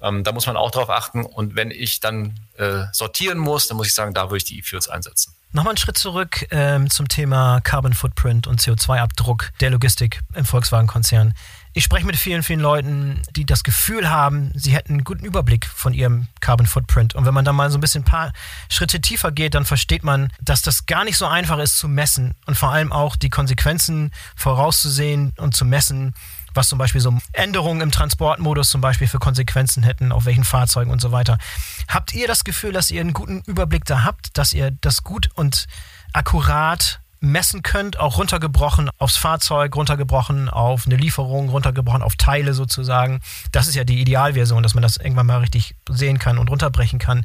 Ähm, 0.00 0.24
da 0.24 0.32
muss 0.32 0.46
man 0.46 0.56
auch 0.56 0.70
drauf 0.70 0.90
achten. 0.90 1.24
Und 1.24 1.56
wenn 1.56 1.70
ich 1.70 2.00
dann 2.00 2.38
äh, 2.58 2.84
sortieren 2.92 3.38
muss, 3.38 3.66
dann 3.66 3.76
muss 3.76 3.86
ich 3.86 3.94
sagen, 3.94 4.14
da 4.14 4.24
würde 4.24 4.38
ich 4.38 4.44
die 4.44 4.58
E-Fuels 4.58 4.88
einsetzen. 4.88 5.34
Nochmal 5.52 5.70
einen 5.70 5.78
Schritt 5.78 5.96
zurück 5.96 6.46
ähm, 6.50 6.90
zum 6.90 7.08
Thema 7.08 7.60
Carbon 7.62 7.94
Footprint 7.94 8.46
und 8.46 8.60
CO2-Abdruck 8.60 9.52
der 9.60 9.70
Logistik 9.70 10.20
im 10.34 10.44
Volkswagen-Konzern. 10.44 11.34
Ich 11.76 11.84
spreche 11.84 12.06
mit 12.06 12.16
vielen, 12.16 12.42
vielen 12.42 12.60
Leuten, 12.60 13.20
die 13.32 13.44
das 13.44 13.62
Gefühl 13.62 14.08
haben, 14.08 14.50
sie 14.54 14.72
hätten 14.72 14.94
einen 14.94 15.04
guten 15.04 15.26
Überblick 15.26 15.66
von 15.66 15.92
ihrem 15.92 16.26
Carbon 16.40 16.64
Footprint. 16.64 17.14
Und 17.14 17.26
wenn 17.26 17.34
man 17.34 17.44
da 17.44 17.52
mal 17.52 17.70
so 17.70 17.76
ein 17.76 17.82
bisschen 17.82 18.00
ein 18.00 18.06
paar 18.06 18.32
Schritte 18.70 18.98
tiefer 18.98 19.30
geht, 19.30 19.54
dann 19.54 19.66
versteht 19.66 20.02
man, 20.02 20.32
dass 20.40 20.62
das 20.62 20.86
gar 20.86 21.04
nicht 21.04 21.18
so 21.18 21.26
einfach 21.26 21.58
ist 21.58 21.76
zu 21.76 21.86
messen 21.86 22.34
und 22.46 22.56
vor 22.56 22.72
allem 22.72 22.92
auch 22.92 23.14
die 23.14 23.28
Konsequenzen 23.28 24.10
vorauszusehen 24.36 25.34
und 25.36 25.54
zu 25.54 25.66
messen, 25.66 26.14
was 26.54 26.70
zum 26.70 26.78
Beispiel 26.78 27.02
so 27.02 27.12
Änderungen 27.34 27.82
im 27.82 27.90
Transportmodus 27.90 28.70
zum 28.70 28.80
Beispiel 28.80 29.06
für 29.06 29.18
Konsequenzen 29.18 29.82
hätten, 29.82 30.12
auf 30.12 30.24
welchen 30.24 30.44
Fahrzeugen 30.44 30.90
und 30.90 31.02
so 31.02 31.12
weiter. 31.12 31.36
Habt 31.88 32.14
ihr 32.14 32.26
das 32.26 32.44
Gefühl, 32.44 32.72
dass 32.72 32.90
ihr 32.90 33.02
einen 33.02 33.12
guten 33.12 33.42
Überblick 33.42 33.84
da 33.84 34.02
habt, 34.02 34.38
dass 34.38 34.54
ihr 34.54 34.70
das 34.70 35.02
gut 35.02 35.28
und 35.34 35.66
akkurat 36.14 37.02
messen 37.20 37.62
könnt, 37.62 37.98
auch 37.98 38.18
runtergebrochen 38.18 38.90
aufs 38.98 39.16
Fahrzeug, 39.16 39.74
runtergebrochen 39.76 40.48
auf 40.48 40.86
eine 40.86 40.96
Lieferung, 40.96 41.48
runtergebrochen 41.48 42.02
auf 42.02 42.16
Teile 42.16 42.54
sozusagen. 42.54 43.20
Das 43.52 43.68
ist 43.68 43.74
ja 43.74 43.84
die 43.84 44.00
Idealversion, 44.00 44.62
dass 44.62 44.74
man 44.74 44.82
das 44.82 44.96
irgendwann 44.96 45.26
mal 45.26 45.38
richtig 45.38 45.76
sehen 45.88 46.18
kann 46.18 46.38
und 46.38 46.50
runterbrechen 46.50 46.98
kann. 46.98 47.24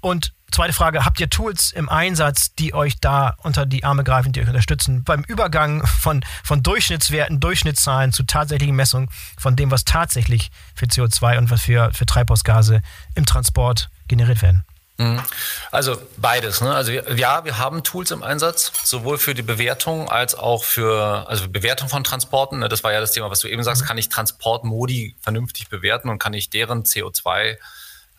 Und 0.00 0.32
zweite 0.50 0.72
Frage, 0.72 1.04
habt 1.04 1.18
ihr 1.20 1.30
Tools 1.30 1.72
im 1.72 1.88
Einsatz, 1.88 2.54
die 2.54 2.74
euch 2.74 3.00
da 3.00 3.34
unter 3.42 3.66
die 3.66 3.84
Arme 3.84 4.04
greifen, 4.04 4.32
die 4.32 4.40
euch 4.40 4.48
unterstützen 4.48 5.02
beim 5.04 5.24
Übergang 5.24 5.86
von, 5.86 6.24
von 6.44 6.62
Durchschnittswerten, 6.62 7.40
Durchschnittszahlen 7.40 8.12
zu 8.12 8.24
tatsächlichen 8.24 8.76
Messungen 8.76 9.08
von 9.38 9.56
dem, 9.56 9.70
was 9.70 9.84
tatsächlich 9.84 10.50
für 10.74 10.86
CO2 10.86 11.38
und 11.38 11.50
was 11.50 11.62
für, 11.62 11.92
für 11.92 12.06
Treibhausgase 12.06 12.82
im 13.14 13.26
Transport 13.26 13.90
generiert 14.08 14.42
werden? 14.42 14.64
Mhm. 14.98 15.22
Also 15.70 15.96
beides. 16.16 16.60
Ne? 16.60 16.74
Also 16.74 16.92
ja, 16.92 17.44
wir 17.44 17.58
haben 17.58 17.82
Tools 17.82 18.10
im 18.10 18.22
Einsatz, 18.22 18.72
sowohl 18.84 19.18
für 19.18 19.34
die 19.34 19.42
Bewertung 19.42 20.10
als 20.10 20.34
auch 20.34 20.64
für 20.64 21.26
also 21.28 21.48
Bewertung 21.48 21.88
von 21.88 22.04
Transporten. 22.04 22.58
Ne? 22.58 22.68
Das 22.68 22.84
war 22.84 22.92
ja 22.92 23.00
das 23.00 23.12
Thema, 23.12 23.30
was 23.30 23.40
du 23.40 23.48
eben 23.48 23.62
sagst. 23.62 23.82
Mhm. 23.82 23.86
Kann 23.86 23.98
ich 23.98 24.08
Transportmodi 24.08 25.16
vernünftig 25.20 25.68
bewerten 25.68 26.08
und 26.08 26.18
kann 26.18 26.34
ich 26.34 26.50
deren 26.50 26.84
CO2 26.84 27.56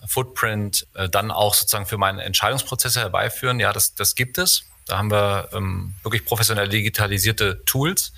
Footprint 0.07 0.87
äh, 0.95 1.07
dann 1.07 1.31
auch 1.31 1.53
sozusagen 1.53 1.85
für 1.85 1.97
meine 1.97 2.23
Entscheidungsprozesse 2.23 2.99
herbeiführen? 2.99 3.59
Ja, 3.59 3.71
das, 3.71 3.95
das 3.95 4.15
gibt 4.15 4.37
es. 4.37 4.63
Da 4.85 4.97
haben 4.97 5.11
wir 5.11 5.49
ähm, 5.53 5.95
wirklich 6.03 6.25
professionell 6.25 6.67
digitalisierte 6.67 7.63
Tools. 7.65 8.13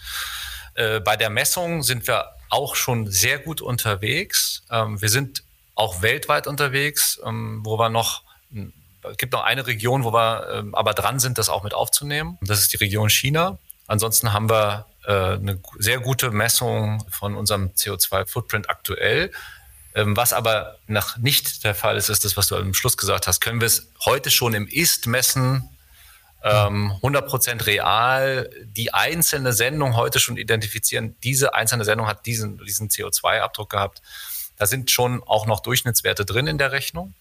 Äh, 0.74 1.00
bei 1.00 1.16
der 1.16 1.30
Messung 1.30 1.84
sind 1.84 2.08
wir 2.08 2.32
auch 2.50 2.76
schon 2.76 3.12
sehr 3.12 3.40
gut 3.40 3.62
unterwegs. 3.62 4.64
Ähm, 4.72 5.02
wir 5.02 5.10
sind 5.10 5.44
auch 5.76 6.02
weltweit 6.02 6.48
unterwegs, 6.48 7.20
ähm, 7.26 7.62
wo 7.64 7.78
wir 7.78 7.90
noch 7.90 8.25
es 9.12 9.18
gibt 9.18 9.34
noch 9.34 9.44
eine 9.44 9.68
Region, 9.68 10.04
wo 10.04 10.14
wir 10.14 10.50
äh, 10.50 10.64
aber 10.74 10.94
dran 10.94 11.20
sind, 11.20 11.38
das 11.38 11.50
auch 11.50 11.64
mit 11.64 11.74
aufzunehmen. 11.74 12.38
Das 12.42 12.60
ist 12.60 12.74
die 12.74 12.78
Region 12.78 13.10
China. 13.10 13.58
Ansonsten 13.88 14.34
haben 14.34 14.50
wir 14.50 14.86
äh, 15.06 15.12
eine 15.12 15.60
sehr 15.78 16.00
gute 16.00 16.32
Messung 16.32 17.06
von 17.10 17.36
unserem 17.36 17.72
CO2-Footprint 17.76 18.70
aktuell. 18.70 19.32
Ähm, 19.94 20.18
was 20.18 20.34
aber 20.34 20.78
noch 20.88 21.18
nicht 21.18 21.64
der 21.64 21.76
Fall 21.76 21.98
ist, 21.98 22.10
ist 22.10 22.26
das, 22.26 22.36
was 22.36 22.48
du 22.48 22.56
am 22.56 22.74
Schluss 22.74 22.98
gesagt 22.98 23.28
hast. 23.28 23.40
Können 23.40 23.62
wir 23.62 23.68
es 23.68 23.88
heute 24.04 24.32
schon 24.32 24.54
im 24.54 24.68
Ist 24.68 25.08
messen? 25.08 25.70
Ähm, 26.44 26.94
100% 27.02 27.66
real, 27.66 28.52
die 28.64 28.94
einzelne 28.94 29.52
Sendung 29.52 29.96
heute 29.96 30.20
schon 30.20 30.38
identifizieren. 30.38 31.16
Diese 31.24 31.56
einzelne 31.56 31.86
Sendung 31.86 32.06
hat 32.06 32.28
diesen, 32.28 32.64
diesen 32.64 32.90
CO2-Abdruck 32.90 33.72
gehabt. 33.72 34.04
Da 34.58 34.68
sind 34.68 34.92
schon 34.92 35.24
auch 35.24 35.48
noch 35.48 35.62
Durchschnittswerte 35.62 36.24
drin 36.24 36.46
in 36.46 36.60
der 36.60 36.72
Rechnung. 36.72 37.16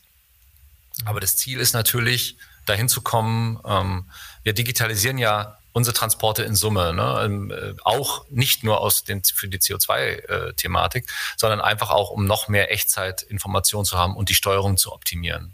Aber 1.05 1.21
das 1.21 1.37
Ziel 1.37 1.61
ist 1.61 1.73
natürlich, 1.75 2.37
dahin 2.67 2.89
zu 2.89 3.03
kommen. 3.03 3.61
Ähm, 3.67 4.07
wir 4.43 4.53
digitalisieren 4.53 5.19
ja 5.19 5.59
unsere 5.73 5.95
Transporte 5.95 6.45
in 6.45 6.55
Summe, 6.55 6.95
ne? 6.95 7.23
Ähm, 7.25 7.51
äh, 7.51 7.75
auch 7.83 8.25
nicht 8.31 8.63
nur 8.63 8.81
aus 8.81 9.05
den, 9.05 9.23
für 9.25 9.49
die 9.49 9.59
CO2-Thematik, 9.59 11.05
äh, 11.05 11.13
sondern 11.37 11.61
einfach 11.61 11.91
auch, 11.91 12.11
um 12.11 12.27
noch 12.27 12.49
mehr 12.49 12.73
Echtzeitinformation 12.73 13.85
zu 13.85 13.99
haben 13.99 14.17
und 14.17 14.29
die 14.29 14.35
Steuerung 14.35 14.77
zu 14.77 14.93
optimieren. 14.93 15.53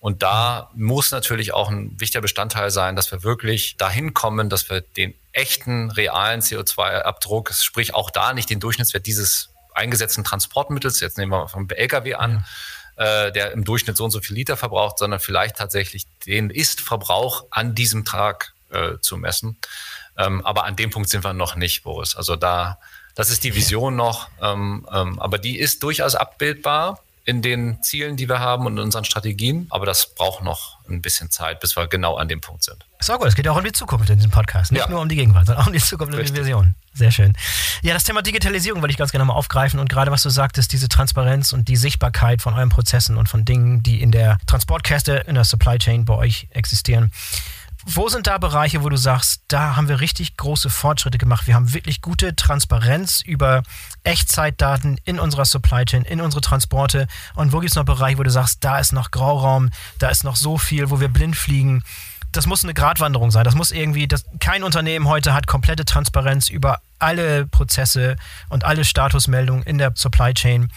Und 0.00 0.24
da 0.24 0.68
muss 0.74 1.12
natürlich 1.12 1.54
auch 1.54 1.70
ein 1.70 1.98
wichtiger 2.00 2.22
Bestandteil 2.22 2.72
sein, 2.72 2.96
dass 2.96 3.12
wir 3.12 3.22
wirklich 3.22 3.76
dahin 3.76 4.14
kommen, 4.14 4.50
dass 4.50 4.68
wir 4.68 4.80
den 4.80 5.14
echten, 5.30 5.92
realen 5.92 6.40
CO2-Abdruck, 6.40 7.52
sprich 7.54 7.94
auch 7.94 8.10
da 8.10 8.32
nicht 8.32 8.50
den 8.50 8.58
Durchschnittswert 8.58 9.06
dieses 9.06 9.50
eingesetzten 9.74 10.24
Transportmittels, 10.24 10.98
jetzt 10.98 11.18
nehmen 11.18 11.30
wir 11.30 11.48
vom 11.48 11.68
LKW 11.70 12.14
an, 12.14 12.32
ja. 12.32 12.44
Äh, 13.02 13.32
der 13.32 13.50
im 13.50 13.64
Durchschnitt 13.64 13.96
so 13.96 14.04
und 14.04 14.12
so 14.12 14.20
viel 14.20 14.36
Liter 14.36 14.56
verbraucht, 14.56 14.98
sondern 14.98 15.18
vielleicht 15.18 15.56
tatsächlich 15.56 16.06
den 16.24 16.50
Ist-Verbrauch 16.50 17.46
an 17.50 17.74
diesem 17.74 18.04
Tag 18.04 18.54
äh, 18.70 18.98
zu 19.00 19.16
messen. 19.16 19.56
Ähm, 20.16 20.44
aber 20.46 20.64
an 20.64 20.76
dem 20.76 20.90
Punkt 20.90 21.08
sind 21.08 21.24
wir 21.24 21.32
noch 21.32 21.56
nicht, 21.56 21.82
Boris. 21.82 22.14
Also 22.14 22.36
da, 22.36 22.78
das 23.16 23.30
ist 23.30 23.42
die 23.42 23.56
Vision 23.56 23.96
noch, 23.96 24.28
ähm, 24.40 24.86
ähm, 24.92 25.18
aber 25.18 25.38
die 25.38 25.58
ist 25.58 25.82
durchaus 25.82 26.14
abbildbar 26.14 27.00
in 27.24 27.42
den 27.42 27.82
Zielen, 27.82 28.16
die 28.16 28.28
wir 28.28 28.40
haben 28.40 28.66
und 28.66 28.74
in 28.74 28.80
unseren 28.80 29.04
Strategien. 29.04 29.66
Aber 29.70 29.86
das 29.86 30.14
braucht 30.14 30.42
noch 30.42 30.78
ein 30.88 31.00
bisschen 31.02 31.30
Zeit, 31.30 31.60
bis 31.60 31.76
wir 31.76 31.86
genau 31.86 32.16
an 32.16 32.28
dem 32.28 32.40
Punkt 32.40 32.64
sind. 32.64 32.84
Ist 32.98 33.10
auch 33.10 33.18
gut. 33.18 33.28
Es 33.28 33.34
geht 33.34 33.46
ja 33.46 33.52
auch 33.52 33.58
um 33.58 33.64
die 33.64 33.72
Zukunft 33.72 34.10
in 34.10 34.16
diesem 34.16 34.30
Podcast. 34.30 34.72
Nicht 34.72 34.82
ja. 34.82 34.90
nur 34.90 35.00
um 35.00 35.08
die 35.08 35.16
Gegenwart, 35.16 35.46
sondern 35.46 35.62
auch 35.62 35.68
um 35.68 35.72
die 35.72 35.78
Zukunft 35.80 36.14
und 36.14 36.28
die 36.28 36.34
Vision. 36.34 36.74
Sehr 36.94 37.10
schön. 37.10 37.32
Ja, 37.82 37.94
das 37.94 38.04
Thema 38.04 38.22
Digitalisierung 38.22 38.82
wollte 38.82 38.92
ich 38.92 38.98
ganz 38.98 39.12
gerne 39.12 39.24
mal 39.24 39.34
aufgreifen 39.34 39.80
und 39.80 39.88
gerade 39.88 40.10
was 40.10 40.22
du 40.22 40.30
sagtest, 40.30 40.72
diese 40.72 40.88
Transparenz 40.88 41.52
und 41.52 41.68
die 41.68 41.76
Sichtbarkeit 41.76 42.42
von 42.42 42.54
euren 42.54 42.68
Prozessen 42.68 43.16
und 43.16 43.28
von 43.28 43.44
Dingen, 43.44 43.82
die 43.82 44.02
in 44.02 44.12
der 44.12 44.38
Transportkette, 44.46 45.24
in 45.26 45.34
der 45.34 45.44
Supply 45.44 45.78
Chain 45.78 46.04
bei 46.04 46.14
euch 46.14 46.48
existieren. 46.50 47.12
Wo 47.84 48.08
sind 48.08 48.28
da 48.28 48.38
Bereiche, 48.38 48.84
wo 48.84 48.88
du 48.88 48.96
sagst, 48.96 49.42
da 49.48 49.74
haben 49.74 49.88
wir 49.88 50.00
richtig 50.00 50.36
große 50.36 50.70
Fortschritte 50.70 51.18
gemacht? 51.18 51.48
Wir 51.48 51.54
haben 51.54 51.74
wirklich 51.74 52.00
gute 52.00 52.36
Transparenz 52.36 53.22
über 53.22 53.64
Echtzeitdaten 54.04 55.00
in 55.04 55.18
unserer 55.18 55.44
Supply 55.44 55.84
Chain, 55.84 56.04
in 56.04 56.20
unsere 56.20 56.40
Transporte. 56.40 57.08
Und 57.34 57.52
wo 57.52 57.58
gibt 57.58 57.70
es 57.70 57.76
noch 57.76 57.84
Bereiche, 57.84 58.18
wo 58.18 58.22
du 58.22 58.30
sagst, 58.30 58.62
da 58.62 58.78
ist 58.78 58.92
noch 58.92 59.10
Grauraum, 59.10 59.70
da 59.98 60.10
ist 60.10 60.22
noch 60.22 60.36
so 60.36 60.58
viel, 60.58 60.90
wo 60.90 61.00
wir 61.00 61.08
blind 61.08 61.36
fliegen? 61.36 61.82
Das 62.30 62.46
muss 62.46 62.62
eine 62.62 62.72
Gratwanderung 62.72 63.32
sein. 63.32 63.44
Das 63.44 63.56
muss 63.56 63.72
irgendwie, 63.72 64.06
das, 64.06 64.24
kein 64.38 64.62
Unternehmen 64.62 65.08
heute 65.08 65.34
hat 65.34 65.48
komplette 65.48 65.84
Transparenz 65.84 66.48
über 66.48 66.80
alle 67.00 67.46
Prozesse 67.46 68.16
und 68.48 68.64
alle 68.64 68.84
Statusmeldungen 68.84 69.64
in 69.64 69.78
der 69.78 69.92
Supply 69.96 70.32
Chain. 70.34 70.72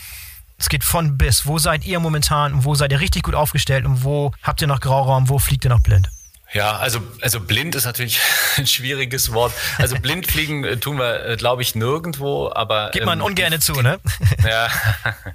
Es 0.58 0.70
geht 0.70 0.84
von 0.84 1.18
bis. 1.18 1.46
Wo 1.46 1.60
seid 1.60 1.86
ihr 1.86 2.00
momentan? 2.00 2.66
Wo 2.66 2.74
seid 2.74 2.92
ihr 2.92 3.00
richtig 3.00 3.24
gut 3.24 3.36
aufgestellt? 3.36 3.86
Und 3.86 4.04
wo 4.04 4.32
habt 4.42 4.62
ihr 4.62 4.68
noch 4.68 4.80
Grauraum? 4.80 5.30
Wo 5.30 5.38
fliegt 5.38 5.66
ihr 5.66 5.70
noch 5.70 5.82
blind? 5.82 6.10
Ja, 6.56 6.78
also, 6.78 7.02
also 7.20 7.42
blind 7.42 7.76
ist 7.76 7.84
natürlich 7.84 8.18
ein 8.56 8.66
schwieriges 8.66 9.34
Wort. 9.34 9.52
Also 9.78 9.98
blind 10.00 10.26
fliegen 10.26 10.64
äh, 10.64 10.78
tun 10.78 10.98
wir, 10.98 11.26
äh, 11.26 11.36
glaube 11.36 11.62
ich, 11.62 11.76
nirgendwo, 11.76 12.50
aber. 12.50 12.92
Gibt 12.92 13.06
man 13.06 13.20
ähm, 13.20 13.26
ungerne 13.26 13.60
zu, 13.60 13.74
ne? 13.82 14.00
Ja. 14.46 14.70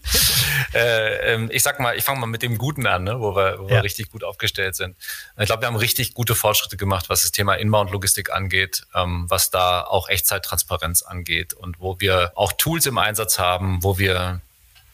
äh, 0.75 1.35
ähm, 1.35 1.51
ich 1.53 1.63
sag 1.63 1.79
mal, 1.79 1.95
ich 1.95 2.05
fange 2.05 2.21
mal 2.21 2.27
mit 2.27 2.41
dem 2.41 2.57
Guten 2.57 2.87
an, 2.87 3.05
ne, 3.05 3.21
wo, 3.21 3.37
wir, 3.37 3.59
wo 3.59 3.65
ja. 3.65 3.77
wir 3.77 3.83
richtig 3.83 4.11
gut 4.11 4.25
aufgestellt 4.25 4.77
sind. 4.77 4.97
Ich 5.39 5.47
glaube, 5.47 5.63
wir 5.63 5.67
haben 5.67 5.77
richtig 5.77 6.15
gute 6.15 6.35
Fortschritte 6.35 6.79
gemacht, 6.79 7.11
was 7.11 7.23
das 7.23 7.33
Thema 7.33 7.55
Inbound-Logistik 7.55 8.33
angeht, 8.33 8.87
ähm, 8.95 9.27
was 9.29 9.51
da 9.51 9.83
auch 9.83 10.09
Echtzeittransparenz 10.09 11.03
angeht 11.03 11.53
und 11.53 11.81
wo 11.81 12.01
wir 12.01 12.33
auch 12.35 12.55
Tools 12.55 12.87
im 12.87 12.97
Einsatz 12.97 13.39
haben, 13.39 13.83
wo 13.83 13.99
wir 13.99 14.41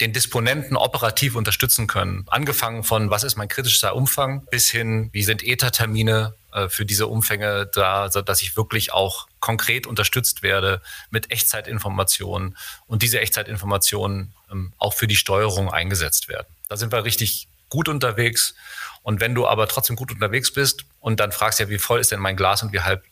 den 0.00 0.12
Disponenten 0.12 0.76
operativ 0.76 1.36
unterstützen 1.36 1.86
können. 1.86 2.24
Angefangen 2.28 2.84
von, 2.84 3.10
was 3.10 3.24
ist 3.24 3.36
mein 3.36 3.48
kritischer 3.48 3.94
Umfang, 3.94 4.44
bis 4.50 4.70
hin, 4.70 5.08
wie 5.12 5.22
sind 5.22 5.42
ETA-Termine 5.42 6.34
äh, 6.52 6.68
für 6.68 6.84
diese 6.84 7.06
Umfänge 7.06 7.66
da, 7.72 8.08
dass 8.08 8.42
ich 8.42 8.56
wirklich 8.56 8.92
auch 8.92 9.28
konkret 9.40 9.86
unterstützt 9.86 10.42
werde 10.42 10.82
mit 11.10 11.30
Echtzeitinformationen 11.30 12.56
und 12.86 13.02
diese 13.02 13.20
Echtzeitinformationen 13.20 14.34
ähm, 14.50 14.72
auch 14.78 14.94
für 14.94 15.06
die 15.06 15.16
Steuerung 15.16 15.70
eingesetzt 15.70 16.28
werden. 16.28 16.46
Da 16.68 16.76
sind 16.76 16.92
wir 16.92 17.04
richtig 17.04 17.48
gut 17.68 17.88
unterwegs. 17.88 18.54
Und 19.02 19.20
wenn 19.20 19.34
du 19.34 19.46
aber 19.46 19.68
trotzdem 19.68 19.96
gut 19.96 20.10
unterwegs 20.10 20.52
bist 20.52 20.84
und 21.00 21.20
dann 21.20 21.30
fragst 21.30 21.60
ja, 21.60 21.68
wie 21.68 21.78
voll 21.78 22.00
ist 22.00 22.10
denn 22.10 22.20
mein 22.20 22.36
Glas 22.36 22.62
und 22.62 22.72
wie 22.72 22.80
halb 22.80 23.04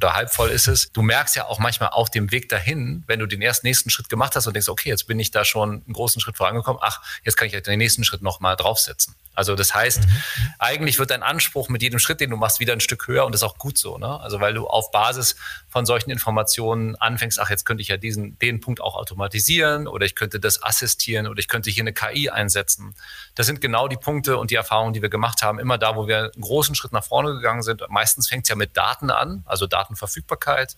oder 0.00 0.14
halb 0.14 0.30
voll 0.30 0.50
ist 0.50 0.66
es. 0.66 0.90
Du 0.92 1.02
merkst 1.02 1.36
ja 1.36 1.46
auch 1.46 1.58
manchmal 1.58 1.90
auf 1.90 2.10
dem 2.10 2.30
Weg 2.30 2.48
dahin, 2.48 3.04
wenn 3.06 3.18
du 3.18 3.26
den 3.26 3.42
ersten 3.42 3.66
nächsten 3.66 3.90
Schritt 3.90 4.08
gemacht 4.08 4.34
hast 4.34 4.46
und 4.46 4.54
denkst, 4.54 4.68
okay, 4.68 4.88
jetzt 4.88 5.06
bin 5.06 5.18
ich 5.20 5.30
da 5.30 5.44
schon 5.44 5.82
einen 5.84 5.92
großen 5.92 6.20
Schritt 6.20 6.36
vorangekommen. 6.36 6.80
Ach, 6.82 7.02
jetzt 7.24 7.36
kann 7.36 7.48
ich 7.48 7.62
den 7.62 7.78
nächsten 7.78 8.04
Schritt 8.04 8.22
nochmal 8.22 8.56
draufsetzen. 8.56 9.14
Also 9.34 9.54
das 9.54 9.74
heißt, 9.74 10.02
mhm. 10.02 10.12
eigentlich 10.58 10.98
wird 10.98 11.10
dein 11.10 11.22
Anspruch 11.22 11.68
mit 11.68 11.82
jedem 11.82 11.98
Schritt, 11.98 12.20
den 12.20 12.30
du 12.30 12.36
machst, 12.36 12.60
wieder 12.60 12.72
ein 12.72 12.80
Stück 12.80 13.06
höher 13.06 13.24
und 13.24 13.32
das 13.32 13.42
ist 13.42 13.48
auch 13.48 13.58
gut 13.58 13.78
so. 13.78 13.96
Ne? 13.96 14.20
Also 14.20 14.40
weil 14.40 14.54
du 14.54 14.66
auf 14.66 14.90
Basis 14.90 15.36
von 15.68 15.86
solchen 15.86 16.10
Informationen 16.10 16.96
anfängst, 16.96 17.38
ach, 17.38 17.48
jetzt 17.48 17.64
könnte 17.64 17.80
ich 17.82 17.88
ja 17.88 17.96
diesen, 17.96 18.38
den 18.38 18.60
Punkt 18.60 18.80
auch 18.80 18.96
automatisieren 18.96 19.86
oder 19.86 20.04
ich 20.04 20.14
könnte 20.14 20.40
das 20.40 20.62
assistieren 20.62 21.26
oder 21.26 21.38
ich 21.38 21.48
könnte 21.48 21.70
hier 21.70 21.82
eine 21.82 21.92
KI 21.92 22.28
einsetzen. 22.28 22.94
Das 23.34 23.46
sind 23.46 23.60
genau 23.60 23.88
die 23.88 23.96
Punkte 23.96 24.36
und 24.36 24.50
die 24.50 24.56
Erfahrungen, 24.56 24.92
die 24.92 25.02
wir 25.02 25.10
gemacht 25.10 25.42
haben. 25.42 25.58
Immer 25.58 25.78
da, 25.78 25.96
wo 25.96 26.08
wir 26.08 26.32
einen 26.34 26.42
großen 26.42 26.74
Schritt 26.74 26.92
nach 26.92 27.04
vorne 27.04 27.32
gegangen 27.32 27.62
sind. 27.62 27.82
Meistens 27.88 28.28
fängt 28.28 28.44
es 28.44 28.48
ja 28.48 28.56
mit 28.56 28.76
Daten 28.76 29.10
an, 29.10 29.42
also 29.46 29.66
Datenverfügbarkeit 29.66 30.76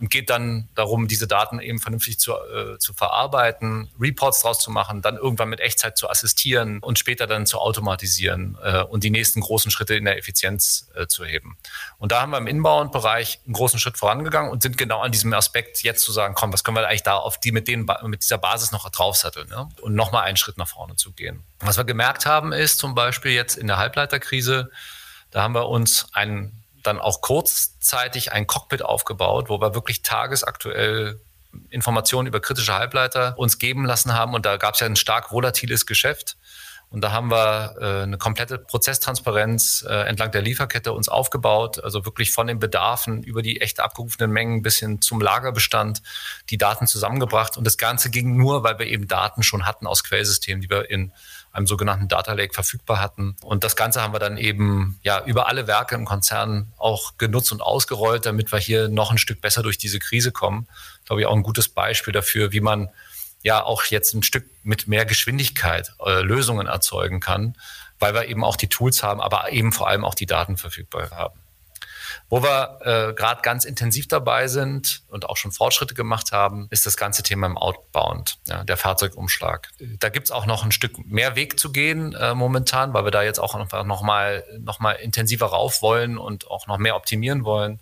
und 0.00 0.10
geht 0.10 0.28
dann 0.28 0.68
darum, 0.74 1.06
diese 1.06 1.28
Daten 1.28 1.60
eben 1.60 1.78
vernünftig 1.78 2.18
zu, 2.18 2.32
äh, 2.32 2.78
zu 2.78 2.92
verarbeiten, 2.94 3.90
Reports 4.00 4.40
draus 4.40 4.58
zu 4.58 4.70
machen, 4.70 5.02
dann 5.02 5.16
irgendwann 5.16 5.48
mit 5.48 5.60
Echtzeit 5.60 5.96
zu 5.96 6.10
assistieren 6.10 6.80
und 6.80 6.98
später 6.98 7.26
dann 7.26 7.46
zu 7.46 7.58
automatisieren 7.58 8.58
äh, 8.62 8.82
und 8.82 9.04
die 9.04 9.10
nächsten 9.10 9.40
großen 9.40 9.70
Schritte 9.70 9.94
in 9.94 10.04
der 10.04 10.18
Effizienz 10.18 10.90
äh, 10.94 11.06
zu 11.06 11.24
heben. 11.24 11.56
Und 11.98 12.10
da 12.10 12.22
haben 12.22 12.30
wir 12.30 12.38
im 12.38 12.48
Inbound-Bereich 12.48 13.40
einen 13.44 13.54
großen 13.54 13.78
Schritt 13.78 13.96
vorangegangen 13.96 14.50
und 14.50 14.62
sind 14.62 14.76
genau 14.76 15.00
an 15.00 15.12
diesem 15.12 15.32
Aspekt 15.32 15.82
jetzt 15.84 16.02
zu 16.04 16.10
sagen, 16.10 16.34
komm, 16.34 16.52
was 16.52 16.64
können 16.64 16.76
wir 16.76 16.88
eigentlich 16.88 17.04
da 17.04 17.16
auf 17.16 17.38
die 17.38 17.52
mit, 17.52 17.68
den, 17.68 17.86
mit 18.02 18.22
dieser 18.22 18.38
Basis 18.38 18.72
noch 18.72 18.88
draufsatteln 18.90 19.48
ne? 19.48 19.68
und 19.80 19.94
nochmal 19.94 20.24
einen 20.24 20.36
Schritt 20.36 20.58
nach 20.58 20.68
vorne 20.68 20.96
zu 20.96 21.12
gehen. 21.12 21.44
Was 21.60 21.76
wir 21.76 21.84
gemerkt 21.84 22.26
haben, 22.26 22.52
ist 22.52 22.78
zum 22.78 22.94
Beispiel 22.96 23.32
jetzt 23.32 23.56
in 23.56 23.68
der 23.68 23.78
Halbleiterkrise, 23.78 24.70
da 25.30 25.42
haben 25.42 25.54
wir 25.54 25.68
uns 25.68 26.08
einen 26.12 26.63
dann 26.86 27.00
auch 27.00 27.20
kurzzeitig 27.20 28.32
ein 28.32 28.46
Cockpit 28.46 28.82
aufgebaut, 28.82 29.48
wo 29.48 29.60
wir 29.60 29.74
wirklich 29.74 30.02
tagesaktuell 30.02 31.20
Informationen 31.70 32.26
über 32.26 32.40
kritische 32.40 32.74
Halbleiter 32.74 33.34
uns 33.38 33.58
geben 33.58 33.84
lassen 33.84 34.12
haben. 34.14 34.34
Und 34.34 34.46
da 34.46 34.56
gab 34.56 34.74
es 34.74 34.80
ja 34.80 34.86
ein 34.86 34.96
stark 34.96 35.32
volatiles 35.32 35.86
Geschäft. 35.86 36.36
Und 36.90 37.00
da 37.00 37.10
haben 37.10 37.28
wir 37.28 37.74
äh, 37.80 38.02
eine 38.02 38.18
komplette 38.18 38.56
Prozesstransparenz 38.56 39.84
äh, 39.88 40.06
entlang 40.06 40.30
der 40.30 40.42
Lieferkette 40.42 40.92
uns 40.92 41.08
aufgebaut, 41.08 41.82
also 41.82 42.04
wirklich 42.04 42.30
von 42.30 42.46
den 42.46 42.60
Bedarfen 42.60 43.24
über 43.24 43.42
die 43.42 43.60
echt 43.60 43.80
abgerufenen 43.80 44.30
Mengen 44.30 44.62
bis 44.62 44.78
hin 44.78 45.00
zum 45.02 45.20
Lagerbestand 45.20 46.02
die 46.50 46.58
Daten 46.58 46.86
zusammengebracht. 46.86 47.56
Und 47.56 47.66
das 47.66 47.78
Ganze 47.78 48.10
ging 48.10 48.36
nur, 48.36 48.62
weil 48.62 48.78
wir 48.78 48.86
eben 48.86 49.08
Daten 49.08 49.42
schon 49.42 49.66
hatten 49.66 49.88
aus 49.88 50.04
Quellsystemen, 50.04 50.60
die 50.60 50.70
wir 50.70 50.88
in 50.88 51.12
einem 51.54 51.66
sogenannten 51.66 52.08
Data 52.08 52.32
Lake 52.32 52.52
verfügbar 52.52 53.00
hatten. 53.00 53.36
Und 53.42 53.62
das 53.62 53.76
Ganze 53.76 54.02
haben 54.02 54.12
wir 54.12 54.18
dann 54.18 54.36
eben 54.36 54.98
ja 55.02 55.24
über 55.24 55.46
alle 55.46 55.66
Werke 55.66 55.94
im 55.94 56.04
Konzern 56.04 56.72
auch 56.76 57.16
genutzt 57.16 57.52
und 57.52 57.62
ausgerollt, 57.62 58.26
damit 58.26 58.50
wir 58.52 58.58
hier 58.58 58.88
noch 58.88 59.12
ein 59.12 59.18
Stück 59.18 59.40
besser 59.40 59.62
durch 59.62 59.78
diese 59.78 60.00
Krise 60.00 60.32
kommen. 60.32 60.66
Glaube 61.04 61.22
ich 61.22 61.26
auch 61.26 61.34
ein 61.34 61.44
gutes 61.44 61.68
Beispiel 61.68 62.12
dafür, 62.12 62.52
wie 62.52 62.60
man 62.60 62.90
ja 63.42 63.62
auch 63.62 63.84
jetzt 63.84 64.14
ein 64.14 64.24
Stück 64.24 64.46
mit 64.64 64.88
mehr 64.88 65.04
Geschwindigkeit 65.04 65.94
äh, 66.04 66.22
Lösungen 66.22 66.66
erzeugen 66.66 67.20
kann, 67.20 67.56
weil 68.00 68.14
wir 68.14 68.26
eben 68.26 68.42
auch 68.42 68.56
die 68.56 68.68
Tools 68.68 69.04
haben, 69.04 69.20
aber 69.20 69.52
eben 69.52 69.70
vor 69.70 69.86
allem 69.86 70.04
auch 70.04 70.14
die 70.14 70.26
Daten 70.26 70.56
verfügbar 70.56 71.10
haben. 71.10 71.38
Wo 72.28 72.42
wir 72.42 72.78
äh, 72.82 73.14
gerade 73.14 73.42
ganz 73.42 73.64
intensiv 73.64 74.08
dabei 74.08 74.48
sind 74.48 75.02
und 75.08 75.28
auch 75.28 75.36
schon 75.36 75.52
Fortschritte 75.52 75.94
gemacht 75.94 76.32
haben, 76.32 76.66
ist 76.70 76.86
das 76.86 76.96
ganze 76.96 77.22
Thema 77.22 77.46
im 77.46 77.58
Outbound, 77.58 78.38
ja, 78.46 78.64
der 78.64 78.76
Fahrzeugumschlag. 78.76 79.70
Da 79.98 80.08
gibt's 80.08 80.30
auch 80.30 80.46
noch 80.46 80.64
ein 80.64 80.72
Stück 80.72 80.98
mehr 81.06 81.36
Weg 81.36 81.58
zu 81.58 81.72
gehen 81.72 82.14
äh, 82.14 82.34
momentan, 82.34 82.92
weil 82.94 83.04
wir 83.04 83.10
da 83.10 83.22
jetzt 83.22 83.38
auch 83.38 83.54
einfach 83.54 83.84
nochmal 83.84 84.44
noch 84.60 84.80
mal 84.80 84.92
intensiver 84.92 85.46
rauf 85.46 85.82
wollen 85.82 86.18
und 86.18 86.50
auch 86.50 86.66
noch 86.66 86.78
mehr 86.78 86.96
optimieren 86.96 87.44
wollen. 87.44 87.80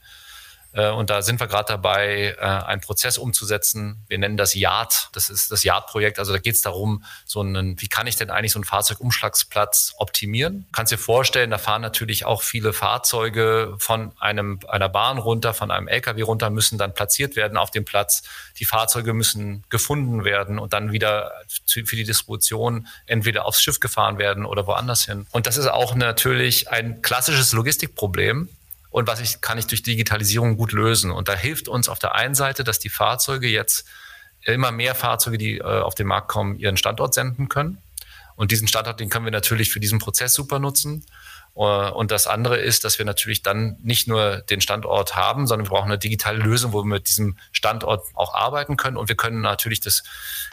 Äh, 0.73 0.91
und 0.91 1.11
da 1.11 1.23
sind 1.23 1.41
wir 1.41 1.47
gerade 1.47 1.67
dabei, 1.69 2.37
äh, 2.39 2.45
einen 2.45 2.81
Prozess 2.81 3.19
umzusetzen. 3.19 4.05
Wir 4.09 4.19
nennen 4.19 4.37
das 4.37 4.55
Yard. 4.55 5.11
Das 5.13 5.31
ist 5.31 5.51
das 5.51 5.65
Yard-Projekt. 5.65 6.19
Also 6.19 6.33
da 6.33 6.39
geht 6.39 6.55
es 6.55 6.63
darum, 6.63 7.05
so 7.25 7.41
einen, 7.41 7.81
wie 7.81 7.89
kann 7.89 8.07
ich 8.07 8.17
denn 8.17 8.31
eigentlich 8.31 8.53
so 8.53 8.59
einen 8.59 8.65
Fahrzeugumschlagsplatz 8.65 9.95
optimieren? 9.99 10.67
Kannst 10.73 10.93
dir 10.93 10.99
vorstellen, 10.99 11.51
da 11.51 11.59
fahren 11.59 11.83
natürlich 11.83 12.25
auch 12.25 12.43
viele 12.43 12.73
Fahrzeuge 12.73 13.75
von 13.79 14.13
einem, 14.19 14.61
einer 14.69 14.89
Bahn 14.89 15.19
runter, 15.19 15.55
von 15.55 15.71
einem 15.71 15.89
LKW 15.89 16.23
runter, 16.23 16.51
müssen 16.51 16.79
dann 16.79 16.95
platziert 16.95 17.37
werden 17.37 17.59
auf 17.59 17.71
dem 17.71 17.85
Platz. 17.85 18.23
Die 18.59 18.65
Fahrzeuge 18.65 19.13
müssen 19.15 19.65
gefunden 19.69 20.25
werden 20.25 20.59
und 20.59 20.73
dann 20.73 20.93
wieder 20.93 21.33
für 21.67 21.97
die 21.97 22.05
Distribution 22.05 22.87
entweder 23.07 23.47
aufs 23.47 23.63
Schiff 23.63 23.81
gefahren 23.81 24.19
werden 24.19 24.47
oder 24.47 24.67
woanders 24.67 25.05
hin. 25.05 25.27
Und 25.33 25.47
das 25.47 25.57
ist 25.57 25.67
auch 25.67 25.95
natürlich 25.95 26.71
ein 26.71 27.03
klassisches 27.03 27.53
Logistikproblem 27.53 28.49
und 28.93 29.09
was 29.09 29.21
ich, 29.21 29.41
kann 29.41 29.59
ich 29.59 29.67
durch 29.67 29.83
Digitalisierung 29.83 30.57
gut 30.59 30.73
lösen. 30.73 31.11
Und 31.11 31.29
da 31.29 31.35
hilft 31.35 31.67
uns 31.67 31.89
auf 31.89 31.99
der 31.99 32.15
einen 32.15 32.35
Seite, 32.35 32.63
dass 32.63 32.79
die 32.79 32.91
Fahrzeuge 32.91 33.49
jetzt 33.49 33.89
immer 34.45 34.71
mehr 34.71 34.95
Fahrzeuge, 34.95 35.39
die 35.39 35.59
äh, 35.59 35.63
auf 35.63 35.95
den 35.95 36.07
Markt 36.07 36.29
kommen, 36.29 36.57
ihren 36.59 36.77
Standort 36.77 37.15
senden 37.15 37.49
können. 37.49 37.79
Und 38.37 38.51
diesen 38.51 38.69
Standort, 38.69 39.01
den 39.01 39.09
können 39.09 39.25
wir 39.25 39.33
natürlich 39.33 39.71
für 39.71 39.81
diesen 39.81 39.99
Prozess 39.99 40.35
super 40.35 40.59
nutzen. 40.59 41.07
Äh, 41.55 41.61
und 41.61 42.11
das 42.11 42.27
andere 42.27 42.59
ist, 42.59 42.85
dass 42.85 42.99
wir 42.99 43.05
natürlich 43.05 43.43
dann 43.43 43.77
nicht 43.83 44.09
nur 44.09 44.39
den 44.39 44.61
Standort 44.61 45.17
haben, 45.17 45.47
sondern 45.47 45.67
wir 45.67 45.71
brauchen 45.71 45.91
eine 45.91 45.99
digitale 45.99 46.39
Lösung, 46.39 46.73
wo 46.73 46.83
wir 46.83 46.89
mit 46.89 47.09
diesem 47.09 47.37
Standort 47.53 48.07
auch 48.15 48.35
arbeiten 48.35 48.77
können. 48.77 48.97
Und 48.97 49.09
wir 49.09 49.17
können 49.17 49.41
natürlich 49.41 49.81
das 49.81 50.03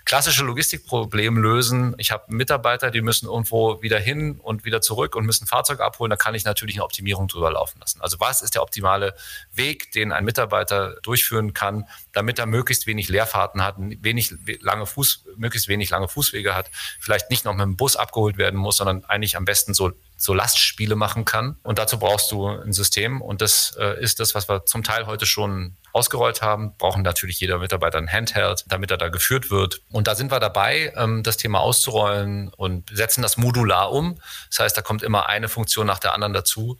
klassische 0.05 0.43
Logistikproblem 0.43 1.37
lösen. 1.37 1.95
Ich 1.97 2.11
habe 2.11 2.23
Mitarbeiter, 2.27 2.91
die 2.91 3.01
müssen 3.01 3.27
irgendwo 3.27 3.81
wieder 3.81 3.99
hin 3.99 4.39
und 4.41 4.65
wieder 4.65 4.81
zurück 4.81 5.15
und 5.15 5.25
müssen 5.25 5.47
Fahrzeuge 5.47 5.83
abholen. 5.83 6.09
Da 6.09 6.15
kann 6.15 6.35
ich 6.35 6.45
natürlich 6.45 6.75
eine 6.75 6.83
Optimierung 6.83 7.27
drüber 7.27 7.51
laufen 7.51 7.79
lassen. 7.79 8.01
Also 8.01 8.19
was 8.19 8.41
ist 8.41 8.55
der 8.55 8.61
optimale 8.61 9.13
Weg, 9.53 9.91
den 9.91 10.11
ein 10.11 10.25
Mitarbeiter 10.25 10.95
durchführen 11.03 11.53
kann, 11.53 11.85
damit 12.11 12.39
er 12.39 12.45
möglichst 12.45 12.87
wenig 12.87 13.09
Leerfahrten 13.09 13.63
hat, 13.63 13.75
wenig 13.77 14.33
lange 14.61 14.85
Fuß, 14.85 15.25
möglichst 15.37 15.67
wenig 15.67 15.89
lange 15.89 16.07
Fußwege 16.07 16.55
hat, 16.55 16.69
vielleicht 16.99 17.29
nicht 17.29 17.45
noch 17.45 17.53
mit 17.53 17.63
dem 17.63 17.77
Bus 17.77 17.95
abgeholt 17.95 18.37
werden 18.37 18.59
muss, 18.59 18.77
sondern 18.77 19.05
eigentlich 19.05 19.37
am 19.37 19.45
besten 19.45 19.73
so 19.73 19.91
so 20.19 20.33
Lastspiele 20.33 20.95
machen 20.97 21.23
kann. 21.23 21.55
Und 21.63 21.79
dazu 21.79 21.97
brauchst 21.97 22.29
du 22.31 22.45
ein 22.45 22.73
System. 22.73 23.21
Und 23.21 23.41
das 23.41 23.75
äh, 23.79 24.03
ist 24.03 24.19
das, 24.19 24.35
was 24.35 24.49
wir 24.49 24.65
zum 24.65 24.83
Teil 24.83 25.05
heute 25.05 25.25
schon 25.25 25.77
ausgerollt 25.93 26.41
haben. 26.41 26.75
Brauchen 26.77 27.03
natürlich 27.03 27.39
jeder 27.39 27.57
Mitarbeiter 27.57 27.97
ein 27.97 28.11
Handheld, 28.11 28.65
damit 28.67 28.91
er 28.91 28.97
da 28.97 29.07
geführt 29.07 29.49
wird. 29.49 29.81
Und 29.89 30.07
da 30.07 30.15
sind 30.15 30.29
wir 30.29 30.41
dabei, 30.41 30.93
ähm, 30.97 31.23
das 31.23 31.37
Thema 31.37 31.61
auszurollen 31.61 32.49
und 32.49 32.89
setzen 32.91 33.21
das 33.21 33.37
modular 33.37 33.93
um. 33.93 34.19
Das 34.49 34.59
heißt, 34.59 34.77
da 34.77 34.81
kommt 34.81 35.03
immer 35.03 35.27
eine 35.27 35.47
Funktion 35.47 35.87
nach 35.87 35.99
der 35.99 36.13
anderen 36.13 36.33
dazu 36.33 36.77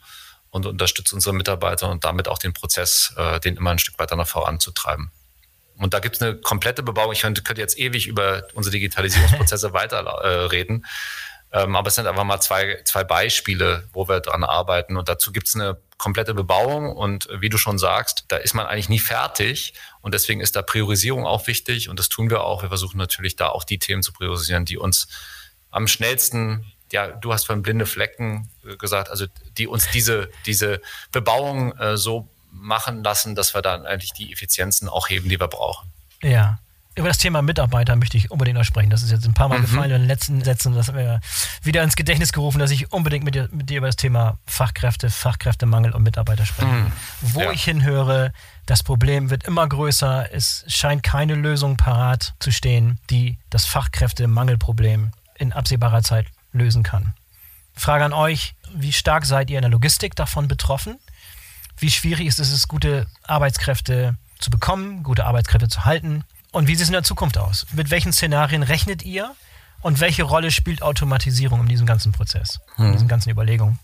und 0.50 0.66
unterstützt 0.66 1.14
unsere 1.14 1.34
Mitarbeiter 1.34 1.88
und 1.88 2.04
damit 2.04 2.28
auch 2.28 2.38
den 2.38 2.52
Prozess, 2.52 3.14
äh, 3.16 3.40
den 3.40 3.56
immer 3.56 3.70
ein 3.70 3.78
Stück 3.78 3.98
weiter 3.98 4.16
nach 4.16 4.28
voranzutreiben. 4.28 5.10
Und 5.78 5.94
da 5.94 6.00
gibt 6.00 6.16
es 6.16 6.22
eine 6.22 6.36
komplette 6.36 6.82
Bebauung. 6.82 7.12
Ich 7.12 7.22
könnte, 7.22 7.42
jetzt 7.56 7.78
ewig 7.78 8.06
über 8.06 8.46
unsere 8.52 8.72
Digitalisierungsprozesse 8.72 9.72
weiter 9.72 10.02
äh. 10.22 10.82
Ähm, 11.52 11.74
aber 11.74 11.88
es 11.88 11.96
sind 11.96 12.06
einfach 12.06 12.24
mal 12.24 12.40
zwei, 12.40 12.80
zwei 12.84 13.04
Beispiele, 13.04 13.88
wo 13.92 14.08
wir 14.08 14.20
dran 14.20 14.44
arbeiten. 14.44 14.96
Und 14.96 15.08
dazu 15.08 15.32
gibt 15.32 15.48
es 15.48 15.54
eine 15.54 15.78
komplette 15.98 16.34
Bebauung. 16.34 16.96
Und 16.96 17.28
wie 17.32 17.48
du 17.48 17.58
schon 17.58 17.78
sagst, 17.78 18.24
da 18.28 18.36
ist 18.36 18.54
man 18.54 18.66
eigentlich 18.66 18.88
nie 18.88 18.98
fertig. 18.98 19.74
Und 20.00 20.14
deswegen 20.14 20.40
ist 20.40 20.56
da 20.56 20.62
Priorisierung 20.62 21.26
auch 21.26 21.46
wichtig. 21.46 21.88
Und 21.88 21.98
das 21.98 22.08
tun 22.08 22.30
wir 22.30 22.42
auch. 22.42 22.62
Wir 22.62 22.68
versuchen 22.68 22.98
natürlich 22.98 23.36
da 23.36 23.48
auch 23.48 23.64
die 23.64 23.78
Themen 23.78 24.02
zu 24.02 24.12
priorisieren, 24.12 24.64
die 24.64 24.78
uns 24.78 25.08
am 25.70 25.88
schnellsten 25.88 26.72
ja, 26.92 27.08
du 27.08 27.32
hast 27.32 27.46
von 27.46 27.62
blinde 27.62 27.86
Flecken 27.86 28.50
äh, 28.64 28.76
gesagt, 28.76 29.10
also 29.10 29.26
die 29.56 29.66
uns 29.66 29.88
diese, 29.90 30.30
diese 30.46 30.80
Bebauung 31.12 31.76
äh, 31.78 31.96
so 31.96 32.28
machen 32.50 33.04
lassen, 33.04 33.34
dass 33.34 33.54
wir 33.54 33.62
dann 33.62 33.86
eigentlich 33.86 34.12
die 34.12 34.32
Effizienzen 34.32 34.88
auch 34.88 35.08
heben, 35.08 35.28
die 35.28 35.38
wir 35.38 35.48
brauchen. 35.48 35.92
Ja. 36.22 36.58
Über 36.96 37.06
das 37.06 37.18
Thema 37.18 37.40
Mitarbeiter 37.40 37.94
möchte 37.94 38.16
ich 38.16 38.30
unbedingt 38.32 38.58
noch 38.58 38.64
sprechen. 38.64 38.90
Das 38.90 39.02
ist 39.02 39.12
jetzt 39.12 39.24
ein 39.24 39.32
paar 39.32 39.48
Mal 39.48 39.58
mhm. 39.58 39.62
gefallen 39.62 39.90
in 39.92 40.00
den 40.02 40.06
letzten 40.08 40.42
Sätzen. 40.42 40.74
Das 40.74 40.88
hat 40.88 40.96
mir 40.96 41.20
wieder 41.62 41.84
ins 41.84 41.94
Gedächtnis 41.94 42.32
gerufen, 42.32 42.58
dass 42.58 42.72
ich 42.72 42.92
unbedingt 42.92 43.24
mit 43.24 43.36
dir, 43.36 43.48
mit 43.52 43.70
dir 43.70 43.78
über 43.78 43.86
das 43.86 43.96
Thema 43.96 44.38
Fachkräfte, 44.44 45.08
Fachkräftemangel 45.08 45.92
und 45.92 46.02
Mitarbeiter 46.02 46.44
spreche. 46.44 46.72
Mhm. 46.72 46.92
Wo 47.20 47.42
ja. 47.42 47.52
ich 47.52 47.62
hinhöre, 47.62 48.32
das 48.66 48.82
Problem 48.82 49.30
wird 49.30 49.44
immer 49.44 49.68
größer. 49.68 50.32
Es 50.32 50.64
scheint 50.66 51.04
keine 51.04 51.36
Lösung 51.36 51.76
parat 51.76 52.34
zu 52.40 52.50
stehen, 52.50 52.98
die 53.08 53.38
das 53.50 53.66
Fachkräftemangelproblem 53.66 55.12
in 55.38 55.52
absehbarer 55.52 56.02
Zeit 56.02 56.26
lösen 56.52 56.82
kann. 56.82 57.14
Frage 57.72 58.04
an 58.04 58.12
euch, 58.12 58.54
wie 58.74 58.92
stark 58.92 59.26
seid 59.26 59.48
ihr 59.48 59.58
in 59.58 59.62
der 59.62 59.70
Logistik 59.70 60.16
davon 60.16 60.48
betroffen? 60.48 60.98
Wie 61.78 61.90
schwierig 61.90 62.26
ist 62.26 62.40
es, 62.40 62.68
gute 62.68 63.06
Arbeitskräfte 63.22 64.16
zu 64.38 64.50
bekommen, 64.50 65.02
gute 65.02 65.24
Arbeitskräfte 65.24 65.68
zu 65.68 65.84
halten? 65.84 66.24
Und 66.52 66.66
wie 66.66 66.74
sieht 66.74 66.82
es 66.82 66.88
in 66.88 66.94
der 66.94 67.02
Zukunft 67.02 67.38
aus? 67.38 67.66
Mit 67.72 67.90
welchen 67.90 68.12
Szenarien 68.12 68.62
rechnet 68.62 69.02
ihr? 69.04 69.34
Und 69.82 70.00
welche 70.00 70.24
Rolle 70.24 70.50
spielt 70.50 70.82
Automatisierung 70.82 71.62
in 71.62 71.68
diesem 71.68 71.86
ganzen 71.86 72.12
Prozess, 72.12 72.60
in 72.76 72.86
hm. 72.86 72.92
diesen 72.92 73.08
ganzen 73.08 73.30
Überlegungen? 73.30 73.78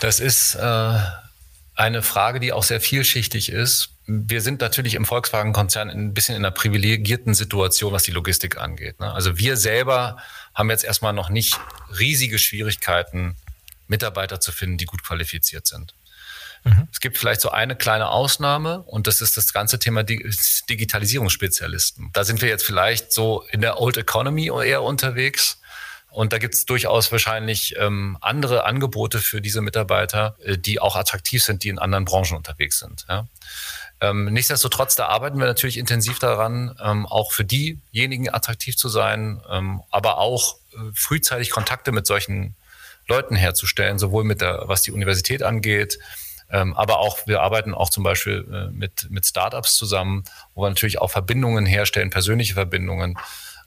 Das 0.00 0.20
ist 0.20 0.56
äh, 0.56 0.98
eine 1.74 2.02
Frage, 2.02 2.38
die 2.38 2.52
auch 2.52 2.62
sehr 2.62 2.80
vielschichtig 2.80 3.50
ist. 3.50 3.90
Wir 4.06 4.40
sind 4.40 4.60
natürlich 4.60 4.94
im 4.94 5.04
Volkswagen-Konzern 5.04 5.90
ein 5.90 6.12
bisschen 6.12 6.34
in 6.34 6.44
einer 6.44 6.50
privilegierten 6.50 7.34
Situation, 7.34 7.92
was 7.92 8.02
die 8.02 8.10
Logistik 8.10 8.58
angeht. 8.58 9.00
Ne? 9.00 9.10
Also 9.12 9.38
wir 9.38 9.56
selber 9.56 10.18
haben 10.54 10.70
jetzt 10.70 10.84
erstmal 10.84 11.12
noch 11.12 11.30
nicht 11.30 11.58
riesige 11.98 12.38
Schwierigkeiten, 12.38 13.36
Mitarbeiter 13.86 14.40
zu 14.40 14.52
finden, 14.52 14.76
die 14.76 14.84
gut 14.84 15.02
qualifiziert 15.02 15.66
sind. 15.66 15.94
Mhm. 16.64 16.88
Es 16.92 17.00
gibt 17.00 17.18
vielleicht 17.18 17.40
so 17.40 17.50
eine 17.50 17.76
kleine 17.76 18.10
Ausnahme 18.10 18.82
und 18.82 19.06
das 19.06 19.20
ist 19.20 19.36
das 19.36 19.52
ganze 19.52 19.78
Thema 19.78 20.02
Digitalisierungsspezialisten. 20.02 22.10
Da 22.12 22.24
sind 22.24 22.42
wir 22.42 22.48
jetzt 22.48 22.64
vielleicht 22.64 23.12
so 23.12 23.44
in 23.50 23.60
der 23.60 23.80
Old 23.80 23.96
Economy 23.96 24.46
eher 24.46 24.82
unterwegs. 24.82 25.60
Und 26.10 26.32
da 26.32 26.38
gibt 26.38 26.54
es 26.54 26.64
durchaus 26.64 27.12
wahrscheinlich 27.12 27.74
ähm, 27.78 28.16
andere 28.22 28.64
Angebote 28.64 29.18
für 29.18 29.42
diese 29.42 29.60
Mitarbeiter, 29.60 30.36
äh, 30.42 30.56
die 30.56 30.80
auch 30.80 30.96
attraktiv 30.96 31.44
sind, 31.44 31.64
die 31.64 31.68
in 31.68 31.78
anderen 31.78 32.06
Branchen 32.06 32.34
unterwegs 32.34 32.78
sind. 32.78 33.04
Ja. 33.08 33.26
Ähm, 34.00 34.26
nichtsdestotrotz, 34.26 34.96
da 34.96 35.06
arbeiten 35.06 35.38
wir 35.38 35.46
natürlich 35.46 35.76
intensiv 35.76 36.18
daran, 36.18 36.74
ähm, 36.82 37.06
auch 37.06 37.32
für 37.32 37.44
diejenigen 37.44 38.32
attraktiv 38.32 38.76
zu 38.76 38.88
sein, 38.88 39.42
ähm, 39.50 39.82
aber 39.90 40.18
auch 40.18 40.56
äh, 40.72 40.76
frühzeitig 40.94 41.50
Kontakte 41.50 41.92
mit 41.92 42.06
solchen 42.06 42.54
Leuten 43.08 43.34
herzustellen, 43.34 43.98
sowohl 43.98 44.24
mit 44.24 44.40
der, 44.40 44.64
was 44.66 44.82
die 44.82 44.92
Universität 44.92 45.42
angeht, 45.42 45.98
ähm, 46.50 46.74
aber 46.74 46.98
auch, 46.98 47.26
wir 47.26 47.42
arbeiten 47.42 47.74
auch 47.74 47.90
zum 47.90 48.04
Beispiel 48.04 48.46
äh, 48.50 48.70
mit, 48.72 49.10
mit 49.10 49.26
Startups 49.26 49.76
zusammen, 49.76 50.24
wo 50.54 50.62
wir 50.62 50.68
natürlich 50.68 51.00
auch 51.00 51.10
Verbindungen 51.10 51.66
herstellen, 51.66 52.10
persönliche 52.10 52.54
Verbindungen, 52.54 53.18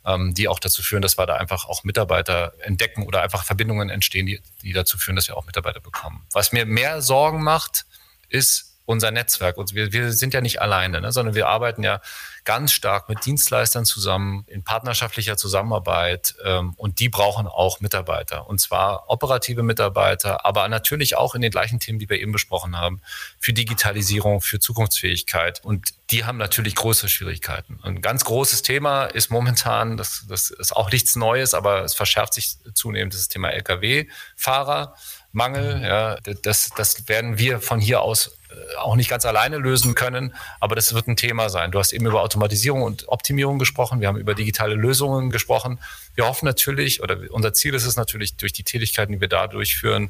ähm, 0.06 0.34
die 0.34 0.48
auch 0.48 0.60
dazu 0.60 0.82
führen, 0.82 1.02
dass 1.02 1.18
wir 1.18 1.26
da 1.26 1.36
einfach 1.36 1.66
auch 1.66 1.84
Mitarbeiter 1.84 2.54
entdecken 2.62 3.04
oder 3.04 3.22
einfach 3.22 3.44
Verbindungen 3.44 3.90
entstehen, 3.90 4.26
die, 4.26 4.42
die 4.64 4.74
dazu 4.74 4.98
führen, 4.98 5.16
dass 5.16 5.28
wir 5.28 5.38
auch 5.38 5.46
Mitarbeiter 5.46 5.80
bekommen. 5.80 6.26
Was 6.32 6.52
mir 6.52 6.66
mehr 6.66 7.02
Sorgen 7.02 7.44
macht, 7.44 7.86
ist, 8.30 8.71
unser 8.92 9.12
Netzwerk. 9.12 9.58
Und 9.58 9.74
wir, 9.74 9.92
wir 9.92 10.12
sind 10.12 10.34
ja 10.34 10.42
nicht 10.42 10.62
alleine, 10.62 11.02
ne, 11.02 11.12
sondern 11.12 11.36
wir 11.36 11.48
arbeiten 11.48 11.84
ja 11.84 12.02
ganz 12.44 12.72
stark 12.72 13.10
mit 13.10 13.26
Dienstleistern 13.26 13.86
zusammen, 13.86 14.46
in 14.48 14.64
partnerschaftlicher 14.64 15.38
Zusammenarbeit. 15.38 16.36
Ähm, 16.44 16.74
und 16.78 17.00
die 17.00 17.10
brauchen 17.10 17.48
auch 17.48 17.80
Mitarbeiter. 17.82 18.48
Und 18.48 18.60
zwar 18.60 19.10
operative 19.10 19.64
Mitarbeiter, 19.64 20.46
aber 20.46 20.68
natürlich 20.68 21.16
auch 21.18 21.36
in 21.36 21.42
den 21.42 21.52
gleichen 21.52 21.80
Themen, 21.80 22.00
die 22.00 22.10
wir 22.10 22.20
eben 22.20 22.32
besprochen 22.32 22.78
haben, 22.78 23.02
für 23.40 23.54
Digitalisierung, 23.54 24.42
für 24.42 24.60
Zukunftsfähigkeit. 24.60 25.64
Und 25.64 25.94
die 26.12 26.26
haben 26.26 26.38
natürlich 26.38 26.76
große 26.76 27.10
Schwierigkeiten. 27.10 27.80
Ein 27.84 28.02
ganz 28.02 28.26
großes 28.26 28.64
Thema 28.64 29.06
ist 29.06 29.30
momentan, 29.30 29.98
das, 29.98 30.26
das 30.28 30.50
ist 30.50 30.76
auch 30.76 30.92
nichts 30.92 31.16
Neues, 31.16 31.54
aber 31.54 31.84
es 31.84 31.94
verschärft 31.94 32.34
sich 32.34 32.58
zunehmend, 32.74 33.14
das 33.14 33.28
Thema 33.28 33.50
Lkw-Fahrer. 33.50 34.96
Mangel. 35.32 35.82
Ja, 35.82 36.18
das, 36.42 36.72
das 36.76 37.08
werden 37.08 37.38
wir 37.38 37.60
von 37.60 37.80
hier 37.80 38.02
aus 38.02 38.38
äh, 38.50 38.76
auch 38.78 38.96
nicht 38.96 39.10
ganz 39.10 39.26
alleine 39.26 39.58
lösen 39.58 39.96
können, 39.96 40.34
aber 40.60 40.76
das 40.76 40.94
wird 40.94 41.08
ein 41.08 41.16
Thema 41.16 41.50
sein. 41.50 41.72
Du 41.72 41.80
hast 41.80 41.94
eben 41.94 42.06
über 42.06 42.22
Automatisierung 42.22 42.82
und 42.82 43.08
Optimierung 43.08 43.60
gesprochen, 43.60 44.02
wir 44.02 44.08
haben 44.08 44.18
über 44.18 44.36
digitale 44.36 44.76
Lösungen 44.76 45.30
gesprochen. 45.30 45.80
Wir 46.16 46.26
hoffen 46.28 46.46
natürlich, 46.46 47.02
oder 47.02 47.18
unser 47.30 47.54
Ziel 47.54 47.74
ist 47.74 47.86
es 47.86 47.96
natürlich, 47.96 48.36
durch 48.36 48.54
die 48.54 48.64
Tätigkeiten, 48.64 49.14
die 49.14 49.22
wir 49.22 49.30
da 49.30 49.48
durchführen, 49.48 50.10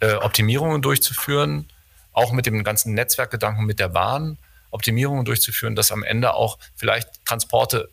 äh, 0.00 0.14
Optimierungen 0.14 0.82
durchzuführen, 0.82 1.68
auch 2.12 2.32
mit 2.32 2.44
dem 2.44 2.62
ganzen 2.62 2.92
Netzwerkgedanken 2.94 3.64
mit 3.64 3.78
der 3.78 3.88
Bahn, 3.88 4.36
Optimierungen 4.70 5.24
durchzuführen, 5.24 5.76
dass 5.76 5.92
am 5.92 6.02
Ende 6.02 6.34
auch 6.34 6.58
vielleicht 6.76 7.24
Transporte 7.24 7.88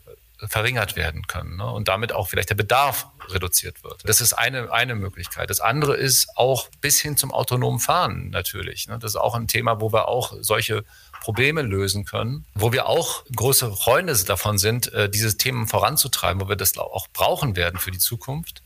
verringert 0.48 0.96
werden 0.96 1.28
können 1.28 1.58
ne? 1.58 1.70
und 1.70 1.88
damit 1.88 2.14
auch 2.14 2.30
vielleicht 2.30 2.50
der 2.50 2.56
Bedarf 2.56 3.08
reduziert 3.28 3.84
wird. 3.84 4.08
Das 4.08 4.22
ist 4.22 4.34
eine, 4.34 4.72
eine 4.72 4.96
Möglichkeit. 4.96 5.50
Das 5.50 5.60
andere 5.60 5.98
ist 5.98 6.30
auch 6.38 6.70
bis 6.82 7.00
hin 7.00 7.18
zum 7.18 7.32
autonomen 7.32 7.80
Fahren 7.80 8.30
natürlich. 8.30 8.88
Ne? 8.88 8.98
Das 9.00 9.12
ist 9.12 9.16
auch 9.18 9.36
ein 9.36 9.48
Thema, 9.48 9.82
wo 9.82 9.92
wir 9.92 10.08
auch 10.08 10.34
solche 10.40 10.86
Probleme 11.22 11.62
lösen 11.62 12.06
können, 12.06 12.46
wo 12.54 12.72
wir 12.72 12.88
auch 12.88 13.26
große 13.36 13.76
Freunde 13.76 14.16
davon 14.24 14.58
sind, 14.58 14.92
äh, 14.94 15.10
diese 15.10 15.36
Themen 15.38 15.68
voranzutreiben, 15.68 16.42
wo 16.42 16.48
wir 16.48 16.56
das 16.56 16.78
auch 16.78 17.08
brauchen 17.10 17.56
werden 17.56 17.80
für 17.80 17.92
die 17.92 18.00
Zukunft. 18.00 18.64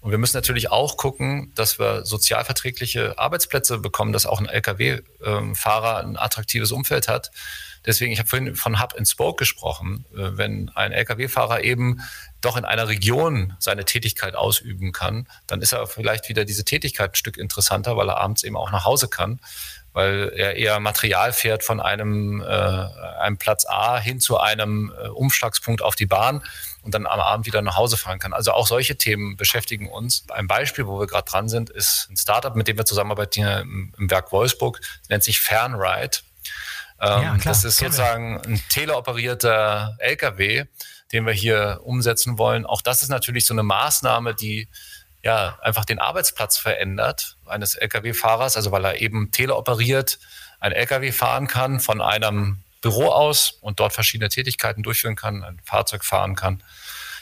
Und 0.00 0.10
wir 0.10 0.18
müssen 0.18 0.36
natürlich 0.36 0.70
auch 0.70 0.98
gucken, 0.98 1.52
dass 1.54 1.78
wir 1.78 2.04
sozialverträgliche 2.04 3.18
Arbeitsplätze 3.18 3.78
bekommen, 3.78 4.12
dass 4.12 4.26
auch 4.26 4.38
ein 4.38 4.46
Lkw-Fahrer 4.46 6.02
ähm, 6.02 6.10
ein 6.10 6.16
attraktives 6.16 6.70
Umfeld 6.70 7.08
hat, 7.08 7.30
Deswegen, 7.86 8.12
ich 8.12 8.18
habe 8.18 8.28
vorhin 8.28 8.54
von 8.56 8.80
Hub 8.82 8.94
and 8.96 9.08
Spoke 9.08 9.38
gesprochen. 9.38 10.04
Äh, 10.12 10.36
wenn 10.36 10.70
ein 10.74 10.92
Lkw-Fahrer 10.92 11.62
eben 11.64 12.02
doch 12.40 12.56
in 12.56 12.64
einer 12.64 12.88
Region 12.88 13.54
seine 13.58 13.84
Tätigkeit 13.84 14.34
ausüben 14.34 14.92
kann, 14.92 15.28
dann 15.46 15.62
ist 15.62 15.72
er 15.72 15.86
vielleicht 15.86 16.28
wieder 16.28 16.44
diese 16.44 16.64
Tätigkeit 16.64 17.12
ein 17.12 17.16
Stück 17.16 17.36
interessanter, 17.36 17.96
weil 17.96 18.08
er 18.08 18.18
abends 18.18 18.42
eben 18.42 18.56
auch 18.56 18.70
nach 18.70 18.84
Hause 18.84 19.08
kann, 19.08 19.40
weil 19.92 20.32
er 20.36 20.56
eher 20.56 20.78
Material 20.78 21.32
fährt 21.32 21.64
von 21.64 21.80
einem, 21.80 22.42
äh, 22.42 22.44
einem 22.44 23.38
Platz 23.38 23.64
A 23.66 23.98
hin 23.98 24.20
zu 24.20 24.38
einem 24.38 24.92
äh, 24.96 25.08
Umschlagspunkt 25.08 25.80
auf 25.80 25.94
die 25.94 26.06
Bahn 26.06 26.42
und 26.82 26.94
dann 26.94 27.06
am 27.06 27.20
Abend 27.20 27.46
wieder 27.46 27.62
nach 27.62 27.76
Hause 27.76 27.96
fahren 27.96 28.18
kann. 28.18 28.32
Also 28.32 28.52
auch 28.52 28.66
solche 28.66 28.96
Themen 28.96 29.36
beschäftigen 29.36 29.88
uns. 29.88 30.24
Ein 30.30 30.46
Beispiel, 30.46 30.86
wo 30.86 31.00
wir 31.00 31.06
gerade 31.06 31.28
dran 31.28 31.48
sind, 31.48 31.70
ist 31.70 32.08
ein 32.10 32.16
Startup, 32.16 32.54
mit 32.54 32.68
dem 32.68 32.76
wir 32.78 32.84
zusammenarbeiten 32.84 33.42
hier 33.42 33.60
im, 33.60 33.92
im 33.98 34.10
Werk 34.10 34.30
Wolfsburg, 34.32 34.80
nennt 35.08 35.24
sich 35.24 35.40
Fernride. 35.40 36.18
Ähm, 37.00 37.22
ja, 37.22 37.36
das 37.44 37.64
ist 37.64 37.76
sozusagen 37.76 38.40
ein 38.40 38.62
teleoperierter 38.70 39.96
LKW, 39.98 40.64
den 41.12 41.26
wir 41.26 41.32
hier 41.32 41.80
umsetzen 41.84 42.38
wollen. 42.38 42.66
Auch 42.66 42.82
das 42.82 43.02
ist 43.02 43.08
natürlich 43.08 43.44
so 43.44 43.54
eine 43.54 43.62
Maßnahme, 43.62 44.34
die 44.34 44.68
ja 45.22 45.58
einfach 45.60 45.84
den 45.84 45.98
Arbeitsplatz 45.98 46.56
verändert 46.56 47.36
eines 47.46 47.74
Lkw-Fahrers, 47.74 48.56
also 48.56 48.72
weil 48.72 48.84
er 48.84 49.00
eben 49.00 49.30
teleoperiert 49.30 50.18
ein 50.60 50.72
Lkw 50.72 51.12
fahren 51.12 51.48
kann 51.48 51.80
von 51.80 52.00
einem 52.00 52.58
Büro 52.80 53.06
aus 53.06 53.58
und 53.60 53.80
dort 53.80 53.92
verschiedene 53.92 54.28
Tätigkeiten 54.28 54.82
durchführen 54.82 55.16
kann, 55.16 55.42
ein 55.42 55.60
Fahrzeug 55.64 56.04
fahren 56.04 56.34
kann. 56.34 56.62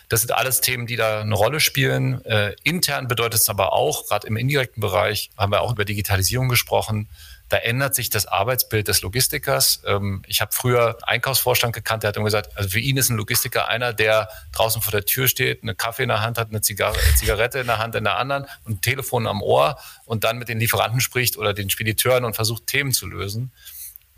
Das 0.08 0.20
sind 0.20 0.32
alles 0.32 0.60
Themen, 0.60 0.86
die 0.86 0.96
da 0.96 1.20
eine 1.20 1.34
Rolle 1.34 1.60
spielen. 1.60 2.22
Äh, 2.26 2.54
intern 2.62 3.08
bedeutet 3.08 3.40
es 3.40 3.48
aber 3.48 3.72
auch, 3.72 4.06
gerade 4.06 4.26
im 4.26 4.36
indirekten 4.36 4.80
Bereich, 4.80 5.30
haben 5.38 5.52
wir 5.52 5.62
auch 5.62 5.72
über 5.72 5.84
Digitalisierung 5.84 6.48
gesprochen, 6.48 7.08
da 7.48 7.58
ändert 7.58 7.94
sich 7.94 8.10
das 8.10 8.26
Arbeitsbild 8.26 8.88
des 8.88 9.02
Logistikers. 9.02 9.82
Ähm, 9.86 10.22
ich 10.26 10.40
habe 10.40 10.52
früher 10.52 10.98
Einkaufsvorstand 11.02 11.74
gekannt, 11.74 12.02
der 12.02 12.08
hat 12.08 12.16
immer 12.16 12.24
gesagt, 12.24 12.56
also 12.56 12.70
für 12.70 12.80
ihn 12.80 12.96
ist 12.96 13.10
ein 13.10 13.16
Logistiker 13.16 13.68
einer, 13.68 13.92
der 13.92 14.28
draußen 14.52 14.80
vor 14.80 14.92
der 14.92 15.04
Tür 15.04 15.28
steht, 15.28 15.62
eine 15.62 15.74
Kaffee 15.74 16.04
in 16.04 16.08
der 16.08 16.22
Hand 16.22 16.38
hat, 16.38 16.48
eine 16.48 16.62
Zigarre, 16.62 16.98
Zigarette 17.16 17.58
in 17.58 17.66
der 17.66 17.78
Hand 17.78 17.94
in 17.94 18.04
der 18.04 18.16
anderen 18.16 18.46
und 18.64 18.76
ein 18.76 18.80
Telefon 18.80 19.26
am 19.26 19.42
Ohr 19.42 19.78
und 20.06 20.24
dann 20.24 20.38
mit 20.38 20.48
den 20.48 20.58
Lieferanten 20.58 21.00
spricht 21.00 21.36
oder 21.36 21.52
den 21.52 21.70
Spediteuren 21.70 22.24
und 22.24 22.34
versucht, 22.34 22.66
Themen 22.66 22.92
zu 22.92 23.06
lösen. 23.06 23.52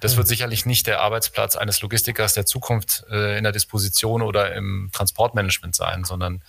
Das 0.01 0.17
wird 0.17 0.29
sicherlich 0.29 0.67
nicht 0.67 0.87
der 0.87 1.01
Arbeitsplatz 1.01 1.57
eines 1.57 1.81
Logistikers 1.81 2.35
der 2.35 2.47
Zukunft 2.47 3.05
äh, 3.11 3.39
in 3.39 3.45
der 3.45 3.53
Disposition 3.53 4.23
oder 4.23 4.55
im 4.55 4.91
Transportmanagement 4.93 5.75
sein, 5.75 6.05
sondern 6.05 6.43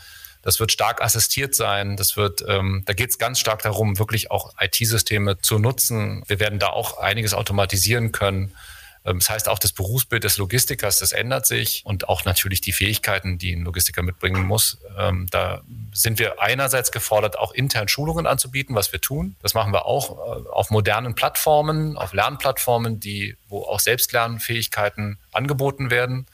das 0.47 0.61
wird 0.61 0.71
stark 0.71 1.01
assistiert 1.01 1.55
sein. 1.55 1.97
Das 1.97 2.15
wird, 2.15 2.41
ähm, 2.47 2.83
da 2.85 2.93
geht 2.93 3.09
es 3.09 3.17
ganz 3.17 3.37
stark 3.37 3.63
darum, 3.63 3.99
wirklich 3.99 4.31
auch 4.31 4.53
IT-Systeme 4.57 5.41
zu 5.41 5.59
nutzen. 5.59 6.23
Wir 6.27 6.39
werden 6.39 6.57
da 6.57 6.67
auch 6.67 6.99
einiges 6.99 7.33
automatisieren 7.33 8.13
können. 8.13 8.55
Ähm, 9.03 9.19
das 9.19 9.29
heißt, 9.29 9.49
auch 9.49 9.59
das 9.59 9.73
Berufsbild 9.73 10.23
des 10.23 10.37
Logistikers, 10.37 10.99
das 10.99 11.11
ändert 11.11 11.45
sich 11.45 11.81
und 11.83 12.07
auch 12.07 12.23
natürlich 12.23 12.61
die 12.61 12.71
Fähigkeiten, 12.71 13.37
die 13.37 13.57
ein 13.57 13.63
Logistiker 13.63 14.03
mitbringen 14.03 14.45
muss. 14.45 14.77
Ähm, 14.97 15.27
da 15.31 15.63
sind 15.91 16.17
wir 16.17 16.41
einerseits 16.41 16.93
gefordert, 16.93 17.37
auch 17.37 17.51
intern 17.51 17.89
Schulungen 17.89 18.25
anzubieten, 18.25 18.73
was 18.73 18.93
wir 18.93 19.01
tun. 19.01 19.35
Das 19.41 19.53
machen 19.53 19.73
wir 19.73 19.85
auch 19.85 20.11
äh, 20.11 20.47
auf 20.47 20.69
modernen 20.69 21.13
Plattformen, 21.13 21.97
auf 21.97 22.13
Lernplattformen, 22.13 23.01
die, 23.01 23.35
wo 23.49 23.63
auch 23.63 23.81
Selbstlernfähigkeiten 23.81 25.17
angeboten 25.33 25.91
werden. 25.91 26.25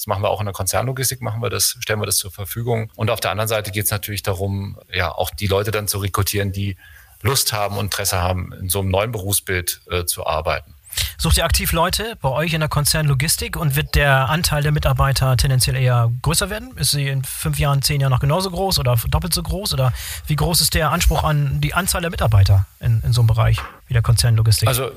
Das 0.00 0.06
machen 0.06 0.22
wir 0.22 0.30
auch 0.30 0.40
in 0.40 0.46
der 0.46 0.54
Konzernlogistik, 0.54 1.20
machen 1.20 1.42
wir 1.42 1.50
das, 1.50 1.76
stellen 1.78 2.00
wir 2.00 2.06
das 2.06 2.16
zur 2.16 2.30
Verfügung. 2.30 2.90
Und 2.96 3.10
auf 3.10 3.20
der 3.20 3.32
anderen 3.32 3.48
Seite 3.48 3.70
geht 3.70 3.84
es 3.84 3.90
natürlich 3.90 4.22
darum, 4.22 4.78
ja, 4.90 5.12
auch 5.12 5.28
die 5.28 5.46
Leute 5.46 5.72
dann 5.72 5.88
zu 5.88 5.98
rekrutieren, 5.98 6.52
die 6.52 6.78
Lust 7.20 7.52
haben 7.52 7.76
und 7.76 7.84
Interesse 7.84 8.16
haben, 8.16 8.50
in 8.54 8.70
so 8.70 8.80
einem 8.80 8.88
neuen 8.88 9.12
Berufsbild 9.12 9.82
äh, 9.90 10.06
zu 10.06 10.26
arbeiten. 10.26 10.74
Sucht 11.18 11.36
ihr 11.36 11.44
aktiv 11.44 11.72
Leute 11.72 12.16
bei 12.22 12.30
euch 12.30 12.54
in 12.54 12.60
der 12.60 12.70
Konzernlogistik 12.70 13.58
und 13.58 13.76
wird 13.76 13.94
der 13.94 14.30
Anteil 14.30 14.62
der 14.62 14.72
Mitarbeiter 14.72 15.36
tendenziell 15.36 15.76
eher 15.76 16.10
größer 16.22 16.48
werden? 16.48 16.74
Ist 16.78 16.92
sie 16.92 17.06
in 17.06 17.22
fünf 17.22 17.58
Jahren, 17.58 17.82
zehn 17.82 18.00
Jahren 18.00 18.10
noch 18.10 18.20
genauso 18.20 18.50
groß 18.50 18.78
oder 18.78 18.96
doppelt 19.10 19.34
so 19.34 19.42
groß? 19.42 19.74
Oder 19.74 19.92
wie 20.26 20.36
groß 20.36 20.62
ist 20.62 20.72
der 20.72 20.92
Anspruch 20.92 21.24
an 21.24 21.60
die 21.60 21.74
Anzahl 21.74 22.00
der 22.00 22.10
Mitarbeiter 22.10 22.64
in, 22.80 23.02
in 23.04 23.12
so 23.12 23.20
einem 23.20 23.28
Bereich 23.28 23.58
wie 23.86 23.92
der 23.92 24.02
Konzernlogistik? 24.02 24.66
Also 24.66 24.92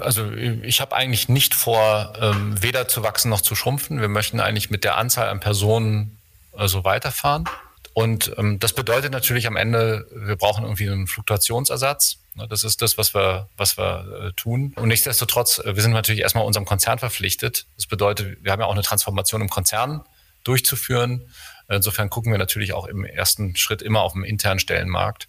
also 0.00 0.32
ich 0.32 0.80
habe 0.80 0.94
eigentlich 0.94 1.28
nicht 1.28 1.54
vor, 1.54 2.12
ähm, 2.20 2.60
weder 2.62 2.88
zu 2.88 3.02
wachsen 3.02 3.30
noch 3.30 3.40
zu 3.40 3.54
schrumpfen. 3.54 4.00
Wir 4.00 4.08
möchten 4.08 4.40
eigentlich 4.40 4.70
mit 4.70 4.84
der 4.84 4.96
Anzahl 4.96 5.28
an 5.28 5.40
Personen 5.40 6.18
äh, 6.56 6.66
so 6.68 6.84
weiterfahren. 6.84 7.44
Und 7.94 8.32
ähm, 8.38 8.58
das 8.60 8.72
bedeutet 8.72 9.12
natürlich 9.12 9.46
am 9.46 9.56
Ende, 9.56 10.06
wir 10.14 10.36
brauchen 10.36 10.64
irgendwie 10.64 10.88
einen 10.88 11.06
Fluktuationsersatz. 11.06 12.18
Das 12.48 12.62
ist 12.62 12.80
das, 12.82 12.96
was 12.96 13.14
wir, 13.14 13.48
was 13.56 13.76
wir 13.76 14.28
äh, 14.28 14.32
tun. 14.34 14.72
Und 14.76 14.88
nichtsdestotrotz, 14.88 15.58
äh, 15.58 15.74
wir 15.74 15.82
sind 15.82 15.92
natürlich 15.92 16.20
erstmal 16.20 16.44
unserem 16.44 16.66
Konzern 16.66 16.98
verpflichtet. 16.98 17.66
Das 17.76 17.86
bedeutet, 17.86 18.38
wir 18.42 18.52
haben 18.52 18.60
ja 18.60 18.66
auch 18.66 18.72
eine 18.72 18.82
Transformation 18.82 19.40
im 19.40 19.48
Konzern 19.48 20.04
durchzuführen. 20.44 21.28
Insofern 21.68 22.08
gucken 22.08 22.32
wir 22.32 22.38
natürlich 22.38 22.72
auch 22.72 22.86
im 22.86 23.04
ersten 23.04 23.56
Schritt 23.56 23.82
immer 23.82 24.02
auf 24.02 24.12
dem 24.12 24.24
internen 24.24 24.60
Stellenmarkt. 24.60 25.28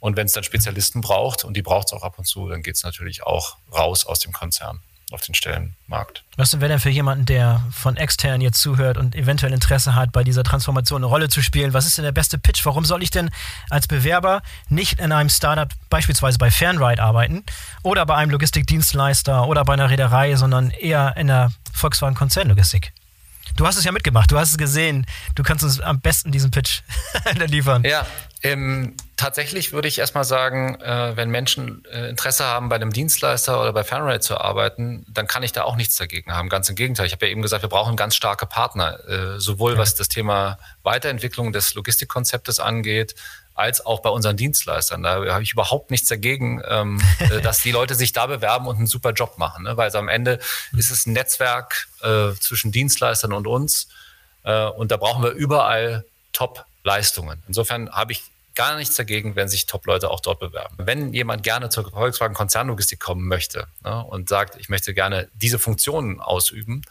Und 0.00 0.16
wenn 0.16 0.26
es 0.26 0.32
dann 0.32 0.44
Spezialisten 0.44 1.00
braucht, 1.00 1.44
und 1.44 1.54
die 1.54 1.62
braucht 1.62 1.88
es 1.88 1.92
auch 1.92 2.02
ab 2.02 2.18
und 2.18 2.24
zu, 2.24 2.48
dann 2.48 2.62
geht 2.62 2.76
es 2.76 2.84
natürlich 2.84 3.24
auch 3.24 3.56
raus 3.72 4.06
aus 4.06 4.20
dem 4.20 4.32
Konzern 4.32 4.80
auf 5.10 5.22
den 5.22 5.34
Stellenmarkt. 5.34 6.22
Was 6.36 6.60
wäre 6.60 6.68
denn 6.68 6.80
für 6.80 6.90
jemanden, 6.90 7.24
der 7.24 7.62
von 7.72 7.96
extern 7.96 8.40
jetzt 8.40 8.60
zuhört 8.60 8.98
und 8.98 9.14
eventuell 9.14 9.52
Interesse 9.52 9.94
hat, 9.94 10.12
bei 10.12 10.22
dieser 10.22 10.44
Transformation 10.44 11.02
eine 11.02 11.06
Rolle 11.06 11.28
zu 11.28 11.40
spielen? 11.42 11.72
Was 11.72 11.86
ist 11.86 11.96
denn 11.96 12.04
der 12.04 12.12
beste 12.12 12.38
Pitch? 12.38 12.64
Warum 12.66 12.84
soll 12.84 13.02
ich 13.02 13.10
denn 13.10 13.30
als 13.70 13.86
Bewerber 13.86 14.42
nicht 14.68 15.00
in 15.00 15.12
einem 15.12 15.30
Startup, 15.30 15.68
beispielsweise 15.88 16.36
bei 16.38 16.50
Fernride, 16.50 17.02
arbeiten 17.02 17.42
oder 17.82 18.04
bei 18.04 18.16
einem 18.16 18.30
Logistikdienstleister 18.32 19.46
oder 19.46 19.64
bei 19.64 19.72
einer 19.72 19.88
Reederei, 19.88 20.36
sondern 20.36 20.70
eher 20.70 21.16
in 21.16 21.28
der 21.28 21.52
Volkswagen 21.72 22.14
Konzernlogistik? 22.14 22.92
Du 23.56 23.66
hast 23.66 23.76
es 23.76 23.84
ja 23.84 23.92
mitgemacht, 23.92 24.30
du 24.30 24.38
hast 24.38 24.50
es 24.50 24.58
gesehen. 24.58 25.06
Du 25.34 25.42
kannst 25.42 25.64
uns 25.64 25.80
am 25.80 26.00
besten 26.00 26.32
diesen 26.32 26.50
Pitch 26.50 26.82
liefern. 27.46 27.82
Ja, 27.82 28.06
ähm, 28.42 28.94
tatsächlich 29.18 29.72
würde 29.72 29.88
ich 29.88 29.98
erstmal 29.98 30.24
sagen, 30.24 30.80
äh, 30.80 31.16
wenn 31.16 31.28
Menschen 31.28 31.84
äh, 31.92 32.08
Interesse 32.08 32.44
haben, 32.44 32.70
bei 32.70 32.76
einem 32.76 32.92
Dienstleister 32.92 33.60
oder 33.60 33.72
bei 33.72 33.84
Fanrate 33.84 34.20
zu 34.20 34.38
arbeiten, 34.38 35.04
dann 35.08 35.26
kann 35.26 35.42
ich 35.42 35.52
da 35.52 35.64
auch 35.64 35.76
nichts 35.76 35.96
dagegen 35.96 36.32
haben. 36.32 36.48
Ganz 36.48 36.70
im 36.70 36.76
Gegenteil. 36.76 37.06
Ich 37.06 37.12
habe 37.12 37.26
ja 37.26 37.32
eben 37.32 37.42
gesagt, 37.42 37.62
wir 37.62 37.68
brauchen 37.68 37.96
ganz 37.96 38.14
starke 38.14 38.46
Partner, 38.46 38.98
äh, 39.08 39.40
sowohl 39.40 39.72
ja. 39.72 39.78
was 39.78 39.94
das 39.96 40.08
Thema 40.08 40.58
Weiterentwicklung 40.84 41.52
des 41.52 41.74
Logistikkonzeptes 41.74 42.60
angeht, 42.60 43.16
als 43.54 43.84
auch 43.84 44.00
bei 44.00 44.10
unseren 44.10 44.36
Dienstleistern. 44.36 45.02
Da 45.02 45.26
habe 45.32 45.42
ich 45.42 45.52
überhaupt 45.52 45.90
nichts 45.90 46.08
dagegen, 46.08 46.62
ähm, 46.66 47.02
äh, 47.18 47.40
dass 47.42 47.60
die 47.60 47.72
Leute 47.72 47.96
sich 47.96 48.12
da 48.12 48.26
bewerben 48.26 48.68
und 48.68 48.76
einen 48.76 48.86
super 48.86 49.12
Job 49.12 49.36
machen. 49.36 49.64
Ne? 49.64 49.76
Weil 49.76 49.86
also 49.86 49.98
am 49.98 50.08
Ende 50.08 50.38
ist 50.76 50.90
es 50.90 51.06
ein 51.06 51.12
Netzwerk 51.12 51.88
äh, 52.02 52.32
zwischen 52.40 52.70
Dienstleistern 52.70 53.32
und 53.32 53.48
uns. 53.48 53.88
Äh, 54.44 54.66
und 54.66 54.92
da 54.92 54.96
brauchen 54.96 55.24
wir 55.24 55.32
überall 55.32 56.04
Top-Leistungen. 56.32 57.42
Insofern 57.48 57.90
habe 57.90 58.12
ich 58.12 58.22
gar 58.58 58.76
nichts 58.76 58.96
dagegen, 58.96 59.36
wenn 59.36 59.46
sich 59.46 59.66
Top-Leute 59.66 60.10
auch 60.10 60.18
dort 60.18 60.40
bewerben. 60.40 60.74
Wenn 60.78 61.14
jemand 61.14 61.44
gerne 61.44 61.68
zur 61.68 61.88
Volkswagen 61.88 62.34
Konzernlogistik 62.34 62.98
kommen 62.98 63.28
möchte 63.28 63.68
ne, 63.84 64.04
und 64.04 64.28
sagt, 64.28 64.56
ich 64.56 64.68
möchte 64.68 64.94
gerne 64.94 65.28
diese 65.32 65.60
Funktionen 65.60 66.20
ausüben, 66.20 66.82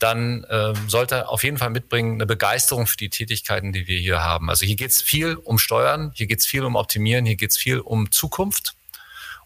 dann 0.00 0.44
ähm, 0.50 0.74
sollte 0.88 1.28
auf 1.28 1.44
jeden 1.44 1.56
Fall 1.56 1.70
mitbringen 1.70 2.14
eine 2.14 2.26
Begeisterung 2.26 2.88
für 2.88 2.96
die 2.96 3.10
Tätigkeiten, 3.10 3.72
die 3.72 3.86
wir 3.86 3.96
hier 3.96 4.24
haben. 4.24 4.50
Also 4.50 4.66
hier 4.66 4.74
geht 4.74 4.90
es 4.90 5.00
viel 5.00 5.36
um 5.36 5.60
Steuern, 5.60 6.10
hier 6.16 6.26
geht 6.26 6.40
es 6.40 6.46
viel 6.46 6.64
um 6.64 6.74
Optimieren, 6.74 7.24
hier 7.24 7.36
geht 7.36 7.50
es 7.50 7.56
viel 7.56 7.78
um 7.78 8.10
Zukunft. 8.10 8.74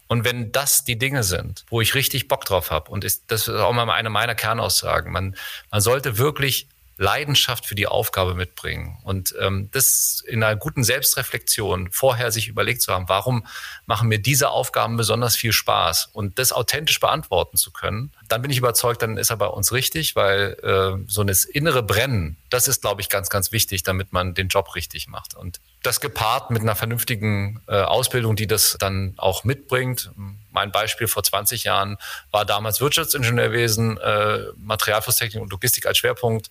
Und 0.07 0.25
wenn 0.25 0.51
das 0.51 0.83
die 0.83 0.97
Dinge 0.97 1.23
sind, 1.23 1.65
wo 1.69 1.81
ich 1.81 1.93
richtig 1.93 2.27
Bock 2.27 2.45
drauf 2.45 2.71
habe, 2.71 2.89
und 2.89 3.03
ist, 3.03 3.25
das 3.27 3.47
ist 3.47 3.55
auch 3.55 3.73
mal 3.73 3.87
eine 3.91 4.09
meiner 4.09 4.33
Kernaussagen, 4.33 5.11
man, 5.11 5.35
man 5.69 5.81
sollte 5.81 6.17
wirklich 6.17 6.67
Leidenschaft 6.97 7.65
für 7.65 7.75
die 7.75 7.87
Aufgabe 7.87 8.35
mitbringen. 8.35 8.97
Und 9.03 9.35
ähm, 9.39 9.69
das 9.71 10.23
in 10.27 10.43
einer 10.43 10.55
guten 10.55 10.83
Selbstreflexion 10.83 11.91
vorher 11.91 12.31
sich 12.31 12.47
überlegt 12.47 12.81
zu 12.81 12.93
haben, 12.93 13.09
warum 13.09 13.45
machen 13.85 14.09
mir 14.09 14.19
diese 14.19 14.49
Aufgaben 14.49 14.95
besonders 14.97 15.35
viel 15.35 15.53
Spaß 15.53 16.09
und 16.13 16.37
das 16.39 16.51
authentisch 16.51 16.99
beantworten 16.99 17.57
zu 17.57 17.71
können, 17.71 18.11
dann 18.27 18.41
bin 18.41 18.51
ich 18.51 18.57
überzeugt, 18.57 19.01
dann 19.01 19.17
ist 19.17 19.31
er 19.31 19.37
bei 19.37 19.47
uns 19.47 19.71
richtig, 19.71 20.15
weil 20.15 20.57
äh, 20.61 21.03
so 21.07 21.21
ein 21.21 21.33
innere 21.51 21.83
Brennen, 21.83 22.37
das 22.49 22.67
ist, 22.67 22.81
glaube 22.81 23.01
ich, 23.01 23.09
ganz, 23.09 23.29
ganz 23.29 23.51
wichtig, 23.51 23.83
damit 23.83 24.13
man 24.13 24.33
den 24.33 24.47
Job 24.47 24.75
richtig 24.75 25.07
macht. 25.07 25.35
Und 25.35 25.59
das 25.83 25.99
gepaart 25.99 26.49
mit 26.49 26.61
einer 26.61 26.75
vernünftigen 26.75 27.61
äh, 27.67 27.75
Ausbildung, 27.75 28.35
die 28.35 28.47
das 28.47 28.77
dann 28.79 29.13
auch 29.17 29.43
mitbringt. 29.43 30.11
Mein 30.51 30.71
Beispiel 30.71 31.07
vor 31.07 31.23
20 31.23 31.65
Jahren 31.65 31.97
war 32.31 32.45
damals 32.45 32.79
Wirtschaftsingenieurwesen, 32.79 33.97
äh, 33.97 34.39
Materialflusstechnik 34.57 35.41
und 35.43 35.51
Logistik 35.51 35.85
als 35.85 35.97
Schwerpunkt. 35.97 36.49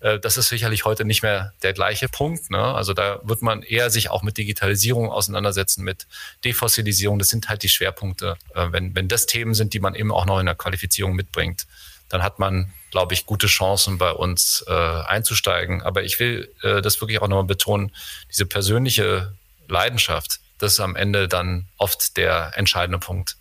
Äh, 0.00 0.20
das 0.20 0.36
ist 0.36 0.48
sicherlich 0.48 0.84
heute 0.84 1.04
nicht 1.04 1.22
mehr 1.22 1.54
der 1.62 1.72
gleiche 1.72 2.08
Punkt. 2.08 2.50
Ne? 2.50 2.58
Also 2.58 2.92
da 2.92 3.20
wird 3.24 3.40
man 3.40 3.62
eher 3.62 3.90
sich 3.90 4.10
auch 4.10 4.22
mit 4.22 4.36
Digitalisierung 4.36 5.10
auseinandersetzen, 5.10 5.82
mit 5.82 6.06
Defossilisierung. 6.44 7.18
Das 7.18 7.28
sind 7.28 7.48
halt 7.48 7.62
die 7.62 7.70
Schwerpunkte. 7.70 8.36
Äh, 8.54 8.68
wenn, 8.70 8.94
wenn 8.94 9.08
das 9.08 9.26
Themen 9.26 9.54
sind, 9.54 9.72
die 9.72 9.80
man 9.80 9.94
eben 9.94 10.12
auch 10.12 10.26
noch 10.26 10.40
in 10.40 10.46
der 10.46 10.54
Qualifizierung 10.54 11.14
mitbringt, 11.14 11.66
dann 12.14 12.22
hat 12.22 12.38
man, 12.38 12.72
glaube 12.92 13.12
ich, 13.12 13.26
gute 13.26 13.48
Chancen 13.48 13.98
bei 13.98 14.12
uns 14.12 14.64
äh, 14.68 14.72
einzusteigen. 14.72 15.82
Aber 15.82 16.04
ich 16.04 16.20
will 16.20 16.48
äh, 16.62 16.80
das 16.80 17.00
wirklich 17.00 17.20
auch 17.20 17.26
nochmal 17.26 17.42
betonen, 17.42 17.90
diese 18.30 18.46
persönliche 18.46 19.34
Leidenschaft, 19.66 20.38
das 20.58 20.74
ist 20.74 20.80
am 20.80 20.94
Ende 20.94 21.26
dann 21.26 21.66
oft 21.76 22.16
der 22.16 22.52
entscheidende 22.54 23.00
Punkt, 23.00 23.36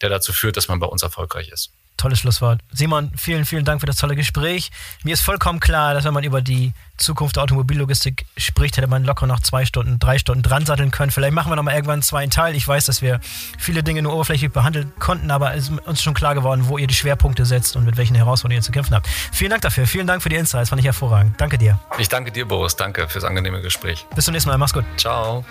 der 0.00 0.08
dazu 0.08 0.32
führt, 0.32 0.56
dass 0.56 0.68
man 0.68 0.80
bei 0.80 0.86
uns 0.86 1.02
erfolgreich 1.02 1.50
ist. 1.50 1.70
Tolles 1.96 2.18
Schlusswort. 2.18 2.60
Simon, 2.72 3.12
vielen, 3.16 3.44
vielen 3.44 3.64
Dank 3.64 3.80
für 3.80 3.86
das 3.86 3.96
tolle 3.96 4.16
Gespräch. 4.16 4.70
Mir 5.04 5.14
ist 5.14 5.20
vollkommen 5.20 5.60
klar, 5.60 5.94
dass 5.94 6.04
wenn 6.04 6.14
man 6.14 6.24
über 6.24 6.42
die 6.42 6.72
Zukunft 6.96 7.36
der 7.36 7.42
Automobillogistik 7.42 8.26
spricht, 8.36 8.76
hätte 8.76 8.86
man 8.86 9.04
locker 9.04 9.26
noch 9.26 9.40
zwei 9.40 9.64
Stunden, 9.64 9.98
drei 9.98 10.18
Stunden 10.18 10.42
dran 10.42 10.64
satteln 10.66 10.90
können. 10.90 11.10
Vielleicht 11.10 11.34
machen 11.34 11.50
wir 11.50 11.56
nochmal 11.56 11.74
irgendwann 11.74 11.94
einen 11.94 12.02
zweiten 12.02 12.30
Teil. 12.30 12.54
Ich 12.54 12.66
weiß, 12.66 12.86
dass 12.86 13.02
wir 13.02 13.20
viele 13.58 13.82
Dinge 13.82 14.02
nur 14.02 14.14
oberflächlich 14.14 14.52
behandeln 14.52 14.92
konnten, 14.98 15.30
aber 15.30 15.54
es 15.54 15.68
ist 15.68 15.80
uns 15.86 16.02
schon 16.02 16.14
klar 16.14 16.34
geworden, 16.34 16.68
wo 16.68 16.78
ihr 16.78 16.86
die 16.86 16.94
Schwerpunkte 16.94 17.44
setzt 17.44 17.76
und 17.76 17.84
mit 17.84 17.96
welchen 17.96 18.14
Herausforderungen 18.14 18.60
ihr 18.60 18.64
zu 18.64 18.72
kämpfen 18.72 18.94
habt. 18.94 19.08
Vielen 19.32 19.50
Dank 19.50 19.62
dafür. 19.62 19.86
Vielen 19.86 20.06
Dank 20.06 20.22
für 20.22 20.28
die 20.28 20.36
Insights. 20.36 20.70
Fand 20.70 20.80
ich 20.80 20.86
hervorragend. 20.86 21.40
Danke 21.40 21.58
dir. 21.58 21.78
Ich 21.98 22.08
danke 22.08 22.30
dir, 22.30 22.46
Boris. 22.46 22.76
Danke 22.76 23.08
fürs 23.08 23.24
angenehme 23.24 23.60
Gespräch. 23.60 24.06
Bis 24.14 24.24
zum 24.24 24.32
nächsten 24.32 24.50
Mal. 24.50 24.58
Mach's 24.58 24.72
gut. 24.72 24.84
Ciao. 24.96 25.44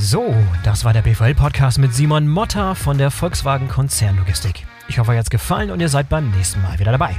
So, 0.00 0.34
das 0.64 0.84
war 0.84 0.92
der 0.92 1.02
BVL-Podcast 1.02 1.78
mit 1.78 1.94
Simon 1.94 2.28
Motter 2.28 2.74
von 2.74 2.98
der 2.98 3.10
Volkswagen 3.10 3.68
Konzernlogistik. 3.68 4.66
Ich 4.88 4.98
hoffe, 4.98 5.12
euch 5.12 5.18
hat's 5.18 5.30
gefallen 5.30 5.70
und 5.70 5.80
ihr 5.80 5.88
seid 5.88 6.08
beim 6.08 6.30
nächsten 6.30 6.62
Mal 6.62 6.78
wieder 6.78 6.92
dabei. 6.92 7.16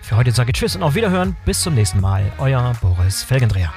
Für 0.00 0.16
heute 0.16 0.32
sage 0.32 0.50
ich 0.50 0.56
Tschüss 0.56 0.76
und 0.76 0.82
auf 0.82 0.94
Wiederhören. 0.94 1.36
Bis 1.44 1.62
zum 1.62 1.74
nächsten 1.74 2.00
Mal. 2.00 2.30
Euer 2.38 2.74
Boris 2.80 3.22
Felgendreher. 3.22 3.72